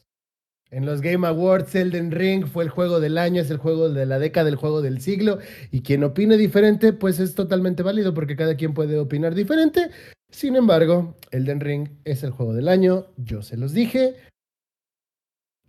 [0.73, 4.07] En los Game Awards, Elden Ring fue el juego del año, es el juego de
[4.07, 5.37] la década, el juego del siglo.
[5.69, 9.91] Y quien opine diferente, pues es totalmente válido porque cada quien puede opinar diferente.
[10.31, 14.15] Sin embargo, Elden Ring es el juego del año, yo se los dije.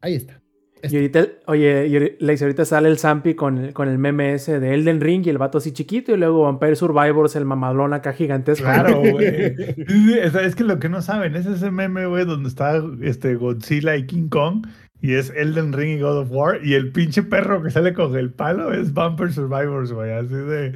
[0.01, 0.41] Ahí está.
[0.83, 4.73] Y ahorita, oye, Lex, ahorita sale el Zampi con el, con el meme ese de
[4.73, 8.65] Elden Ring y el vato así chiquito y luego Vampire Survivors, el mamalón acá gigantesco.
[8.65, 9.27] Claro, güey.
[9.27, 13.97] Es, es que lo que no saben es ese meme, güey, donde está este Godzilla
[13.97, 14.67] y King Kong
[15.07, 18.17] y es Elden Ring y God of War y el pinche perro que sale con
[18.17, 20.73] el palo es Bumper Survivors, güey, así de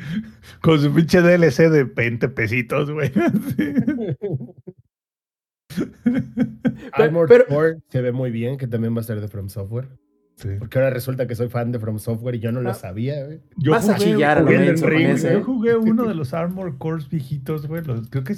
[0.60, 3.10] con su pinche DLC de 20 pesitos, güey.
[3.16, 3.72] así.
[6.92, 9.88] Armored pero- Core se ve muy bien, que también va a ser de From Software.
[10.36, 10.50] Sí.
[10.58, 12.74] Porque ahora resulta que soy fan de From Software y yo no lo Ah.
[12.74, 13.40] sabía, güey.
[13.56, 16.14] Yo Vas a jugué- chillar a lo jugué Elden Ring, ese, Yo jugué uno de
[16.14, 17.82] los Armor Cores viejitos, güey.
[17.84, 18.34] los- creo que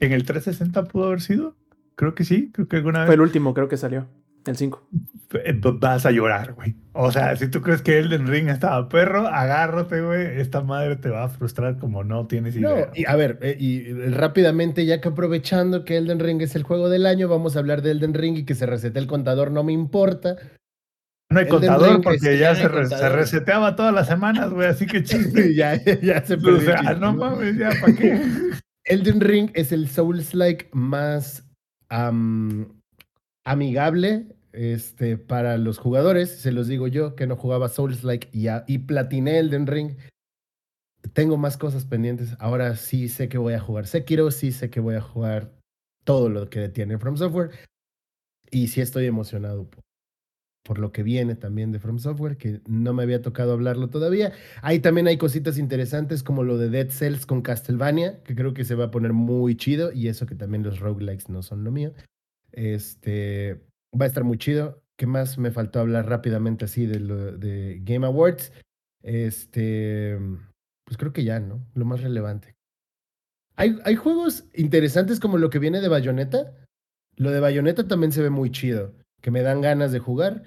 [0.00, 1.54] en el 360 pudo haber sido.
[1.96, 4.06] Creo que sí, creo que alguna Fue vez el último, creo que salió.
[4.46, 4.88] El 5.
[5.30, 6.74] Vas a llorar, güey.
[6.92, 10.40] O sea, si tú crees que Elden Ring estaba perro, agárrate, güey.
[10.40, 12.90] Esta madre te va a frustrar como no tienes No, idea.
[12.94, 16.88] y a ver, eh, y rápidamente, ya que aprovechando que Elden Ring es el juego
[16.88, 19.62] del año, vamos a hablar de Elden Ring y que se resete el contador, no
[19.64, 20.36] me importa.
[21.30, 24.50] no hay Elden contador Ring porque ya no se, re- se reseteaba todas las semanas,
[24.50, 24.66] güey.
[24.68, 25.54] Así que chiste.
[25.54, 27.14] ya, ya se o perdió el sea, no ¿no?
[27.14, 28.18] mames, ya, ¿para qué?
[28.86, 31.46] Elden Ring es el Souls-like más
[31.90, 32.80] am,
[33.44, 34.26] amigable
[34.58, 36.30] este, para los jugadores.
[36.40, 39.96] Se los digo yo, que no jugaba Souls-like y, a- y platiné Elden Ring.
[41.12, 42.34] Tengo más cosas pendientes.
[42.40, 45.52] Ahora sí sé que voy a jugar Sekiro, sí sé que voy a jugar
[46.04, 47.50] todo lo que tiene From Software.
[48.50, 49.84] Y sí estoy emocionado por,
[50.64, 54.32] por lo que viene también de From Software, que no me había tocado hablarlo todavía.
[54.60, 58.64] Ahí también hay cositas interesantes como lo de Dead Cells con Castlevania, que creo que
[58.64, 61.70] se va a poner muy chido, y eso que también los roguelikes no son lo
[61.70, 61.92] mío.
[62.50, 64.82] Este va a estar muy chido.
[64.96, 68.52] ¿Qué más me faltó hablar rápidamente así de, lo, de Game Awards?
[69.02, 70.18] Este,
[70.84, 71.64] pues creo que ya, ¿no?
[71.74, 72.56] Lo más relevante.
[73.56, 76.54] Hay, hay juegos interesantes como lo que viene de Bayonetta.
[77.16, 80.44] Lo de Bayonetta también se ve muy chido, que me dan ganas de jugar.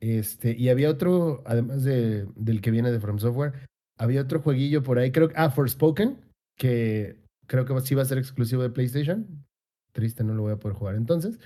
[0.00, 3.52] Este, y había otro, además de, del que viene de From Software,
[3.98, 6.18] había otro jueguillo por ahí, creo que, ah, Forspoken,
[6.56, 9.44] que creo que sí va a ser exclusivo de PlayStation.
[9.92, 11.38] Triste, no lo voy a poder jugar entonces.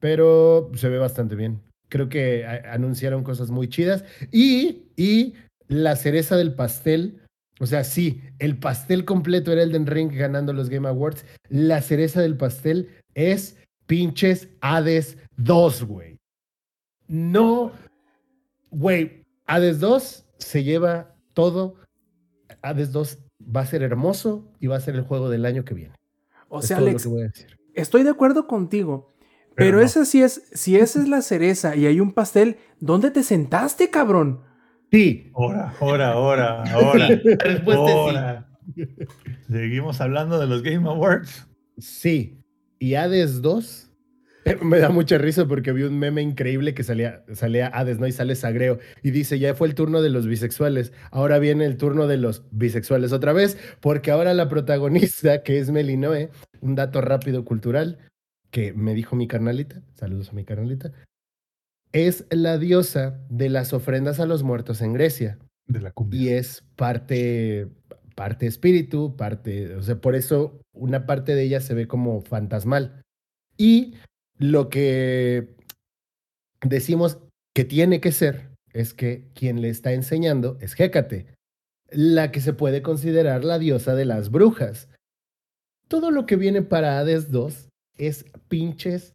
[0.00, 1.60] Pero se ve bastante bien.
[1.88, 4.04] Creo que anunciaron cosas muy chidas.
[4.32, 5.34] Y, y
[5.68, 7.20] la cereza del pastel,
[7.60, 11.24] o sea, sí, el pastel completo era Elden Ring ganando los Game Awards.
[11.48, 13.56] La cereza del pastel es
[13.86, 16.18] pinches Hades 2, güey.
[17.08, 17.72] No,
[18.70, 21.74] güey, Hades 2 se lleva todo.
[22.62, 23.18] Hades 2
[23.54, 25.94] va a ser hermoso y va a ser el juego del año que viene.
[26.48, 27.08] O sea, Alex,
[27.74, 29.09] estoy de acuerdo contigo.
[29.60, 29.84] Pero Pero, no.
[29.84, 33.90] esa sí es, si esa es la cereza y hay un pastel, ¿dónde te sentaste,
[33.90, 34.40] cabrón?
[34.92, 37.08] Sí, Ahora, ahora, ahora, ahora.
[37.08, 38.48] La respuesta es ahora.
[39.50, 41.46] Seguimos hablando de los Game Awards.
[41.78, 42.42] Sí.
[42.78, 43.90] Y Hades 2.
[44.46, 48.06] eh, Me da mucha risa porque vi un meme increíble que salía, salía Hades, ¿no?
[48.06, 48.78] Y sale Sagreo.
[49.02, 50.92] Y dice, ya fue el turno de los bisexuales.
[51.10, 55.70] Ahora viene el turno de los bisexuales otra vez, porque ahora la protagonista, que es
[55.70, 56.30] Melinoe,
[56.60, 57.98] un dato rápido cultural
[58.50, 60.92] que me dijo mi carnalita, saludos a mi carnalita,
[61.92, 66.20] es la diosa de las ofrendas a los muertos en Grecia De la cumbia.
[66.20, 67.68] y es parte,
[68.14, 73.02] parte espíritu, parte, o sea, por eso una parte de ella se ve como fantasmal.
[73.56, 73.94] Y
[74.38, 75.48] lo que
[76.62, 77.18] decimos
[77.54, 81.26] que tiene que ser es que quien le está enseñando es Hécate,
[81.90, 84.88] la que se puede considerar la diosa de las brujas.
[85.88, 87.69] Todo lo que viene para Hades 2
[88.00, 89.14] es pinches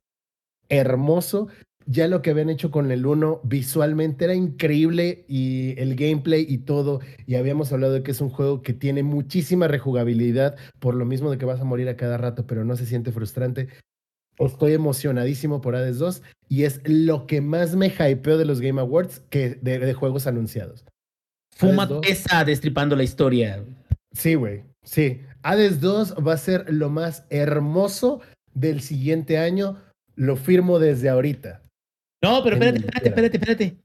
[0.70, 1.48] hermoso.
[1.88, 6.60] Ya lo que habían hecho con el 1 visualmente era increíble y el gameplay y
[6.60, 7.00] todo.
[7.28, 11.30] Y habíamos hablado de que es un juego que tiene muchísima rejugabilidad, por lo mismo
[11.30, 13.68] de que vas a morir a cada rato, pero no se siente frustrante.
[14.40, 18.82] Estoy emocionadísimo por Hades 2 y es lo que más me hypeó de los Game
[18.82, 20.86] Awards que de, de juegos anunciados.
[21.56, 22.08] Fuma Hades 2.
[22.08, 23.64] esa destripando la historia.
[24.12, 24.64] Sí, güey.
[24.84, 25.22] Sí.
[25.44, 28.22] Hades 2 va a ser lo más hermoso
[28.56, 29.80] del siguiente año.
[30.16, 31.62] Lo firmo desde ahorita.
[32.24, 33.78] No, pero espérate, espérate, espérate, espérate.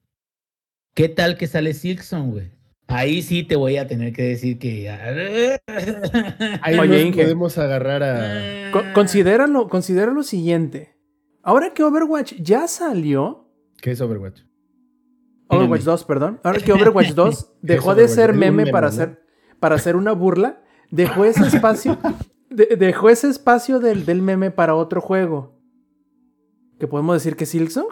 [0.95, 2.53] ¿Qué tal que sale Silkson, güey?
[2.87, 4.89] Ahí sí te voy a tener que decir que.
[6.63, 7.23] Ahí Oye, nos Inge.
[7.23, 8.71] podemos agarrar a.
[8.73, 10.97] Co- considéralo, considera lo siguiente.
[11.43, 13.49] Ahora que Overwatch ya salió,
[13.81, 14.43] ¿Qué es Overwatch?
[15.49, 16.41] Overwatch 2, perdón.
[16.45, 18.93] Ahora que Overwatch 2 dejó de ser meme meme, para ¿no?
[18.93, 19.23] hacer
[19.59, 21.99] para hacer una burla, dejó ese espacio
[22.51, 25.59] de- dejó ese espacio del, del meme para otro juego.
[26.79, 27.87] ¿Que podemos decir que es Silksong?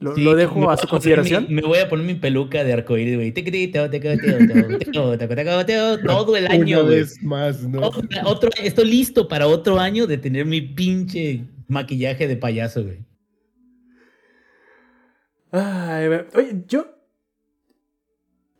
[0.00, 1.46] Lo, Sí, lo dejo a su consideración.
[1.48, 3.32] mi- me voy a poner mi peluca de arcoíris, güey.
[6.04, 7.80] Todo el año, Una vez más, ¿no?
[7.86, 13.04] Otro, otro- estoy listo para otro año de tener mi pinche maquillaje de payaso, güey.
[15.52, 16.86] Ay, oye, yo.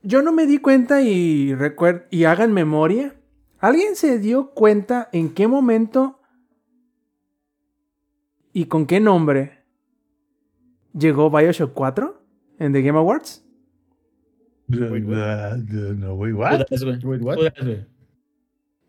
[0.02, 3.14] Yo no me di cuenta y recuer- y hagan memoria.
[3.62, 6.18] ¿Alguien se dio cuenta en qué momento
[8.52, 9.62] y con qué nombre
[10.92, 12.20] llegó Bioshock 4
[12.58, 13.44] en The Game Awards?
[14.68, 16.66] Wait, No, wait, what?
[17.04, 17.38] Wait, what?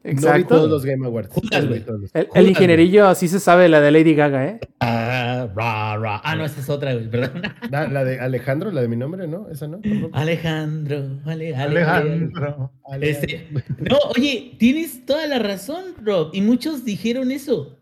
[0.04, 0.16] Güey.
[0.16, 1.34] No vi todos los Game Awards.
[1.42, 1.84] Vi güey.
[1.86, 4.60] los- El, ingenierillo sí se sabe la de Lady Gaga, ¿eh?
[4.82, 6.22] Ah, ra, ra.
[6.26, 7.42] Ah, no, esa es otra, güey, perdón.
[7.72, 9.50] La de Alejandro, la de mi nombre, ¿no?
[9.50, 9.80] Esa no.
[10.12, 12.72] Alejandro, Ale- Ale- Alejandro.
[13.00, 13.48] Este,
[13.80, 16.32] no, oye, tienes toda la razón, Rob.
[16.34, 17.80] Y muchos dijeron eso.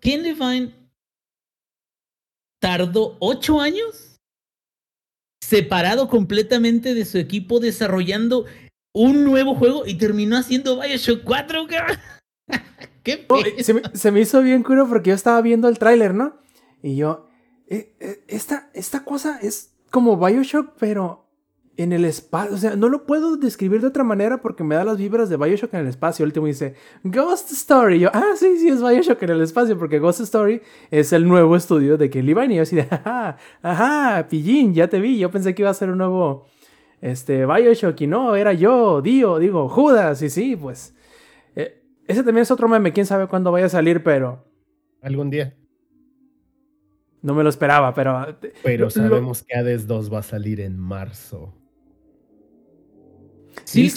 [0.00, 0.72] Ken Levine
[2.60, 4.18] tardó ocho años
[5.40, 8.46] separado completamente de su equipo desarrollando
[8.98, 11.96] un nuevo juego y terminó haciendo Bioshock 4, cabrón.
[13.02, 16.14] ¿Qué pe- se, me, se me hizo bien curioso porque yo estaba viendo el tráiler,
[16.14, 16.36] ¿no?
[16.82, 17.28] Y yo,
[17.68, 21.24] eh, eh, esta, esta cosa es como Bioshock, pero
[21.76, 22.54] en el espacio.
[22.54, 25.36] O sea, no lo puedo describir de otra manera porque me da las vibras de
[25.36, 26.22] Bioshock en el espacio.
[26.24, 26.74] El último dice,
[27.04, 28.00] Ghost Story.
[28.00, 31.54] Yo, ah, sí, sí, es Bioshock en el espacio porque Ghost Story es el nuevo
[31.54, 32.54] estudio de Ken Levine.
[32.54, 35.18] Y yo así de, ajá, ajá, pillín, ya te vi.
[35.18, 36.46] Yo pensé que iba a ser un nuevo
[37.00, 40.22] este, Bioshock y no, era yo, Dio, digo, Judas.
[40.22, 40.94] Y sí, pues.
[41.54, 44.44] eh, ese también es otro meme, quién sabe cuándo vaya a salir, pero
[45.02, 45.54] Algún día.
[47.22, 48.38] no me lo esperaba, pero...
[48.62, 51.54] Pero Lo- sabemos que Hades 2 va a salir en marzo.
[53.74, 53.90] ¿eh?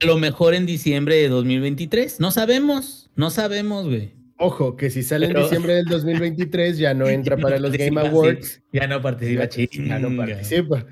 [0.00, 2.20] A lo mejor en diciembre de 2023.
[2.20, 4.14] No sabemos, no sabemos, güey.
[4.38, 7.58] Ojo, que si sale Pero- en diciembre del 2023 ya no entra Ya no para
[7.58, 8.46] los Game Awards.
[8.46, 8.60] sí.
[8.72, 10.86] Ya no participa, Ya no participa.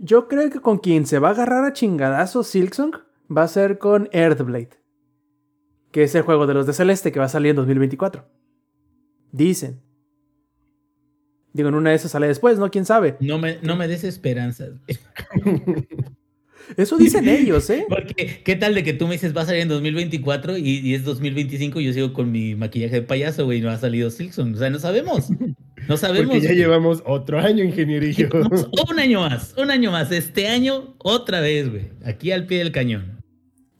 [0.00, 2.92] Yo creo que con quien se va a agarrar a chingadazos Silksong
[3.34, 4.70] va a ser con Earthblade.
[5.90, 8.24] Que es el juego de los de Celeste que va a salir en 2024.
[9.32, 9.80] Dicen.
[11.52, 12.70] Digo, en una de esas sale después, ¿no?
[12.70, 13.16] ¿Quién sabe?
[13.20, 14.72] No me, no me des esperanzas.
[16.76, 17.86] Eso dicen ellos, ¿eh?
[17.88, 20.94] Porque, ¿qué tal de que tú me dices va a salir en 2024 y, y
[20.94, 24.10] es 2025 y yo sigo con mi maquillaje de payaso, güey, y no ha salido
[24.10, 24.54] Silkson?
[24.54, 25.28] O sea, no sabemos.
[25.88, 26.26] No sabemos.
[26.26, 26.58] Porque ya güey.
[26.58, 28.28] llevamos otro año, ingenierillo.
[28.90, 30.10] Un año más, un año más.
[30.10, 31.90] Este año, otra vez, güey.
[32.04, 33.22] Aquí al pie del cañón.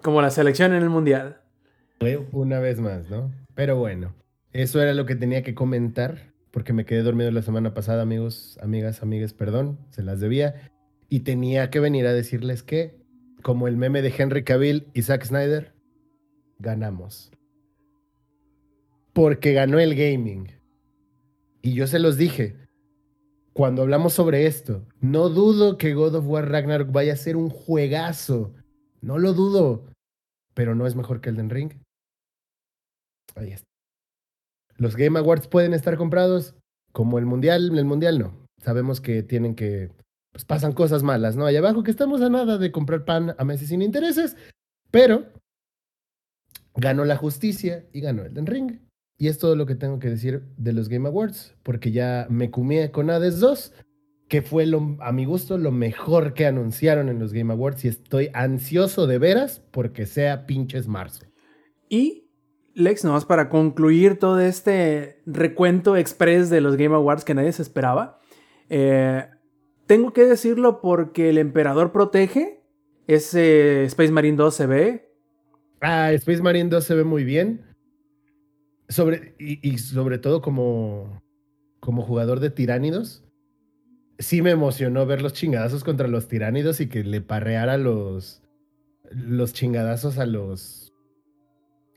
[0.03, 1.41] Como la selección en el Mundial.
[2.33, 3.33] Una vez más, ¿no?
[3.55, 4.15] Pero bueno,
[4.53, 8.59] eso era lo que tenía que comentar, porque me quedé dormido la semana pasada, amigos,
[8.63, 10.71] amigas, amigues, perdón, se las debía.
[11.09, 13.01] Y tenía que venir a decirles que,
[13.43, 15.73] como el meme de Henry Cavill y Zack Snyder,
[16.59, 17.33] ganamos.
[19.13, 20.56] Porque ganó el gaming.
[21.67, 22.55] Y yo se los dije,
[23.53, 27.51] cuando hablamos sobre esto, no dudo que God of War Ragnarok vaya a ser un
[27.51, 28.55] juegazo.
[29.01, 29.91] No lo dudo.
[30.55, 31.73] Pero no es mejor que Elden Ring.
[33.35, 33.67] Ahí está.
[34.77, 36.55] Los Game Awards pueden estar comprados
[36.93, 37.77] como el Mundial.
[37.77, 38.47] El Mundial no.
[38.63, 39.91] Sabemos que tienen que.
[40.31, 41.47] Pues pasan cosas malas, ¿no?
[41.47, 44.37] Allá abajo que estamos a nada de comprar pan a meses sin intereses.
[44.93, 45.33] Pero
[46.77, 48.86] ganó la justicia y ganó Elden Ring.
[49.19, 52.51] Y es todo lo que tengo que decir de los Game Awards, porque ya me
[52.51, 53.73] cumí con Hades 2,
[54.29, 57.89] que fue lo, a mi gusto lo mejor que anunciaron en los Game Awards y
[57.89, 61.25] estoy ansioso de veras porque sea pinches marzo.
[61.89, 62.29] Y,
[62.75, 67.63] Lex, nomás para concluir todo este recuento express de los Game Awards que nadie se
[67.63, 68.21] esperaba,
[68.69, 69.27] eh,
[69.87, 72.61] tengo que decirlo porque el emperador protege.
[73.07, 75.13] Ese Space Marine 2 se ve.
[75.81, 77.65] Ah, Space Marine 2 se ve muy bien.
[78.89, 81.23] Sobre, y, y sobre todo como,
[81.81, 83.25] como jugador de tiránidos.
[84.19, 88.43] Sí me emocionó ver los chingadazos contra los tiránidos y que le parreara los,
[89.11, 90.93] los chingadazos a los,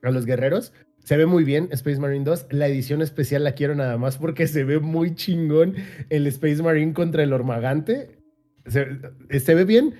[0.03, 0.73] a los guerreros.
[1.03, 2.47] Se ve muy bien Space Marine 2.
[2.51, 5.75] La edición especial la quiero nada más porque se ve muy chingón
[6.09, 8.19] el Space Marine contra el Ormagante.
[8.67, 8.85] Se,
[9.39, 9.95] se ve bien,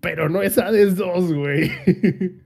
[0.00, 1.70] pero no es Hades 2, güey.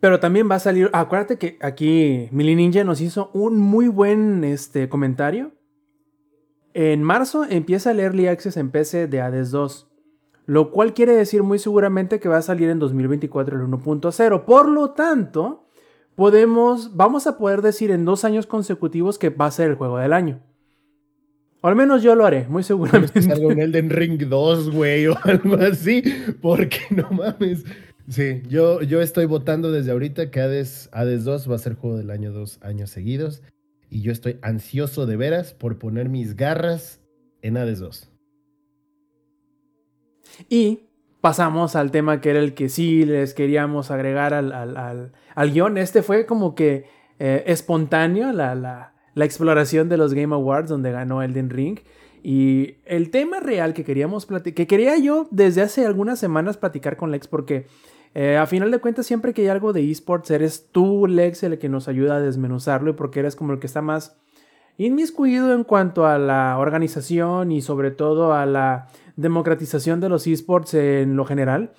[0.00, 0.90] Pero también va a salir.
[0.92, 5.52] Acuérdate que aquí Mili Ninja nos hizo un muy buen este, comentario.
[6.74, 9.88] En marzo empieza el Early Access en PC de Hades 2.
[10.46, 14.44] Lo cual quiere decir muy seguramente que va a salir en 2024 el 1.0.
[14.44, 15.66] Por lo tanto,
[16.14, 16.96] podemos.
[16.96, 20.12] Vamos a poder decir en dos años consecutivos que va a ser el juego del
[20.12, 20.40] año.
[21.60, 23.20] O al menos yo lo haré, muy seguramente.
[23.20, 26.02] salga un Elden Ring 2, güey, o algo así,
[26.40, 27.64] porque no mames.
[28.08, 31.98] Sí, yo, yo estoy votando desde ahorita que Hades, Hades 2 va a ser juego
[31.98, 33.42] del año dos años seguidos.
[33.90, 37.00] Y yo estoy ansioso de veras por poner mis garras
[37.42, 38.10] en Hades 2.
[40.48, 40.80] Y
[41.20, 45.52] pasamos al tema que era el que sí les queríamos agregar al, al, al- al
[45.52, 45.78] guion.
[45.78, 46.84] Este fue como que
[47.18, 51.78] eh, espontáneo la, la- la exploración de los Game Awards donde ganó Elden Ring.
[52.22, 56.96] Y el tema real que queríamos platicar, que quería yo desde hace algunas semanas platicar
[56.96, 57.66] con Lex, porque
[58.14, 61.58] eh, a final de cuentas siempre que hay algo de esports, eres tú, Lex, el
[61.58, 64.16] que nos ayuda a desmenuzarlo y porque eres como el que está más
[64.76, 70.74] inmiscuido en cuanto a la organización y sobre todo a la democratización de los esports
[70.74, 71.72] en lo general.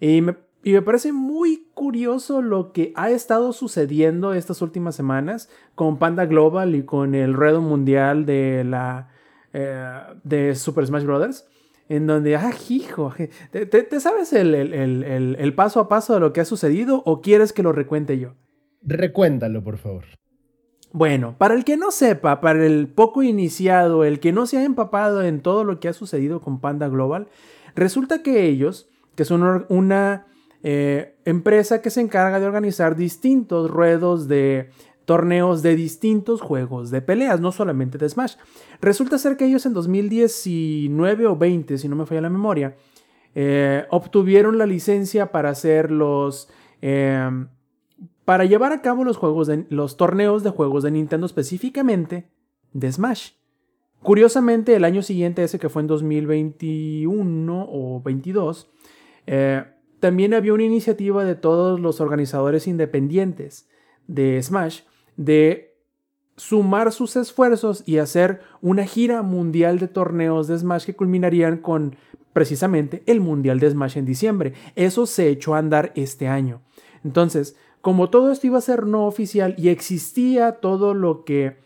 [0.00, 5.48] Y me, y me parece muy curioso lo que ha estado sucediendo estas últimas semanas
[5.74, 9.10] con Panda Global y con el redo mundial de la
[9.52, 11.46] eh, de Super Smash Bros.
[11.88, 13.14] En donde, ah, hijo,
[13.50, 17.62] ¿te, sabes el, el, paso a paso de lo que ha sucedido o quieres que
[17.62, 18.34] lo recuente yo?
[18.82, 20.04] Recuéntalo, por favor.
[20.92, 24.64] Bueno, para el que no sepa, para el poco iniciado, el que no se ha
[24.64, 27.28] empapado en todo lo que ha sucedido con Panda Global,
[27.74, 30.26] resulta que ellos, que son una
[30.62, 34.70] eh, empresa que se encarga de organizar distintos ruedos de
[35.06, 38.34] torneos de distintos juegos de peleas, no solamente de Smash.
[38.82, 42.76] Resulta ser que ellos en 2019 o 20, si no me falla la memoria,
[43.34, 46.50] eh, obtuvieron la licencia para hacer los...
[46.82, 47.48] Em,
[48.24, 52.28] para llevar a cabo los, juegos de, los torneos de juegos de Nintendo específicamente
[52.72, 53.30] de Smash.
[54.02, 58.68] Curiosamente, el año siguiente, ese que fue en 2021 o 22,
[59.28, 59.64] eh,
[60.00, 63.68] también había una iniciativa de todos los organizadores independientes
[64.08, 64.80] de Smash
[65.16, 65.74] de
[66.36, 71.96] sumar sus esfuerzos y hacer una gira mundial de torneos de Smash que culminarían con
[72.32, 74.52] precisamente el Mundial de Smash en diciembre.
[74.74, 76.60] Eso se echó a andar este año.
[77.02, 81.64] Entonces, como todo esto iba a ser no oficial y existía todo lo que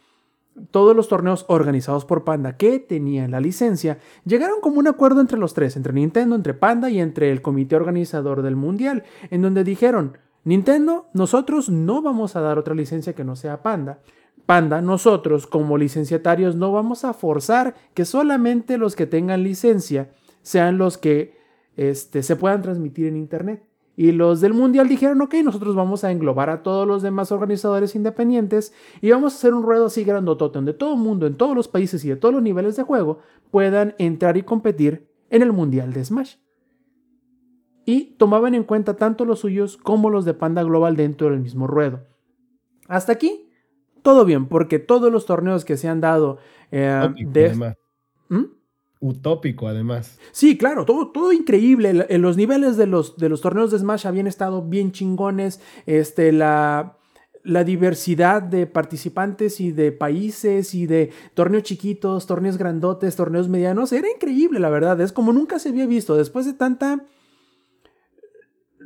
[0.70, 5.38] todos los torneos organizados por Panda que tenían la licencia, llegaron como un acuerdo entre
[5.38, 9.64] los tres, entre Nintendo, entre Panda y entre el comité organizador del Mundial, en donde
[9.64, 14.00] dijeron, Nintendo, nosotros no vamos a dar otra licencia que no sea Panda.
[14.46, 20.10] Panda, nosotros como licenciatarios no vamos a forzar que solamente los que tengan licencia
[20.42, 21.36] sean los que
[21.76, 23.64] este, se puedan transmitir en Internet.
[23.96, 27.94] Y los del Mundial dijeron, ok, nosotros vamos a englobar a todos los demás organizadores
[27.94, 28.72] independientes
[29.02, 31.68] y vamos a hacer un ruedo así grandotote donde todo el mundo, en todos los
[31.68, 33.18] países y de todos los niveles de juego,
[33.50, 36.36] puedan entrar y competir en el Mundial de Smash
[37.90, 41.66] y tomaban en cuenta tanto los suyos como los de Panda Global dentro del mismo
[41.66, 42.06] ruedo.
[42.86, 43.50] Hasta aquí,
[44.02, 46.38] todo bien, porque todos los torneos que se han dado
[46.70, 47.74] eh, de...
[48.28, 48.44] ¿Mm?
[49.00, 50.20] Utópico, además.
[50.30, 52.06] Sí, claro, todo, todo increíble.
[52.08, 55.60] En los niveles de los, de los torneos de Smash habían estado bien chingones.
[55.86, 56.98] Este, la,
[57.42, 63.92] la diversidad de participantes y de países y de torneos chiquitos, torneos grandotes, torneos medianos,
[63.92, 65.00] era increíble, la verdad.
[65.00, 66.14] Es como nunca se había visto.
[66.14, 67.04] Después de tanta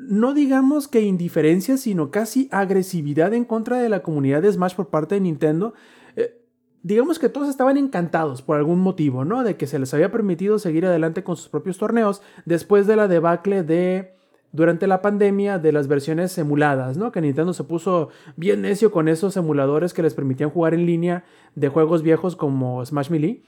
[0.09, 4.89] no digamos que indiferencia, sino casi agresividad en contra de la comunidad de Smash por
[4.89, 5.75] parte de Nintendo.
[6.17, 6.41] Eh,
[6.83, 9.43] digamos que todos estaban encantados por algún motivo, ¿no?
[9.43, 13.09] De que se les había permitido seguir adelante con sus propios torneos después de la
[13.09, 14.15] debacle de
[14.53, 17.11] durante la pandemia de las versiones emuladas, ¿no?
[17.11, 21.25] Que Nintendo se puso bien necio con esos emuladores que les permitían jugar en línea
[21.57, 23.43] de juegos viejos como Smash Melee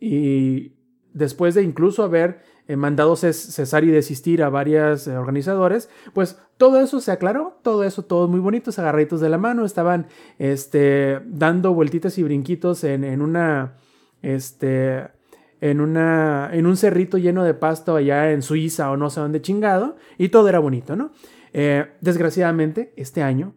[0.00, 0.72] y
[1.12, 6.78] después de incluso haber eh, mandado cesar y desistir a varios eh, organizadores, pues todo
[6.80, 10.06] eso se aclaró, todo eso, todos muy bonitos, agarraditos de la mano, estaban
[10.38, 13.78] este, dando vueltitas y brinquitos en, una,
[14.20, 15.08] este,
[15.62, 19.40] en, una, en un cerrito lleno de pasto allá en Suiza o no sé dónde
[19.40, 21.12] chingado, y todo era bonito, ¿no?
[21.54, 23.54] Eh, desgraciadamente, este año,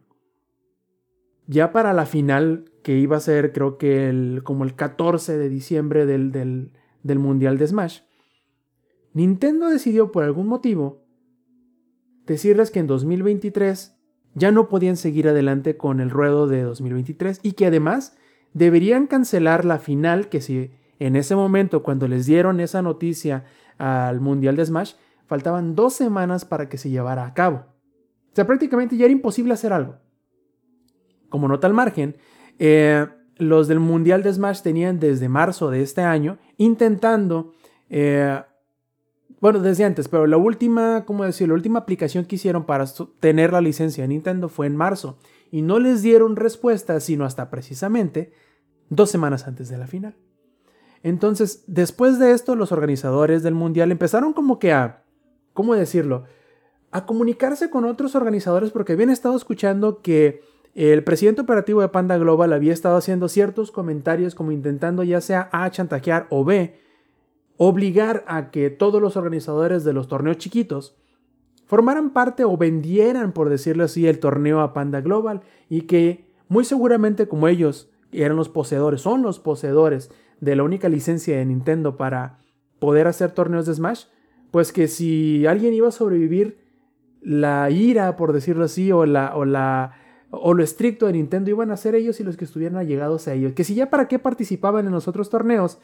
[1.47, 5.49] ya para la final, que iba a ser creo que el, como el 14 de
[5.49, 6.71] diciembre del
[7.03, 7.99] del Mundial de Smash,
[9.13, 11.03] Nintendo decidió por algún motivo
[12.25, 13.97] decirles que en 2023
[14.35, 18.15] ya no podían seguir adelante con el ruedo de 2023 y que además
[18.53, 23.45] deberían cancelar la final que si en ese momento cuando les dieron esa noticia
[23.77, 24.93] al Mundial de Smash
[25.25, 27.65] faltaban dos semanas para que se llevara a cabo.
[28.31, 29.97] O sea, prácticamente ya era imposible hacer algo.
[31.29, 32.17] Como nota al margen,
[32.59, 33.07] eh,
[33.38, 37.53] los del Mundial de Smash tenían desde marzo de este año intentando,
[37.89, 38.41] eh,
[39.41, 41.47] bueno, desde antes, pero la última, ¿cómo decir?
[41.47, 42.85] La última aplicación que hicieron para
[43.19, 45.18] tener la licencia de Nintendo fue en marzo
[45.49, 48.31] y no les dieron respuesta sino hasta precisamente
[48.89, 50.15] dos semanas antes de la final.
[51.01, 55.03] Entonces, después de esto, los organizadores del Mundial empezaron como que a,
[55.53, 56.26] ¿cómo decirlo?
[56.91, 60.43] A comunicarse con otros organizadores porque habían estado escuchando que
[60.76, 65.49] el presidente operativo de Panda Global había estado haciendo ciertos comentarios como intentando ya sea
[65.51, 66.80] A chantajear o B
[67.57, 70.95] obligar a que todos los organizadores de los torneos chiquitos
[71.65, 76.65] formaran parte o vendieran, por decirlo así, el torneo a Panda Global y que muy
[76.65, 80.11] seguramente como ellos eran los poseedores, son los poseedores
[80.41, 82.40] de la única licencia de Nintendo para
[82.80, 84.06] poder hacer torneos de Smash,
[84.49, 86.60] pues que si alguien iba a sobrevivir
[87.22, 89.94] la ira, por decirlo así, o la, o la
[90.32, 93.34] o lo estricto de Nintendo iban a ser ellos y los que estuvieran allegados a
[93.34, 93.53] ellos.
[93.53, 95.80] Que si ya para qué participaban en los otros torneos,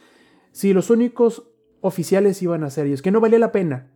[0.52, 1.44] si los únicos
[1.82, 3.92] oficiales iban a ser ellos, que no valía la pena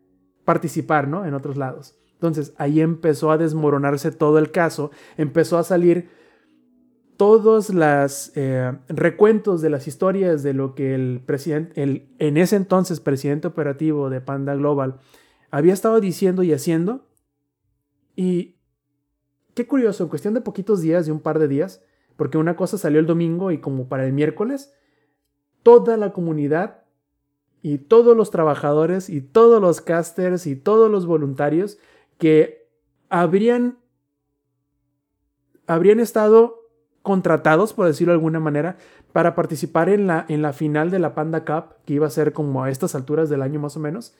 [0.46, 1.26] participar, ¿no?
[1.26, 1.96] En otros lados.
[2.14, 6.10] Entonces ahí empezó a desmoronarse todo el caso, empezó a salir
[7.18, 12.56] todos los eh, recuentos de las historias de lo que el presidente, el en ese
[12.56, 15.00] entonces presidente operativo de Panda Global,
[15.52, 17.08] había estado diciendo y haciendo.
[18.16, 18.58] Y
[19.54, 21.84] qué curioso, en cuestión de poquitos días, de un par de días,
[22.16, 24.74] porque una cosa salió el domingo y como para el miércoles,
[25.64, 26.81] toda la comunidad
[27.62, 31.78] y todos los trabajadores y todos los casters y todos los voluntarios
[32.18, 32.68] que
[33.10, 33.78] habrían,
[35.68, 36.62] habrían estado
[37.02, 38.78] contratados, por decirlo de alguna manera,
[39.12, 42.34] para participar en la, en la final de la Panda Cup, que iba a ser
[42.34, 44.16] como a estas alturas del año más o menos,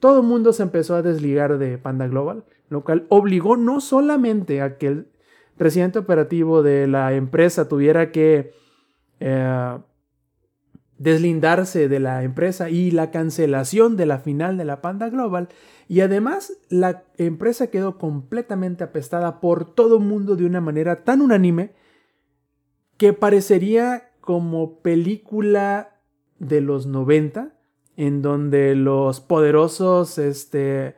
[0.00, 4.60] todo el mundo se empezó a desligar de Panda Global, lo cual obligó no solamente
[4.60, 5.08] a que el
[5.56, 8.52] presidente operativo de la empresa tuviera que
[9.20, 9.78] eh,
[10.98, 15.48] deslindarse de la empresa y la cancelación de la final de la Panda Global.
[15.88, 21.20] Y además la empresa quedó completamente apestada por todo el mundo de una manera tan
[21.20, 21.72] unánime
[22.96, 26.00] que parecería como película
[26.38, 27.54] de los 90,
[27.96, 30.96] en donde los poderosos este,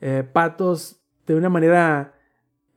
[0.00, 2.14] eh, patos de una manera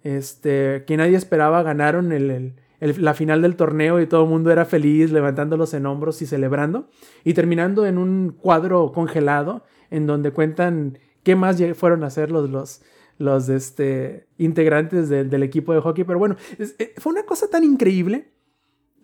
[0.03, 4.65] este, que nadie esperaba ganaron el la final del torneo y todo el mundo era
[4.65, 6.87] feliz, levantándolos en hombros y celebrando.
[7.23, 12.49] Y terminando en un cuadro congelado en donde cuentan qué más fueron a hacer los,
[12.49, 12.81] los,
[13.17, 16.03] los este, integrantes del equipo de hockey.
[16.05, 18.31] Pero bueno, eh, fue una cosa tan increíble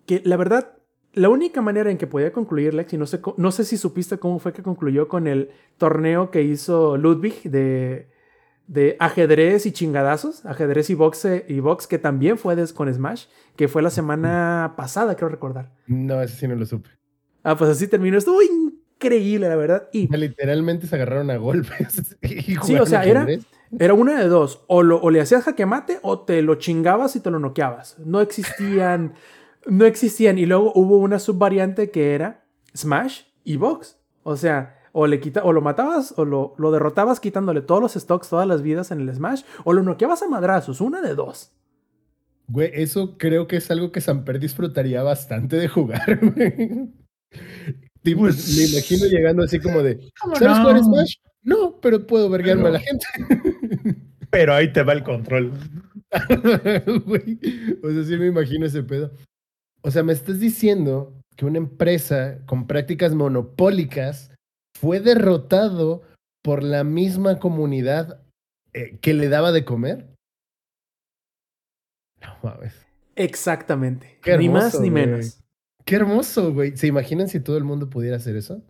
[0.06, 0.78] que la verdad,
[1.12, 4.38] la única manera en que podía concluir Lex, no sé, no sé si supiste cómo
[4.38, 8.08] fue que concluyó con el torneo que hizo Ludwig de,
[8.66, 13.68] de ajedrez y chingadazos, ajedrez y boxe y box, que también fue con Smash, que
[13.68, 15.72] fue la semana pasada, creo recordar.
[15.86, 16.90] No, ese sí no lo supe.
[17.42, 18.18] Ah, pues así terminó.
[18.18, 19.88] Estuvo increíble, la verdad.
[19.92, 22.16] Y literalmente se agarraron a golpes.
[22.64, 23.26] sí, o sea, era,
[23.78, 24.64] era una de dos.
[24.66, 27.98] O, lo, o le hacías jaque mate o te lo chingabas y te lo noqueabas.
[28.00, 29.14] No existían,
[29.66, 30.38] no existían.
[30.38, 32.44] Y luego hubo una subvariante que era
[32.76, 33.96] Smash y Box.
[34.24, 37.92] O sea, o, le quita, o lo matabas o lo, lo derrotabas quitándole todos los
[37.92, 41.52] stocks, todas las vidas en el Smash, o lo noqueabas a madrazos, una de dos.
[42.48, 46.88] Güey, eso creo que es algo que Samper disfrutaría bastante de jugar, güey.
[48.02, 50.00] Pues, me imagino llegando así como de,
[50.38, 51.16] ¿sabes jugar Smash?
[51.42, 53.06] No, pero puedo verguearme a la gente.
[54.30, 55.52] Pero ahí te va el control.
[56.12, 59.12] o sea, sí me imagino ese pedo.
[59.82, 64.35] O sea, me estás diciendo que una empresa con prácticas monopólicas
[64.76, 66.02] fue derrotado
[66.42, 68.22] por la misma comunidad
[68.72, 70.14] eh, que le daba de comer.
[72.20, 72.86] No mames.
[73.14, 74.20] Exactamente.
[74.38, 75.42] ni más ni menos.
[75.84, 76.76] Qué hermoso, güey.
[76.76, 78.62] ¿Se imaginan si todo el mundo pudiera hacer eso?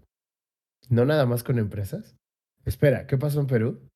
[0.88, 2.16] No nada más con empresas.
[2.64, 3.88] Espera, ¿qué pasó en Perú?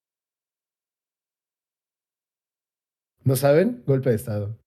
[3.23, 3.83] ¿No saben?
[3.87, 4.60] Golpe de Estado.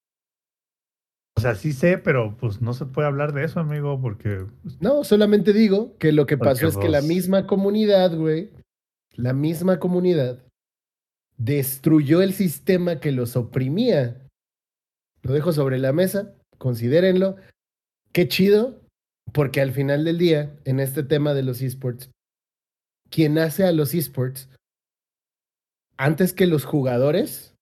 [1.36, 4.46] O sea, sí sé, pero pues no se puede hablar de eso, amigo, porque...
[4.62, 8.50] Pues, no, solamente digo que lo que pasó es que la misma comunidad, güey,
[9.16, 10.44] la misma comunidad
[11.36, 14.20] destruyó el sistema que los oprimía.
[15.22, 17.36] Lo dejo sobre la mesa, considérenlo.
[18.12, 18.80] Qué chido,
[19.32, 22.10] porque al final del día, en este tema de los esports,
[23.10, 24.48] quien hace a los esports,
[25.96, 27.54] antes que los jugadores,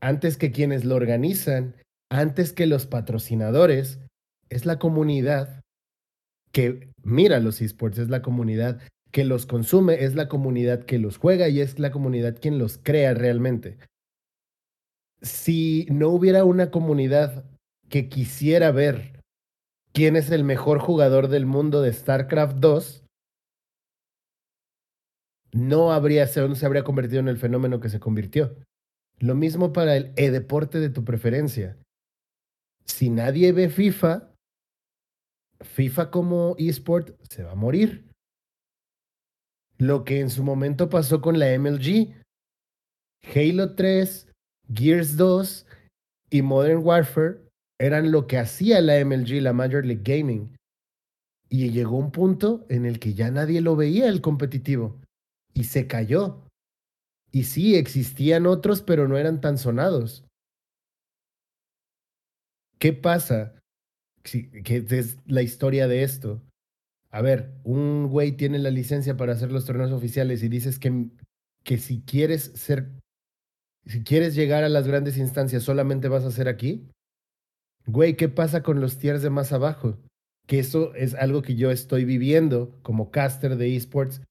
[0.00, 1.74] antes que quienes lo organizan,
[2.10, 4.00] antes que los patrocinadores,
[4.48, 5.62] es la comunidad
[6.52, 11.18] que mira los esports, es la comunidad que los consume, es la comunidad que los
[11.18, 13.78] juega y es la comunidad quien los crea realmente.
[15.22, 17.44] Si no hubiera una comunidad
[17.88, 19.20] que quisiera ver
[19.92, 23.04] quién es el mejor jugador del mundo de StarCraft 2,
[25.52, 28.56] no habría, no se habría convertido en el fenómeno que se convirtió.
[29.20, 31.76] Lo mismo para el e-deporte de tu preferencia
[32.84, 34.32] si nadie ve FIFA,
[35.60, 38.04] FIFA como eSport se va a morir.
[39.78, 42.14] Lo que en su momento pasó con la MLG,
[43.34, 44.28] Halo 3,
[44.72, 45.66] Gears 2
[46.30, 47.40] y Modern Warfare
[47.78, 50.54] eran lo que hacía la MLG, la Major League Gaming.
[51.48, 55.00] Y llegó un punto en el que ya nadie lo veía el competitivo
[55.52, 56.42] y se cayó.
[57.30, 60.23] Y sí, existían otros, pero no eran tan sonados.
[62.78, 63.54] ¿Qué pasa
[64.24, 66.42] que es la historia de esto.
[67.10, 71.08] A ver, un güey tiene la licencia para hacer los torneos oficiales y dices que,
[71.62, 72.90] que si quieres ser,
[73.86, 76.88] si quieres llegar a las grandes instancias solamente vas a hacer aquí.
[77.86, 79.98] Güey, ¿qué pasa con los tiers de más abajo?
[80.46, 84.22] Que eso es algo que yo estoy viviendo como caster de esports.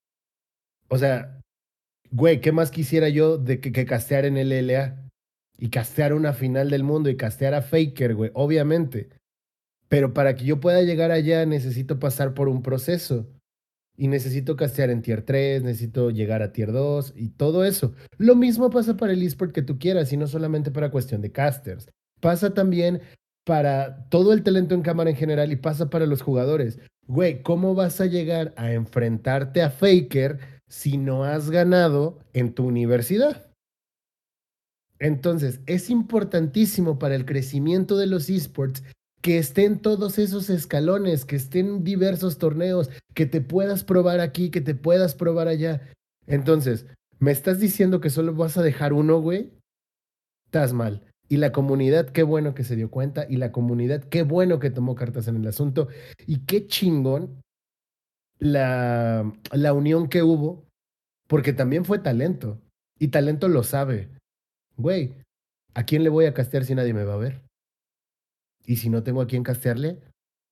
[0.90, 1.40] O sea,
[2.12, 5.03] güey, ¿qué más quisiera yo de que, que castear en LLA?
[5.64, 9.08] Y castear una final del mundo y castear a Faker, güey, obviamente.
[9.88, 13.30] Pero para que yo pueda llegar allá necesito pasar por un proceso.
[13.96, 17.94] Y necesito castear en tier 3, necesito llegar a tier 2 y todo eso.
[18.18, 21.32] Lo mismo pasa para el esport que tú quieras y no solamente para cuestión de
[21.32, 21.88] casters.
[22.20, 23.00] Pasa también
[23.46, 26.78] para todo el talento en cámara en general y pasa para los jugadores.
[27.08, 32.66] Güey, ¿cómo vas a llegar a enfrentarte a Faker si no has ganado en tu
[32.66, 33.53] universidad?
[35.04, 38.84] Entonces, es importantísimo para el crecimiento de los esports
[39.22, 44.62] que estén todos esos escalones, que estén diversos torneos, que te puedas probar aquí, que
[44.62, 45.82] te puedas probar allá.
[46.26, 46.86] Entonces,
[47.20, 49.52] ¿me estás diciendo que solo vas a dejar uno, güey?
[50.46, 51.04] Estás mal.
[51.28, 54.70] Y la comunidad, qué bueno que se dio cuenta, y la comunidad, qué bueno que
[54.70, 55.90] tomó cartas en el asunto,
[56.28, 57.42] y qué chingón
[58.40, 60.64] la, la unión que hubo,
[61.28, 62.62] porque también fue talento,
[63.00, 64.13] y talento lo sabe.
[64.78, 65.14] Güey,
[65.74, 67.42] ¿a quién le voy a castear si nadie me va a ver?
[68.66, 70.02] Y si no tengo a quién castearle,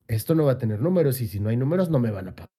[0.07, 2.35] esto no va a tener números y si no hay números no me van a
[2.35, 2.49] pagar.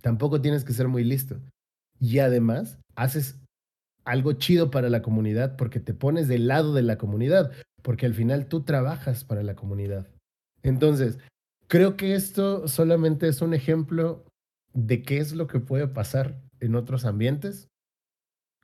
[0.00, 1.40] Tampoco tienes que ser muy listo.
[1.98, 3.40] Y además, haces
[4.04, 7.52] algo chido para la comunidad porque te pones del lado de la comunidad,
[7.82, 10.06] porque al final tú trabajas para la comunidad.
[10.62, 11.18] Entonces,
[11.66, 14.24] creo que esto solamente es un ejemplo
[14.72, 17.68] de qué es lo que puede pasar en otros ambientes.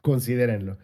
[0.02, 0.78] Considérenlo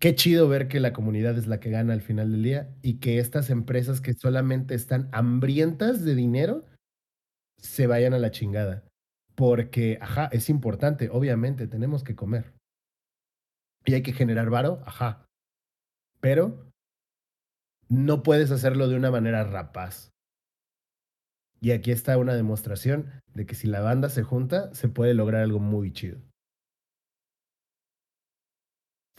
[0.00, 2.98] qué chido ver que la comunidad es la que gana al final del día y
[2.98, 6.66] que estas empresas que solamente están hambrientas de dinero
[7.58, 8.82] se vayan a la chingada.
[9.36, 12.54] Porque, ajá, es importante, obviamente, tenemos que comer.
[13.84, 15.26] Y hay que generar varo, ajá.
[16.20, 16.70] Pero
[17.88, 20.10] no puedes hacerlo de una manera rapaz.
[21.60, 25.42] Y aquí está una demostración de que si la banda se junta, se puede lograr
[25.42, 26.20] algo muy chido.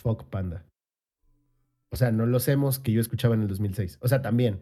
[0.02, 0.71] Fuck Panda.
[1.92, 4.00] O sea, no los hemos que yo escuchaba en el 2006.
[4.02, 4.62] O sea, también.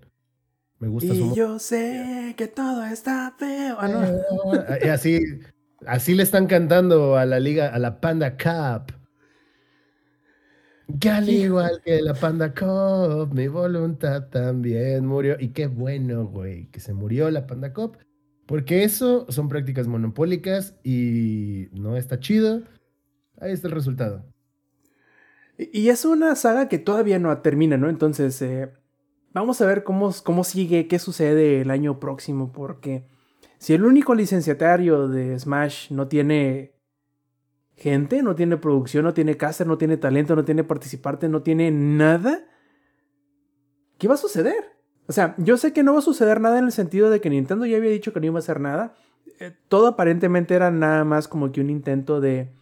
[0.79, 3.77] Me gusta y yo sé que todo está feo.
[3.79, 3.99] Ah, no.
[4.81, 5.19] Eh, así,
[5.85, 8.93] así le están cantando a la liga, a la Panda Cup.
[10.99, 15.35] Que al igual que la Panda Cup, mi voluntad también murió.
[15.39, 17.97] Y qué bueno, güey, que se murió la Panda Cup.
[18.47, 22.63] Porque eso son prácticas monopólicas y no está chido.
[23.39, 24.25] Ahí está el resultado.
[25.59, 27.89] Y es una saga que todavía no termina, ¿no?
[27.89, 28.71] Entonces, eh,
[29.33, 33.05] vamos a ver cómo, cómo sigue, qué sucede el año próximo, porque
[33.57, 36.79] si el único licenciatario de Smash no tiene
[37.75, 41.71] gente, no tiene producción, no tiene caster, no tiene talento, no tiene participante, no tiene
[41.71, 42.45] nada,
[43.97, 44.77] ¿qué va a suceder?
[45.07, 47.29] O sea, yo sé que no va a suceder nada en el sentido de que
[47.29, 48.95] Nintendo ya había dicho que no iba a hacer nada.
[49.41, 52.53] Eh, todo aparentemente era nada más como que un intento de...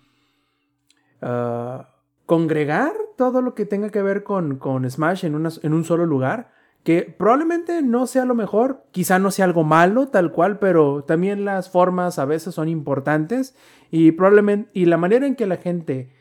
[1.22, 1.97] Ah,
[2.28, 5.34] congregar todo lo que tenga que ver con, con Smash en,
[5.64, 6.52] en un solo lugar,
[6.84, 11.46] que probablemente no sea lo mejor, quizá no sea algo malo tal cual, pero también
[11.46, 13.56] las formas a veces son importantes
[13.92, 16.12] y probablemente y la manera en que la gente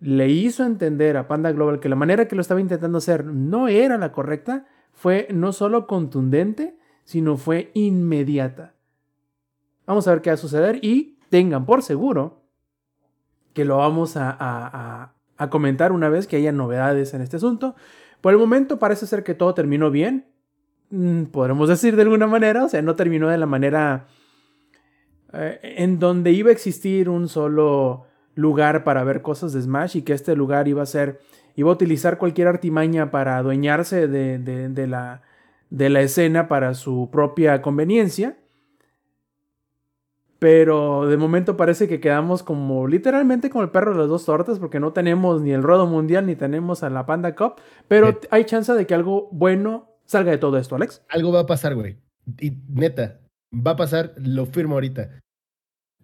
[0.00, 3.68] le hizo entender a Panda Global que la manera que lo estaba intentando hacer no
[3.68, 8.74] era la correcta, fue no solo contundente, sino fue inmediata.
[9.86, 12.42] Vamos a ver qué va a suceder y tengan por seguro
[13.54, 15.15] que lo vamos a, a
[15.50, 17.74] comentar una vez que haya novedades en este asunto.
[18.20, 20.26] Por el momento parece ser que todo terminó bien.
[20.90, 22.64] Mm, podremos decir de alguna manera.
[22.64, 24.06] O sea, no terminó de la manera
[25.32, 30.02] eh, en donde iba a existir un solo lugar para ver cosas de Smash y
[30.02, 31.20] que este lugar iba a ser,
[31.56, 35.22] iba a utilizar cualquier artimaña para adueñarse de, de, la,
[35.70, 38.36] de la escena para su propia conveniencia.
[40.38, 44.58] Pero de momento parece que quedamos como literalmente como el perro de las dos tortas
[44.58, 47.54] porque no tenemos ni el Rodo Mundial ni tenemos a la Panda Cup.
[47.88, 51.02] Pero hay chance de que algo bueno salga de todo esto, Alex.
[51.08, 51.96] Algo va a pasar, güey.
[52.38, 53.20] Y neta,
[53.52, 55.20] va a pasar, lo firmo ahorita.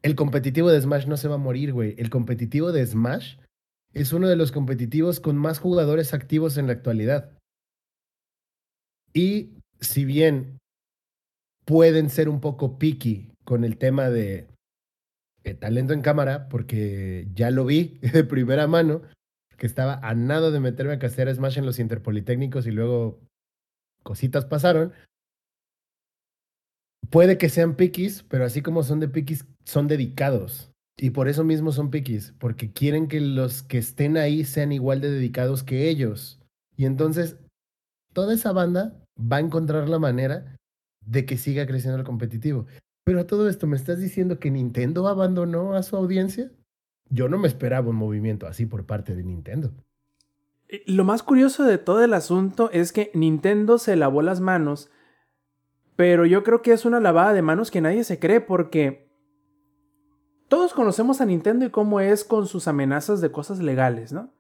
[0.01, 1.95] El competitivo de Smash no se va a morir, güey.
[1.99, 3.37] El competitivo de Smash
[3.93, 7.33] es uno de los competitivos con más jugadores activos en la actualidad.
[9.13, 10.59] Y si bien
[11.67, 14.47] pueden ser un poco picky con el tema de
[15.59, 19.03] talento en cámara, porque ya lo vi de primera mano,
[19.57, 23.21] que estaba a nada de meterme a castear Smash en los interpolitécnicos y luego
[24.03, 24.93] cositas pasaron.
[27.11, 30.73] Puede que sean piquis, pero así como son de piquis, son dedicados.
[30.97, 35.01] Y por eso mismo son piquis, porque quieren que los que estén ahí sean igual
[35.01, 36.41] de dedicados que ellos.
[36.77, 37.37] Y entonces,
[38.13, 40.57] toda esa banda va a encontrar la manera
[41.05, 42.67] de que siga creciendo el competitivo.
[43.05, 46.53] Pero a todo esto, ¿me estás diciendo que Nintendo abandonó a su audiencia?
[47.09, 49.73] Yo no me esperaba un movimiento así por parte de Nintendo.
[50.69, 54.91] Eh, lo más curioso de todo el asunto es que Nintendo se lavó las manos,
[55.97, 59.11] pero yo creo que es una lavada de manos que nadie se cree porque
[60.49, 64.33] todos conocemos a Nintendo y cómo es con sus amenazas de cosas legales, ¿no?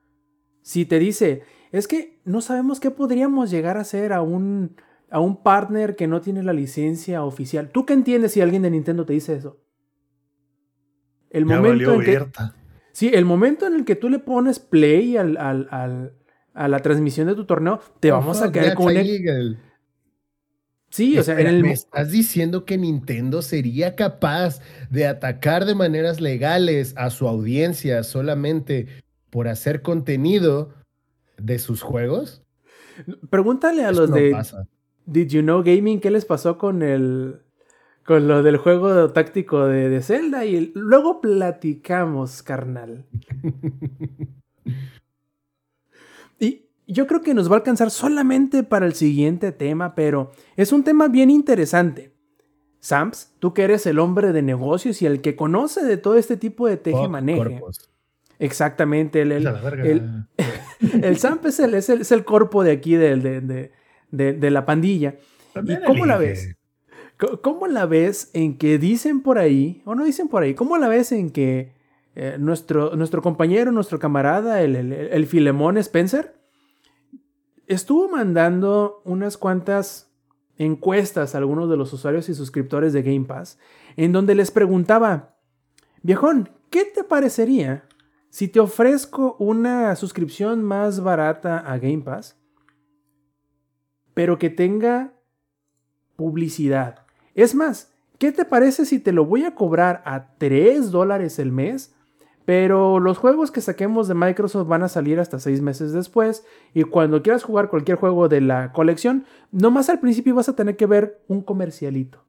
[0.62, 4.76] Si te dice, es que no sabemos qué podríamos llegar a hacer a un
[5.12, 7.70] a un partner que no tiene la licencia oficial.
[7.70, 9.60] ¿Tú qué entiendes si alguien de Nintendo te dice eso?
[11.30, 12.26] El momento en que,
[12.92, 17.34] sí, el momento en el que tú le pones play al, a la transmisión de
[17.34, 19.58] tu torneo, te vamos a quedar con el...
[20.88, 21.62] Sí, o sea, en el...
[21.62, 24.60] me estás diciendo que Nintendo sería capaz
[24.90, 28.88] de atacar de maneras legales a su audiencia solamente
[29.30, 30.74] por hacer contenido
[31.38, 32.42] de sus juegos.
[33.30, 34.34] Pregúntale a los de
[35.06, 37.40] Did You Know Gaming, ¿qué les pasó con el
[38.04, 40.44] con lo del juego táctico de, de Zelda?
[40.44, 43.06] Y luego platicamos, carnal.
[46.38, 50.72] y yo creo que nos va a alcanzar solamente para el siguiente tema, pero es
[50.72, 52.12] un tema bien interesante.
[52.80, 56.36] Sams, tú que eres el hombre de negocios y el que conoce de todo este
[56.36, 57.62] tipo de teje-maneje.
[58.40, 59.46] Exactamente, el, el,
[59.84, 60.26] el,
[61.04, 63.72] el, SAMP es el, es el, es el corpo de aquí del, de, de,
[64.12, 65.16] la pandilla.
[65.64, 66.56] ¿Y cómo la ves?
[67.42, 70.88] ¿Cómo la ves en que dicen por ahí, o no dicen por ahí, cómo la
[70.88, 71.72] ves en que
[72.14, 76.34] eh, nuestro, nuestro compañero, nuestro camarada, el, el, Filemón Spencer,
[77.66, 80.10] estuvo mandando unas cuantas
[80.58, 83.58] encuestas a algunos de los usuarios y suscriptores de Game Pass,
[83.96, 85.36] en donde les preguntaba,
[86.02, 87.84] viejón, ¿qué te parecería
[88.28, 92.41] si te ofrezco una suscripción más barata a Game Pass?
[94.14, 95.12] Pero que tenga
[96.16, 97.06] publicidad.
[97.34, 101.52] Es más, ¿qué te parece si te lo voy a cobrar a 3 dólares el
[101.52, 101.94] mes?
[102.44, 106.44] Pero los juegos que saquemos de Microsoft van a salir hasta 6 meses después.
[106.74, 110.76] Y cuando quieras jugar cualquier juego de la colección, nomás al principio vas a tener
[110.76, 112.24] que ver un comercialito.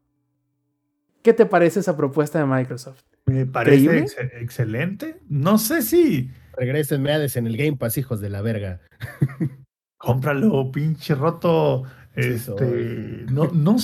[1.23, 3.01] ¿Qué te parece esa propuesta de Microsoft?
[3.25, 4.05] Me parece
[4.39, 5.19] excelente.
[5.29, 6.29] No sé si.
[6.57, 8.81] Regresen Hades en el Game Pass, hijos de la verga.
[10.03, 11.83] cómpralo, pinche roto.
[12.15, 13.77] Este, no, no,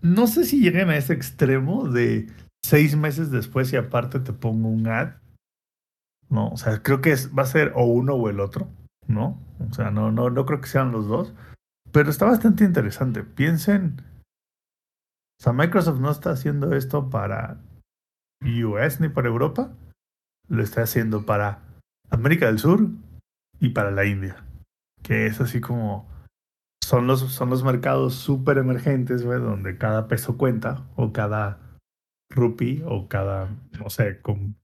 [0.00, 2.28] no sé si lleguen a ese extremo de
[2.64, 5.16] seis meses después y aparte te pongo un ad.
[6.30, 8.68] No, o sea, creo que va a ser o uno o el otro,
[9.06, 9.40] ¿no?
[9.68, 11.34] O sea, no, no, no creo que sean los dos.
[11.90, 13.24] Pero está bastante interesante.
[13.24, 14.02] Piensen.
[15.40, 17.58] O sea, Microsoft no está haciendo esto para
[18.42, 19.72] US ni para Europa.
[20.48, 21.60] Lo está haciendo para
[22.10, 22.88] América del Sur
[23.58, 24.47] y para la India
[25.02, 26.08] que es así como
[26.88, 31.58] son los, son los mercados súper emergentes, güey, donde cada peso cuenta, o cada
[32.30, 33.48] rupee, o cada,
[33.78, 34.56] no sé, con,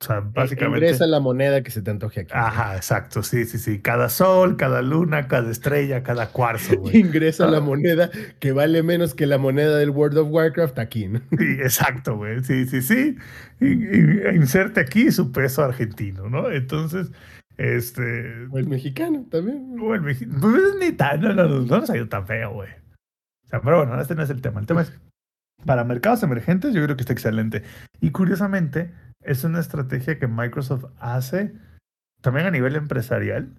[0.00, 0.86] o sea, básicamente.
[0.86, 2.32] Ingresa la moneda que se te antoje aquí.
[2.34, 3.80] Ajá, exacto, sí, sí, sí.
[3.80, 6.98] Cada sol, cada luna, cada estrella, cada cuarzo, güey.
[6.98, 7.60] Ingresa la ah.
[7.60, 11.20] moneda que vale menos que la moneda del World of Warcraft aquí, ¿no?
[11.38, 12.44] Sí, exacto, güey.
[12.44, 13.16] Sí, sí, sí.
[13.60, 16.50] inserte aquí su peso argentino, ¿no?
[16.50, 17.10] Entonces,
[17.56, 18.46] este.
[18.50, 19.76] O el mexicano también.
[19.80, 20.40] O el mexicano.
[20.40, 22.70] Pues ni tan, no, no, no, no nos ha ido tan feo, güey.
[22.70, 24.60] O sea, pero bueno, este no es el tema.
[24.60, 24.92] El tema es.
[25.64, 27.62] Para mercados emergentes, yo creo que está excelente.
[28.00, 31.54] Y curiosamente, es una estrategia que Microsoft hace
[32.20, 33.54] también a nivel empresarial.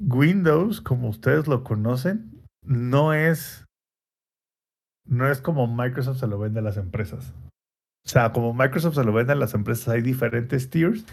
[0.00, 3.64] Windows, como ustedes lo conocen, no es.
[5.06, 7.32] No es como Microsoft se lo vende a las empresas.
[8.04, 11.04] O sea, como Microsoft se lo vende a las empresas, hay diferentes tiers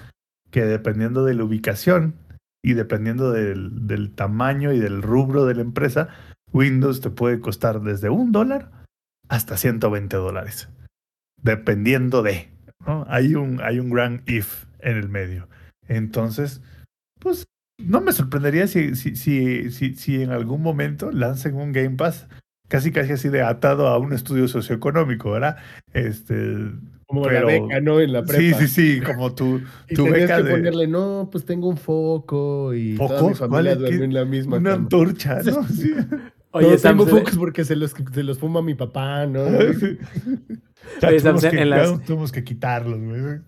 [0.53, 2.13] que dependiendo de la ubicación
[2.63, 6.09] y dependiendo del, tamaño y del rubro de la empresa,
[6.53, 8.71] Windows te puede costar desde un dólar
[9.27, 10.69] hasta 120 dólares.
[11.41, 12.51] Dependiendo de.
[13.07, 15.49] Hay, un, hay un gran if en el medio.
[15.87, 16.61] Entonces,
[17.19, 17.45] pues
[17.81, 22.27] no me sorprendería si, si, si, si, si en algún momento lancen un Game Pass
[22.69, 25.57] casi casi así de atado a un estudio socioeconómico, ¿verdad?
[25.93, 26.71] Este,
[27.13, 27.99] como la beca, ¿no?
[27.99, 28.57] En la prepa.
[28.57, 29.61] Sí, sí, sí, como tú.
[29.89, 34.05] y tu beca que ponerle, no, pues tengo un foco y toda mi familia duerme
[34.05, 35.63] en la misma Una antorcha, ¿no?
[35.67, 35.93] Sí.
[36.51, 39.45] Oye, no, tengo focos porque se los, se los fuma mi papá, ¿no?
[39.79, 39.97] Sí.
[41.07, 42.03] Oye, tuvimos, que, en las...
[42.03, 43.39] tuvimos que quitarlos, güey.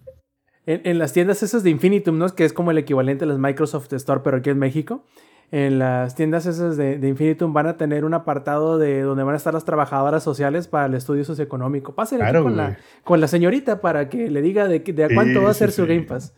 [0.65, 2.27] En, en, las tiendas esas de Infinitum, ¿no?
[2.29, 5.05] Que es como el equivalente a las Microsoft Store, pero aquí en México.
[5.51, 9.34] En las tiendas esas de, de, Infinitum van a tener un apartado de donde van
[9.35, 11.93] a estar las trabajadoras sociales para el estudio socioeconómico.
[11.95, 15.39] Pásenle Claro, con, la, con la señorita para que le diga de, de a cuánto
[15.39, 15.88] Sí, va a sí, ser su sí.
[15.89, 16.34] Game Pass.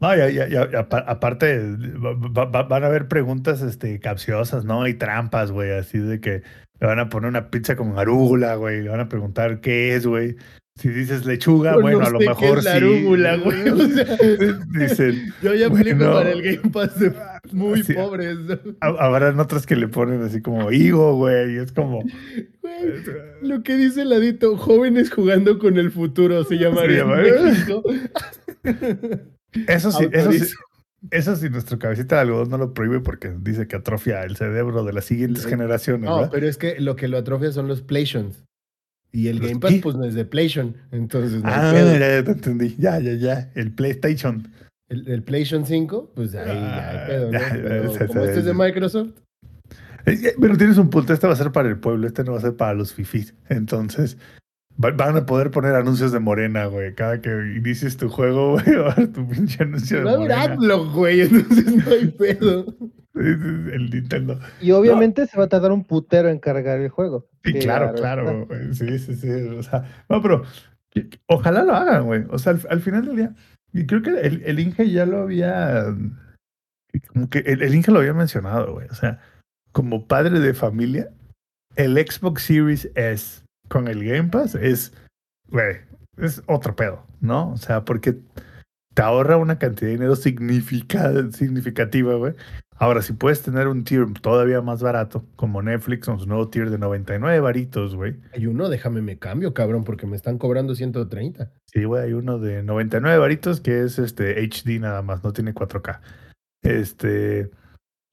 [0.00, 3.98] No, ya, ya, ya, ya, apa- aparte, va- va- va- van a haber preguntas este,
[3.98, 4.86] capciosas, ¿no?
[4.86, 6.42] Y trampas, güey, así de que
[6.80, 10.06] le van a poner una pizza con arúgula, güey, le van a preguntar qué es,
[10.06, 10.36] güey.
[10.78, 12.76] Si dices lechuga, bueno, no a lo sé qué mejor es la sí.
[12.76, 13.68] arúgula, güey.
[13.70, 14.04] O sea,
[14.78, 17.10] Dicen, yo ya Bueno, aplico para el Game Pass de
[17.52, 18.36] muy pobres.
[18.80, 22.02] habrán otras que le ponen así como higo, güey, es como...
[22.62, 23.02] Güey,
[23.42, 27.04] lo que dice el ladito, jóvenes jugando con el futuro, se llamaría.
[29.68, 30.44] Eso sí, eso sí,
[31.10, 34.84] eso sí, nuestro cabecita de algodón no lo prohíbe porque dice que atrofia el cerebro
[34.84, 36.30] de las siguientes generaciones, No, ¿verdad?
[36.32, 38.44] pero es que lo que lo atrofia son los PlayStations.
[39.12, 39.80] Y el ¿Los Game Pass, qué?
[39.82, 40.76] pues no es de PlayStation.
[40.90, 42.74] Entonces, no Ah, ya te entendí.
[42.76, 43.50] Ya, ya, ya.
[43.54, 44.46] El PlayStation.
[44.88, 47.38] El, el PlayStation 5, pues ahí ya hay pedo, ¿no?
[47.38, 48.54] Ah, ya, Pero ya, como ya, este es de.
[48.54, 49.08] Microsoft,
[50.40, 51.12] Pero tienes un punto.
[51.12, 52.06] Este va a ser para el pueblo.
[52.06, 53.34] Este no va a ser para los fifís.
[53.48, 54.16] Entonces,
[54.82, 56.94] va- van a poder poner anuncios de Morena, güey.
[56.94, 60.42] Cada que inicies tu juego, güey, va a haber tu pinche anuncio de Morena.
[60.42, 62.66] Adblock, güey, entonces no hay pedo.
[63.16, 64.38] El Nintendo.
[64.60, 67.26] Y obviamente se va a tardar un putero en cargar el juego.
[67.44, 68.46] Sí, claro, claro.
[68.46, 68.74] güey.
[68.74, 69.30] Sí, sí, sí.
[69.30, 70.42] O sea, no, pero
[71.26, 72.24] ojalá lo hagan, güey.
[72.28, 73.34] O sea, al, al final del día.
[73.76, 75.94] Y creo que el, el Inge ya lo había.
[77.08, 78.88] Como que el, Inge lo había mencionado, güey.
[78.88, 79.20] O sea,
[79.72, 81.10] como padre de familia,
[81.74, 84.94] el Xbox Series S con el Game Pass es,
[85.50, 85.76] güey,
[86.16, 87.52] es otro pedo, ¿no?
[87.52, 88.16] O sea, porque
[88.94, 92.32] te ahorra una cantidad de dinero significa- significativa, güey.
[92.78, 96.70] Ahora, si puedes tener un tier todavía más barato, como Netflix con su nuevo tier
[96.70, 98.16] de 99 varitos, güey.
[98.34, 101.50] Hay uno, déjame me cambio, cabrón, porque me están cobrando 130.
[101.76, 105.52] Sí, güey, hay uno de 99 varitos que es este HD nada más, no tiene
[105.52, 106.00] 4K.
[106.62, 107.50] Este,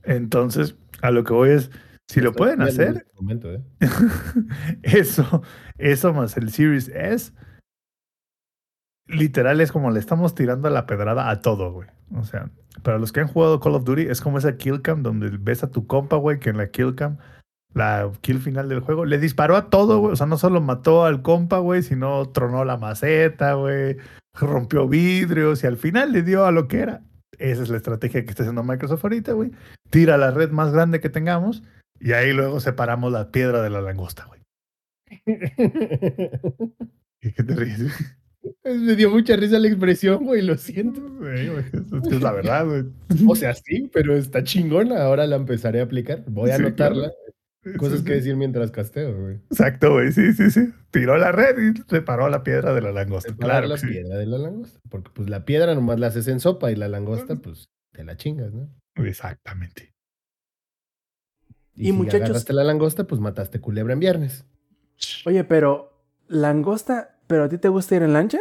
[0.03, 1.71] entonces, a lo que voy es,
[2.09, 3.63] si lo pueden hacer, este momento, ¿eh?
[4.83, 5.43] eso,
[5.77, 7.31] eso más el Series S,
[9.07, 11.87] literal es como le estamos tirando la pedrada a todo, güey.
[12.15, 15.03] O sea, para los que han jugado Call of Duty, es como esa kill cam
[15.03, 17.17] donde ves a tu compa, güey, que en la kill cam,
[17.73, 20.13] la kill final del juego, le disparó a todo, güey.
[20.13, 23.97] O sea, no solo mató al compa, güey, sino tronó la maceta, güey,
[24.33, 27.01] rompió vidrios y al final le dio a lo que era.
[27.39, 29.51] Esa es la estrategia que está haciendo Microsoft ahorita, güey.
[29.89, 31.63] Tira la red más grande que tengamos
[31.99, 34.41] y ahí luego separamos la piedra de la langosta, güey.
[37.21, 37.79] ¿Y qué te ríes?
[38.65, 40.99] Me dio mucha risa la expresión, güey, lo siento.
[41.01, 41.63] Sí, güey,
[42.01, 42.83] Es que es la verdad, güey.
[43.27, 45.01] O sea, sí, pero está chingona.
[45.03, 46.23] Ahora la empezaré a aplicar.
[46.27, 47.09] Voy a Sí, anotarla.
[47.09, 47.13] claro.
[47.77, 48.17] Cosas Sí, que sí.
[48.17, 49.35] decir mientras casteo, güey.
[49.49, 50.11] Exacto, güey.
[50.11, 50.73] Sí, sí, sí.
[50.91, 53.33] Tiró la red y separó la piedra de la langosta.
[53.35, 53.87] Claro la que sí.
[53.87, 54.79] piedra de la langosta.
[54.89, 58.17] Porque pues la piedra nomás la haces en sopa y la langosta, pues te la
[58.17, 58.67] chingas, ¿no?
[58.95, 59.93] Exactamente.
[61.75, 64.45] Y si muchachos- agarraste la langosta, pues mataste culebra en viernes.
[65.25, 65.91] Oye, pero
[66.27, 68.39] langosta, ¿pero a ti te gusta ir en lancha?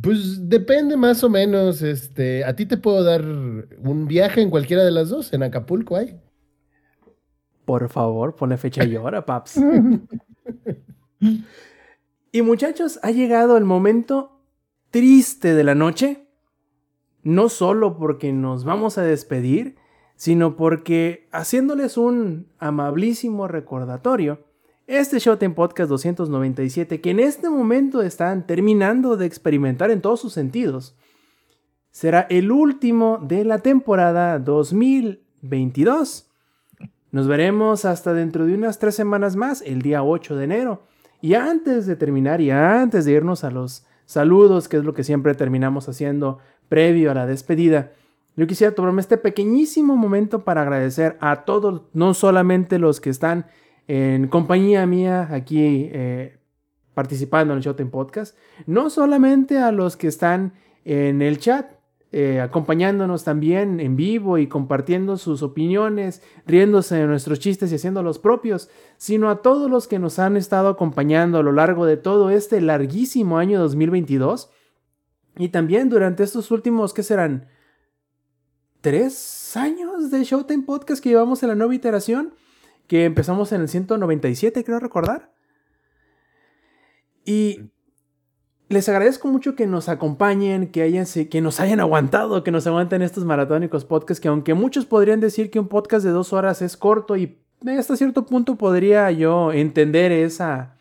[0.00, 1.82] Pues depende más o menos.
[1.82, 5.32] Este, a ti te puedo dar un viaje en cualquiera de las dos.
[5.32, 6.20] En Acapulco hay.
[7.68, 9.60] Por favor, ponle fecha y hora, paps.
[12.30, 14.40] Y muchachos, ha llegado el momento
[14.90, 16.28] triste de la noche.
[17.22, 19.76] No solo porque nos vamos a despedir,
[20.14, 24.44] sino porque haciéndoles un amabilísimo recordatorio,
[24.86, 30.32] este Showtime Podcast 297, que en este momento están terminando de experimentar en todos sus
[30.32, 30.96] sentidos,
[31.90, 36.27] será el último de la temporada 2022.
[37.10, 40.82] Nos veremos hasta dentro de unas tres semanas más, el día 8 de enero.
[41.20, 45.04] Y antes de terminar y antes de irnos a los saludos, que es lo que
[45.04, 47.92] siempre terminamos haciendo previo a la despedida,
[48.36, 53.46] yo quisiera tomarme este pequeñísimo momento para agradecer a todos, no solamente los que están
[53.88, 55.60] en compañía mía aquí
[55.92, 56.38] eh,
[56.94, 58.36] participando en el Showtime Podcast,
[58.66, 60.52] no solamente a los que están
[60.84, 61.77] en el chat,
[62.10, 68.02] eh, acompañándonos también en vivo y compartiendo sus opiniones, riéndose de nuestros chistes y haciendo
[68.02, 71.96] los propios, sino a todos los que nos han estado acompañando a lo largo de
[71.96, 74.50] todo este larguísimo año 2022
[75.38, 77.48] y también durante estos últimos, ¿qué serán?
[78.80, 82.34] ¿Tres años de Showtime Podcast que llevamos en la nueva iteración?
[82.88, 85.32] Que empezamos en el 197, creo recordar.
[87.24, 87.70] Y
[88.68, 93.00] les agradezco mucho que nos acompañen, que, hayan, que nos hayan aguantado, que nos aguanten
[93.02, 96.76] estos maratónicos podcasts, que aunque muchos podrían decir que un podcast de dos horas es
[96.76, 100.76] corto y hasta cierto punto podría yo entender esa,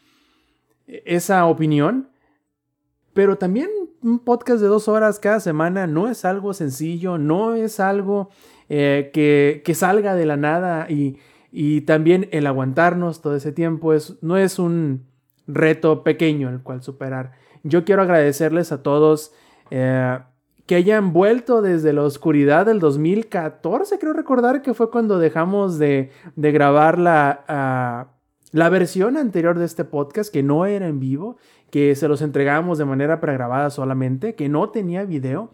[0.86, 2.10] esa opinión,
[3.14, 3.70] pero también
[4.04, 8.30] un podcast de dos horas cada semana no es algo sencillo, no es algo
[8.70, 11.18] eh, que, que, salga de la nada y,
[11.52, 15.06] y, también el aguantarnos todo ese tiempo es, no es un
[15.48, 17.47] reto pequeño el cual superar.
[17.64, 19.34] Yo quiero agradecerles a todos
[19.72, 20.20] eh,
[20.66, 26.12] que hayan vuelto desde la oscuridad del 2014, creo recordar que fue cuando dejamos de,
[26.36, 28.18] de grabar la, uh,
[28.52, 31.38] la versión anterior de este podcast, que no era en vivo,
[31.72, 35.52] que se los entregamos de manera pregrabada solamente, que no tenía video.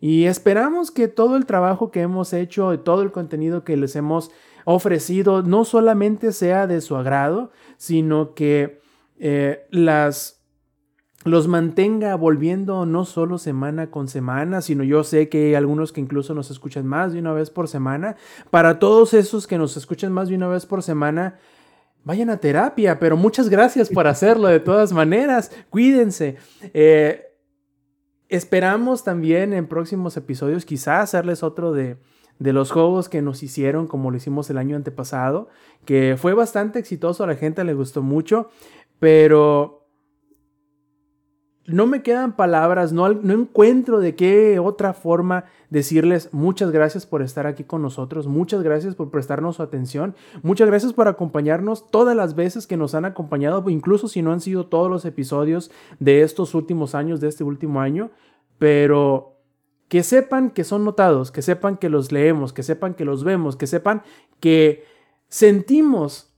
[0.00, 4.30] Y esperamos que todo el trabajo que hemos hecho todo el contenido que les hemos
[4.64, 8.80] ofrecido no solamente sea de su agrado, sino que
[9.18, 10.35] eh, las
[11.26, 16.00] los mantenga volviendo no solo semana con semana, sino yo sé que hay algunos que
[16.00, 18.14] incluso nos escuchan más de una vez por semana.
[18.50, 21.38] Para todos esos que nos escuchan más de una vez por semana,
[22.04, 25.50] vayan a terapia, pero muchas gracias por hacerlo de todas maneras.
[25.68, 26.36] Cuídense.
[26.72, 27.24] Eh,
[28.28, 31.96] esperamos también en próximos episodios quizás hacerles otro de,
[32.38, 35.48] de los juegos que nos hicieron como lo hicimos el año antepasado,
[35.84, 38.48] que fue bastante exitoso, a la gente le gustó mucho,
[39.00, 39.75] pero
[41.66, 47.22] no me quedan palabras, no, no, encuentro de qué otra forma decirles muchas gracias por
[47.22, 52.16] estar aquí con nosotros, muchas gracias por prestarnos su atención, muchas gracias por acompañarnos todas
[52.16, 56.22] las veces que nos han acompañado, incluso si no han sido todos los episodios de
[56.22, 58.10] estos últimos años, de este último año,
[58.58, 59.40] pero
[59.88, 63.56] que sepan que son notados, que sepan que los leemos, que sepan que los vemos,
[63.56, 64.02] que sepan
[64.40, 64.84] que
[65.28, 66.32] sentimos,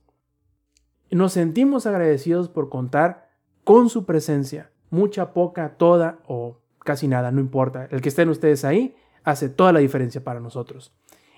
[1.11, 3.29] nos sentimos agradecidos por contar
[3.65, 7.89] con su presencia mucha, poca, toda o casi nada, no importa.
[7.90, 10.93] El que estén ustedes ahí hace toda la diferencia para nosotros.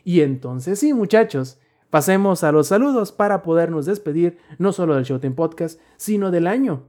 [0.04, 1.58] Y entonces sí, muchachos,
[1.90, 6.88] pasemos a los saludos para podernos despedir no solo del Showtime Podcast, sino del año.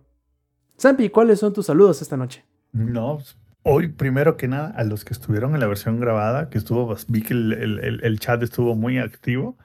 [0.78, 2.44] Sampi, ¿cuáles son tus saludos esta noche?
[2.72, 3.20] No,
[3.64, 7.22] hoy primero que nada a los que estuvieron en la versión grabada, que estuvo, vi
[7.22, 9.58] que el, el chat estuvo muy activo.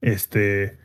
[0.00, 0.78] Este,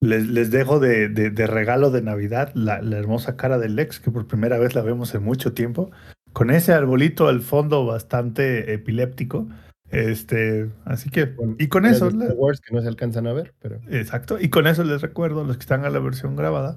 [0.00, 4.10] les, les dejo de, de, regalo de Navidad la, la, hermosa cara del Lex, que
[4.10, 5.90] por primera vez la vemos en mucho tiempo,
[6.32, 9.46] con ese arbolito al fondo bastante epiléptico.
[9.90, 12.08] Este, así que, y con eso.
[12.36, 13.80] Wars que no se alcanzan a ver, pero.
[13.90, 16.76] Exacto, y con eso les recuerdo, los que están a la versión grabada,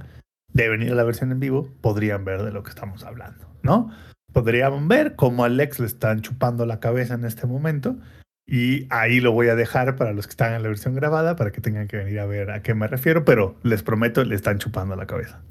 [0.51, 3.91] de venir a la versión en vivo, podrían ver de lo que estamos hablando, ¿no?
[4.33, 7.97] Podrían ver cómo a Lex le están chupando la cabeza en este momento
[8.45, 11.51] y ahí lo voy a dejar para los que están en la versión grabada para
[11.51, 14.59] que tengan que venir a ver a qué me refiero, pero les prometo, le están
[14.59, 15.43] chupando la cabeza.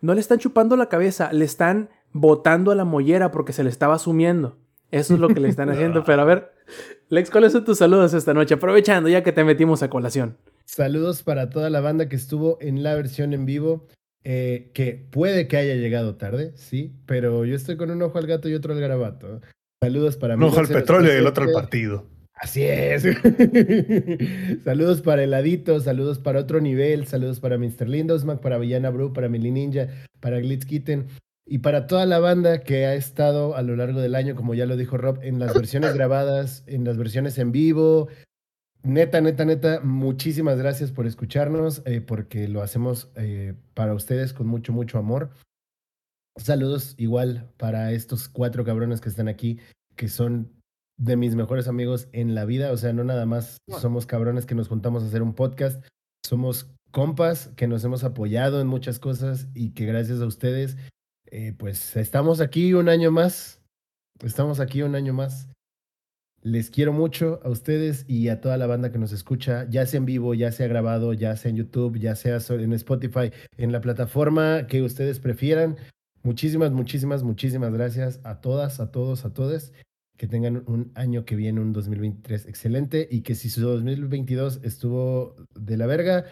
[0.00, 3.70] No le están chupando la cabeza, le están botando a la mollera porque se le
[3.70, 4.58] estaba sumiendo.
[4.90, 6.04] Eso es lo que le están haciendo.
[6.04, 6.52] Pero a ver,
[7.08, 8.54] Lex, ¿cuáles son tus saludos esta noche?
[8.54, 10.38] Aprovechando ya que te metimos a colación.
[10.64, 13.86] Saludos para toda la banda que estuvo en la versión en vivo,
[14.24, 18.26] eh, que puede que haya llegado tarde, sí, pero yo estoy con un ojo al
[18.26, 19.40] gato y otro al garabato.
[19.80, 20.44] Saludos para mí.
[20.44, 22.06] Un ojo al petróleo y el otro al partido.
[22.36, 23.02] Así es.
[24.64, 27.88] saludos para Heladito, saludos para otro nivel, saludos para Mr.
[27.88, 29.88] Lindosmack, para Villana Brew, para Mili Ninja,
[30.20, 31.08] para Glitz Kitten
[31.46, 34.66] y para toda la banda que ha estado a lo largo del año, como ya
[34.66, 38.08] lo dijo Rob, en las versiones grabadas, en las versiones en vivo.
[38.82, 44.46] Neta, neta, neta, muchísimas gracias por escucharnos, eh, porque lo hacemos eh, para ustedes con
[44.46, 45.30] mucho, mucho amor.
[46.36, 49.58] Saludos igual para estos cuatro cabrones que están aquí,
[49.94, 50.55] que son
[50.98, 52.72] de mis mejores amigos en la vida.
[52.72, 55.84] O sea, no nada más somos cabrones que nos juntamos a hacer un podcast.
[56.24, 60.76] Somos compas que nos hemos apoyado en muchas cosas y que gracias a ustedes,
[61.26, 63.60] eh, pues estamos aquí un año más.
[64.22, 65.48] Estamos aquí un año más.
[66.42, 69.98] Les quiero mucho a ustedes y a toda la banda que nos escucha, ya sea
[69.98, 73.80] en vivo, ya sea grabado, ya sea en YouTube, ya sea en Spotify, en la
[73.80, 75.76] plataforma que ustedes prefieran.
[76.22, 79.72] Muchísimas, muchísimas, muchísimas gracias a todas, a todos, a todos
[80.16, 85.36] que tengan un año que viene, un 2023 excelente y que si su 2022 estuvo
[85.54, 86.24] de la verga,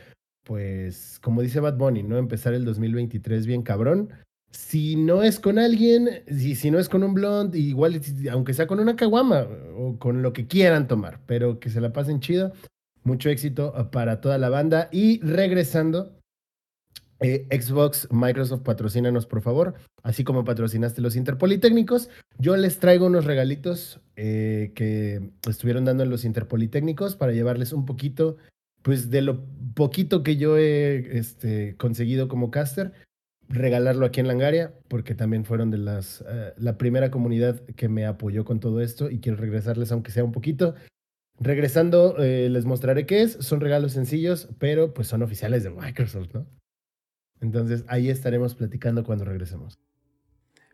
[0.45, 2.19] pues como dice Bad Bunny, ¿no?
[2.19, 4.11] Empezar el 2023 bien cabrón.
[4.51, 8.01] Si no es con alguien, si, si no es con un blond, igual,
[8.31, 11.93] aunque sea con una caguama o con lo que quieran tomar, pero que se la
[11.93, 12.53] pasen chido.
[13.03, 14.89] Mucho éxito para toda la banda.
[14.93, 16.17] Y regresando,
[17.25, 19.73] eh, Xbox, Microsoft, patrocínanos por favor,
[20.03, 22.11] así como patrocinaste los Interpolitécnicos.
[22.37, 27.87] Yo les traigo unos regalitos eh, que estuvieron dando en los Interpolitécnicos para llevarles un
[27.87, 28.37] poquito,
[28.83, 29.43] pues de lo
[29.73, 32.93] poquito que yo he este, conseguido como caster,
[33.49, 38.05] regalarlo aquí en Langaria, porque también fueron de las, eh, la primera comunidad que me
[38.05, 40.75] apoyó con todo esto y quiero regresarles aunque sea un poquito.
[41.41, 43.33] Regresando, les mostraré qué es.
[43.41, 46.47] Son regalos sencillos, pero pues son oficiales de Microsoft, ¿no?
[47.45, 49.79] Entonces ahí estaremos platicando cuando regresemos.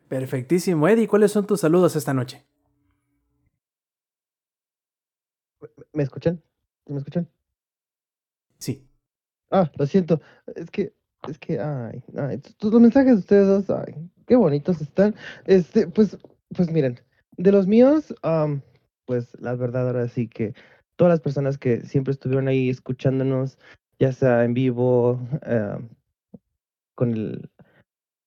[0.07, 0.87] Perfectísimo.
[0.87, 2.45] Eddie, ¿cuáles son tus saludos esta noche?
[5.91, 6.41] ¿Me escuchan?
[6.87, 7.29] ¿Me escuchan?
[8.57, 8.87] Sí.
[9.51, 10.21] Ah, lo siento.
[10.55, 10.93] Es que,
[11.27, 15.13] es que, ay, ay, tus- los mensajes de ustedes dos, ay, qué bonitos están.
[15.45, 16.17] Este, pues,
[16.55, 16.99] pues miren,
[17.37, 18.61] de los míos, am,
[19.05, 20.53] pues la verdad ahora sí que
[20.95, 23.57] todas las personas que siempre estuvieron ahí escuchándonos,
[23.99, 25.89] ya sea en vivo, am,
[27.01, 27.49] con el,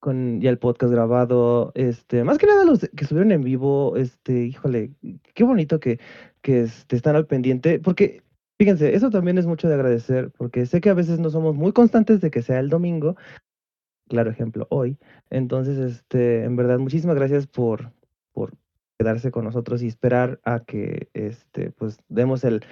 [0.00, 4.46] con ya el podcast grabado, este, más que nada los que estuvieron en vivo, este,
[4.46, 4.90] híjole,
[5.32, 6.00] qué bonito que,
[6.42, 8.24] que este, están al pendiente, porque
[8.56, 11.72] Fíjense, eso también es mucho de agradecer, porque sé que a veces no somos muy
[11.72, 13.16] constantes de que sea el domingo,
[14.08, 14.96] claro ejemplo, hoy.
[15.28, 17.92] Entonces, este, en verdad, muchísimas gracias por,
[18.32, 18.54] por
[18.96, 22.64] quedarse con nosotros y esperar a que, este, pues, demos el,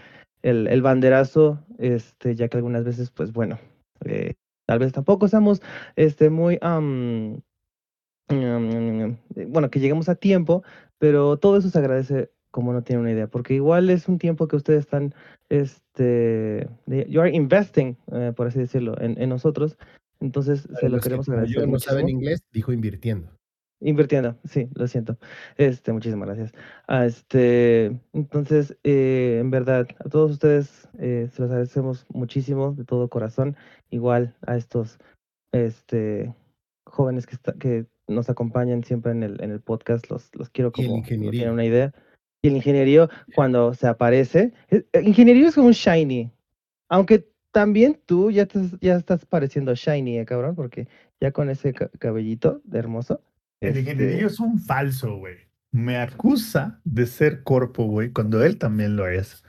[0.43, 3.59] el, el banderazo, este, ya que algunas veces, pues, bueno,
[4.05, 4.35] eh,
[4.67, 5.63] tal vez tampoco seamos,
[5.97, 7.37] este, muy, mm,
[9.49, 10.63] bueno, que lleguemos a tiempo,
[10.99, 14.47] pero todo eso se agradece como no tiene una idea, porque igual es un tiempo
[14.47, 15.15] que ustedes están,
[15.49, 19.79] este, you are investing, eh, por así decirlo, en, en nosotros,
[20.21, 21.93] entonces se lo que queremos como agradecer yo no muchísimo.
[21.93, 23.31] saben inglés, dijo invirtiendo.
[23.85, 25.17] Invirtiendo, sí, lo siento.
[25.57, 26.53] Este, muchísimas gracias.
[26.87, 32.85] Ah, este, entonces, eh, en verdad, a todos ustedes eh, se los agradecemos muchísimo de
[32.85, 33.57] todo corazón.
[33.91, 34.99] Igual a estos,
[35.53, 36.33] este,
[36.87, 40.69] jóvenes que, está- que nos acompañan siempre en el, en el podcast, los, los quiero
[40.69, 41.93] el como tienen una idea.
[42.45, 46.31] Y el ingeniería cuando se aparece, eh, eh, ingeniería es como un shiny,
[46.89, 50.89] aunque también tú ya, te- ya estás pareciendo shiny, eh, cabrón, porque
[51.21, 53.21] ya con ese ca- cabellito de hermoso.
[53.63, 55.37] El este, ingenierillo es un falso, güey.
[55.71, 59.45] Me acusa de ser corpo, güey, cuando él también lo es.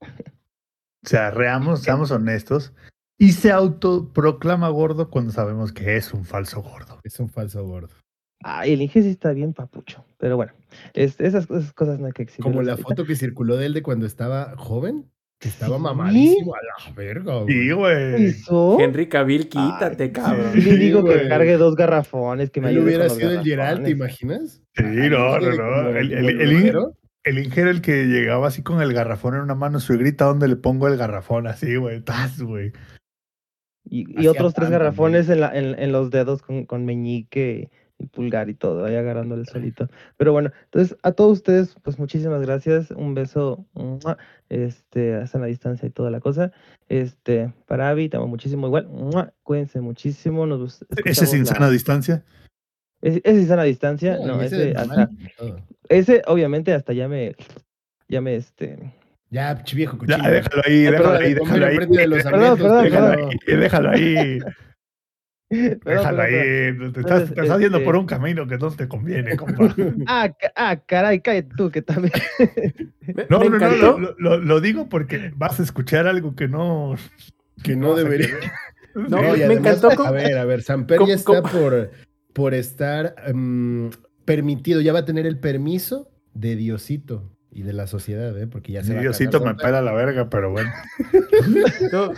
[0.00, 2.72] O sea, reamos, seamos honestos.
[3.18, 6.98] Y se autoproclama gordo cuando sabemos que es un falso gordo.
[7.04, 7.94] Es un falso gordo.
[8.42, 10.04] Ay, el Inge sí está bien papucho.
[10.18, 10.52] Pero bueno,
[10.94, 12.42] este, esas, esas cosas no hay que exhibir.
[12.42, 15.10] Como la foto que circuló de él de cuando estaba joven,
[15.48, 15.82] estaba Sí.
[15.82, 18.12] mamadísimo a la verga, Y, güey.
[18.12, 18.24] güey.
[18.26, 18.78] ¿Hizo?
[18.80, 20.52] Henry Cavill, quítate, Ay, cabrón.
[20.54, 21.28] Y le digo Sí, que güey.
[21.28, 24.62] cargue dos garrafones, que me Él hubiera sido el Geralt, ¿te imaginas?
[24.76, 25.88] Sí, no, no, no.
[25.90, 26.76] El, el, el,
[27.24, 30.26] el Inge era el que llegaba así con el garrafón en una mano, su grita
[30.26, 32.00] donde le pongo el garrafón, así, güey.
[32.02, 32.72] Tas, güey.
[33.86, 38.06] Y, y otros tres garrafones en, la, en, en los dedos con, con meñique y
[38.06, 39.88] pulgar y todo, ahí agarrando el solito.
[40.16, 42.90] Pero bueno, entonces a todos ustedes, pues muchísimas gracias.
[42.90, 43.66] Un beso
[44.48, 46.52] este, hasta la distancia y toda la cosa.
[46.88, 48.88] Este, para Avi, te amo muchísimo igual.
[49.42, 50.46] Cuídense muchísimo.
[50.46, 52.24] Nos Ese es escuchamos sin la- sana distancia.
[53.00, 54.18] Ese, ese es sana distancia.
[54.18, 55.10] No, y ese, de hasta,
[55.88, 57.36] ese obviamente hasta ya me,
[58.08, 58.92] ya me, este,
[59.30, 60.30] Ya, viejo Ya, cochino.
[60.30, 61.72] déjalo ahí, déjalo ahí, déjalo ahí.
[61.76, 63.28] enfrente de los Perdón, sarmientos, perdón, Déjalo déjalo.
[63.28, 64.38] ahí, déjalo ahí.
[65.84, 66.32] Déjalo ahí.
[66.92, 69.74] Te estás, te estás yendo este- por un camino que no te conviene, compa.
[70.06, 72.12] Ah, ah, caray, cállate tú que también.
[73.28, 76.96] No, no, no, lo, lo- lo digo porque vas a escuchar algo que no.
[77.62, 78.28] Que no debería.
[78.94, 81.90] No, No, y me además, encantó A ver, a ver, Samper ya está por,
[82.32, 83.90] por estar em,
[84.24, 88.46] permitido, ya va a tener el permiso de Diosito y de la sociedad, ¿eh?
[88.46, 90.70] Porque ya se Diosito me pela la verga, pero bueno.
[91.92, 92.12] No,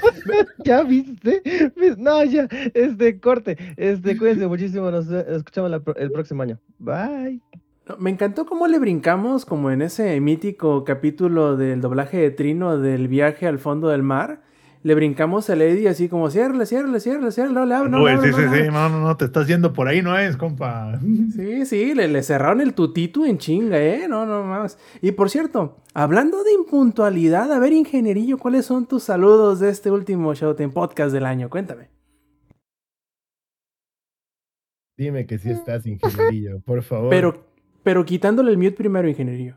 [0.64, 1.42] ya viste.
[1.76, 3.56] Vis- No, ya, este corte.
[3.76, 4.90] Este, cuídense muchísimo.
[4.90, 6.58] Nos escuchamos la pro- el próximo año.
[6.78, 7.40] Bye.
[7.88, 12.78] No, Me encantó cómo le brincamos, como en ese mítico capítulo del doblaje de Trino
[12.78, 14.42] del viaje al fondo del mar.
[14.86, 18.22] Le brincamos a Lady así como, ciérrale, ciérrale, ciérrale, ciérrale, no le abro, no abro,
[18.22, 18.70] sí, no sí, sí, abro".
[18.70, 21.00] no, no, no, te estás yendo por ahí, no es, compa.
[21.34, 24.06] Sí, sí, le, le cerraron el tutito en chinga, ¿eh?
[24.08, 24.78] No, no más.
[25.02, 29.90] Y por cierto, hablando de impuntualidad, a ver, ingenierillo, ¿cuáles son tus saludos de este
[29.90, 31.50] último Showtime Podcast del año?
[31.50, 31.90] Cuéntame.
[34.96, 37.10] Dime que sí estás, ingenierillo, por favor.
[37.10, 37.44] Pero,
[37.82, 39.56] pero quitándole el mute primero, ingenierillo.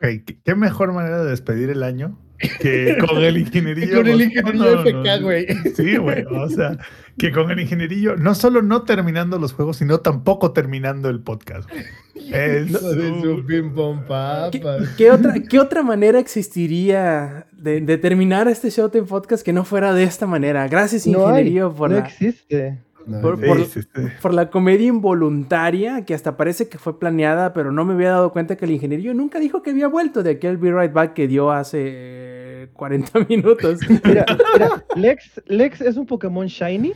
[0.00, 2.18] ¿Qué- ¿Qué mejor manera de despedir el año
[2.60, 3.96] que con el ingenierillo?
[3.96, 5.22] Con el ingenierillo FK, no.
[5.22, 5.46] güey.
[5.74, 6.24] Sí, güey.
[6.24, 6.76] O sea,
[7.18, 11.68] que con el ingenierillo, no solo no terminando los juegos, sino tampoco terminando el podcast.
[11.70, 11.84] güey.
[12.32, 14.88] Es Hijo de su pom ¿Qué, papas.
[14.98, 19.92] qué otra, qué otra manera existiría de, de terminar este Showtime Podcast que no fuera
[19.94, 20.66] de esta manera?
[20.68, 22.82] Gracias, No hay, ingenierillo, por, no la, existe.
[23.22, 23.88] Por- Sí, por- sí, sí.
[24.20, 28.32] por la comedia involuntaria que hasta parece que fue planeada, pero no me había dado
[28.32, 31.28] cuenta que el ingenierillo nunca dijo que había vuelto de aquel Be Right Back que
[31.28, 33.78] dio hace eh, 40 minutos.
[34.04, 34.24] Mira,
[34.54, 36.92] mira, Lex, Lex es un Pokémon Shiny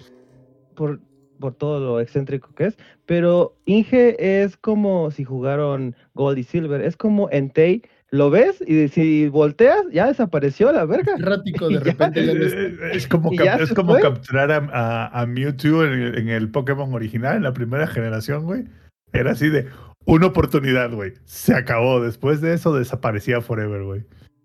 [0.74, 1.01] por,
[1.39, 2.77] por todo lo excéntrico que es,
[3.07, 7.82] pero Inge es como si jugaron Gold y Silver, es como Entei
[8.12, 11.15] lo ves y si volteas, ya desapareció la verga.
[11.19, 12.91] Errático, de repente ya no está.
[12.93, 16.93] Es como, cap- es como capturar a, a, a Mewtwo en el, en el Pokémon
[16.95, 18.65] original, en la primera generación, güey.
[19.12, 19.66] Era así de
[20.07, 21.12] una oportunidad, güey.
[21.24, 22.01] Se acabó.
[22.01, 24.03] Después de eso desaparecía forever, güey.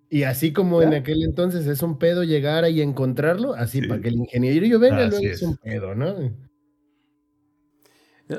[0.09, 3.87] Y así como en aquel entonces es un pedo llegar ahí y encontrarlo, así Sí.
[3.87, 5.41] para que el ingeniero venga, Así luego es es.
[5.41, 6.15] un pedo, ¿no?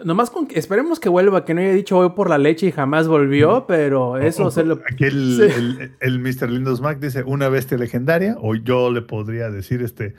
[0.04, 2.72] Nomás con que esperemos que vuelva, que no haya dicho voy por la leche y
[2.72, 4.80] jamás volvió, pero eso O- se o- lo...
[4.90, 5.54] Aquí el, Sí.
[5.80, 6.50] el, el Mr.
[6.50, 10.14] Lindos Mac dice una bestia legendaria, o yo le podría decir este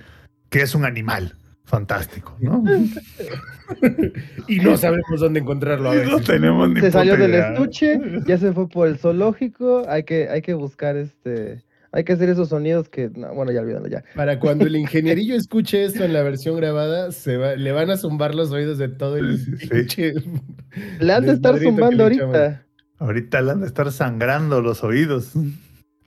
[0.49, 1.33] que es un animal
[1.65, 2.63] fantástico, ¿no?
[4.47, 6.25] Y no sabemos dónde encontrarlo a no veces.
[6.25, 9.83] tenemos ni Se salió del estuche, ya se fue por el zoológico.
[9.89, 11.61] Hay que, hay que buscar este.
[11.97, 13.09] Hay que hacer esos sonidos que.
[13.15, 14.03] no, bueno, ya olvídalo ya.
[14.15, 17.97] Para cuando el ingenierillo escuche esto en la versión grabada, se va- le van a
[17.97, 19.67] zumbar los oídos de todo el Sí, sí.
[19.67, 20.13] pinche
[20.99, 22.63] Le han de estar zumbando ahorita.
[22.99, 25.33] Ahorita le han de estar sangrando los oídos.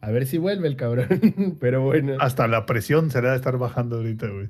[0.00, 1.08] A ver si vuelve el cabrón.
[1.60, 2.16] Pero bueno.
[2.20, 4.48] Hasta la presión será de estar bajando ahorita, güey.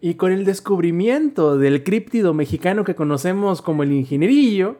[0.00, 4.76] Y con el descubrimiento del críptido mexicano que conocemos como el ingenierillo,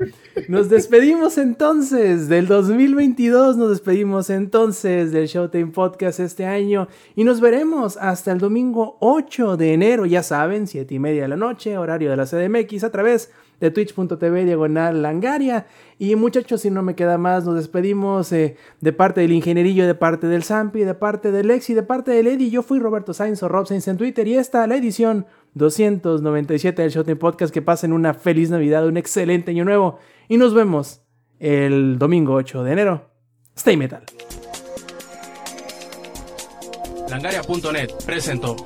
[0.49, 7.41] nos despedimos entonces del 2022, nos despedimos entonces del Showtime Podcast este año y nos
[7.41, 11.77] veremos hasta el domingo 8 de enero, ya saben, 7 y media de la noche,
[11.77, 13.31] horario de la CDMX, a través
[13.61, 15.67] de twitch.tv diagonal langaria.
[15.99, 19.95] Y muchachos, si no me queda más, nos despedimos eh, de parte del ingenierillo, de
[19.95, 22.51] parte del Zampi, de parte del Lexi, de parte del Eddie.
[22.51, 26.91] Yo fui Roberto Sainz o Rob Sainz en Twitter y esta la edición 297 del
[26.91, 27.53] Showtime Podcast.
[27.53, 31.03] Que pasen una feliz Navidad, un excelente año nuevo y nos vemos
[31.39, 33.11] el domingo 8 de enero.
[33.57, 34.05] Stay metal.
[37.11, 38.57] Langaria.net presentó.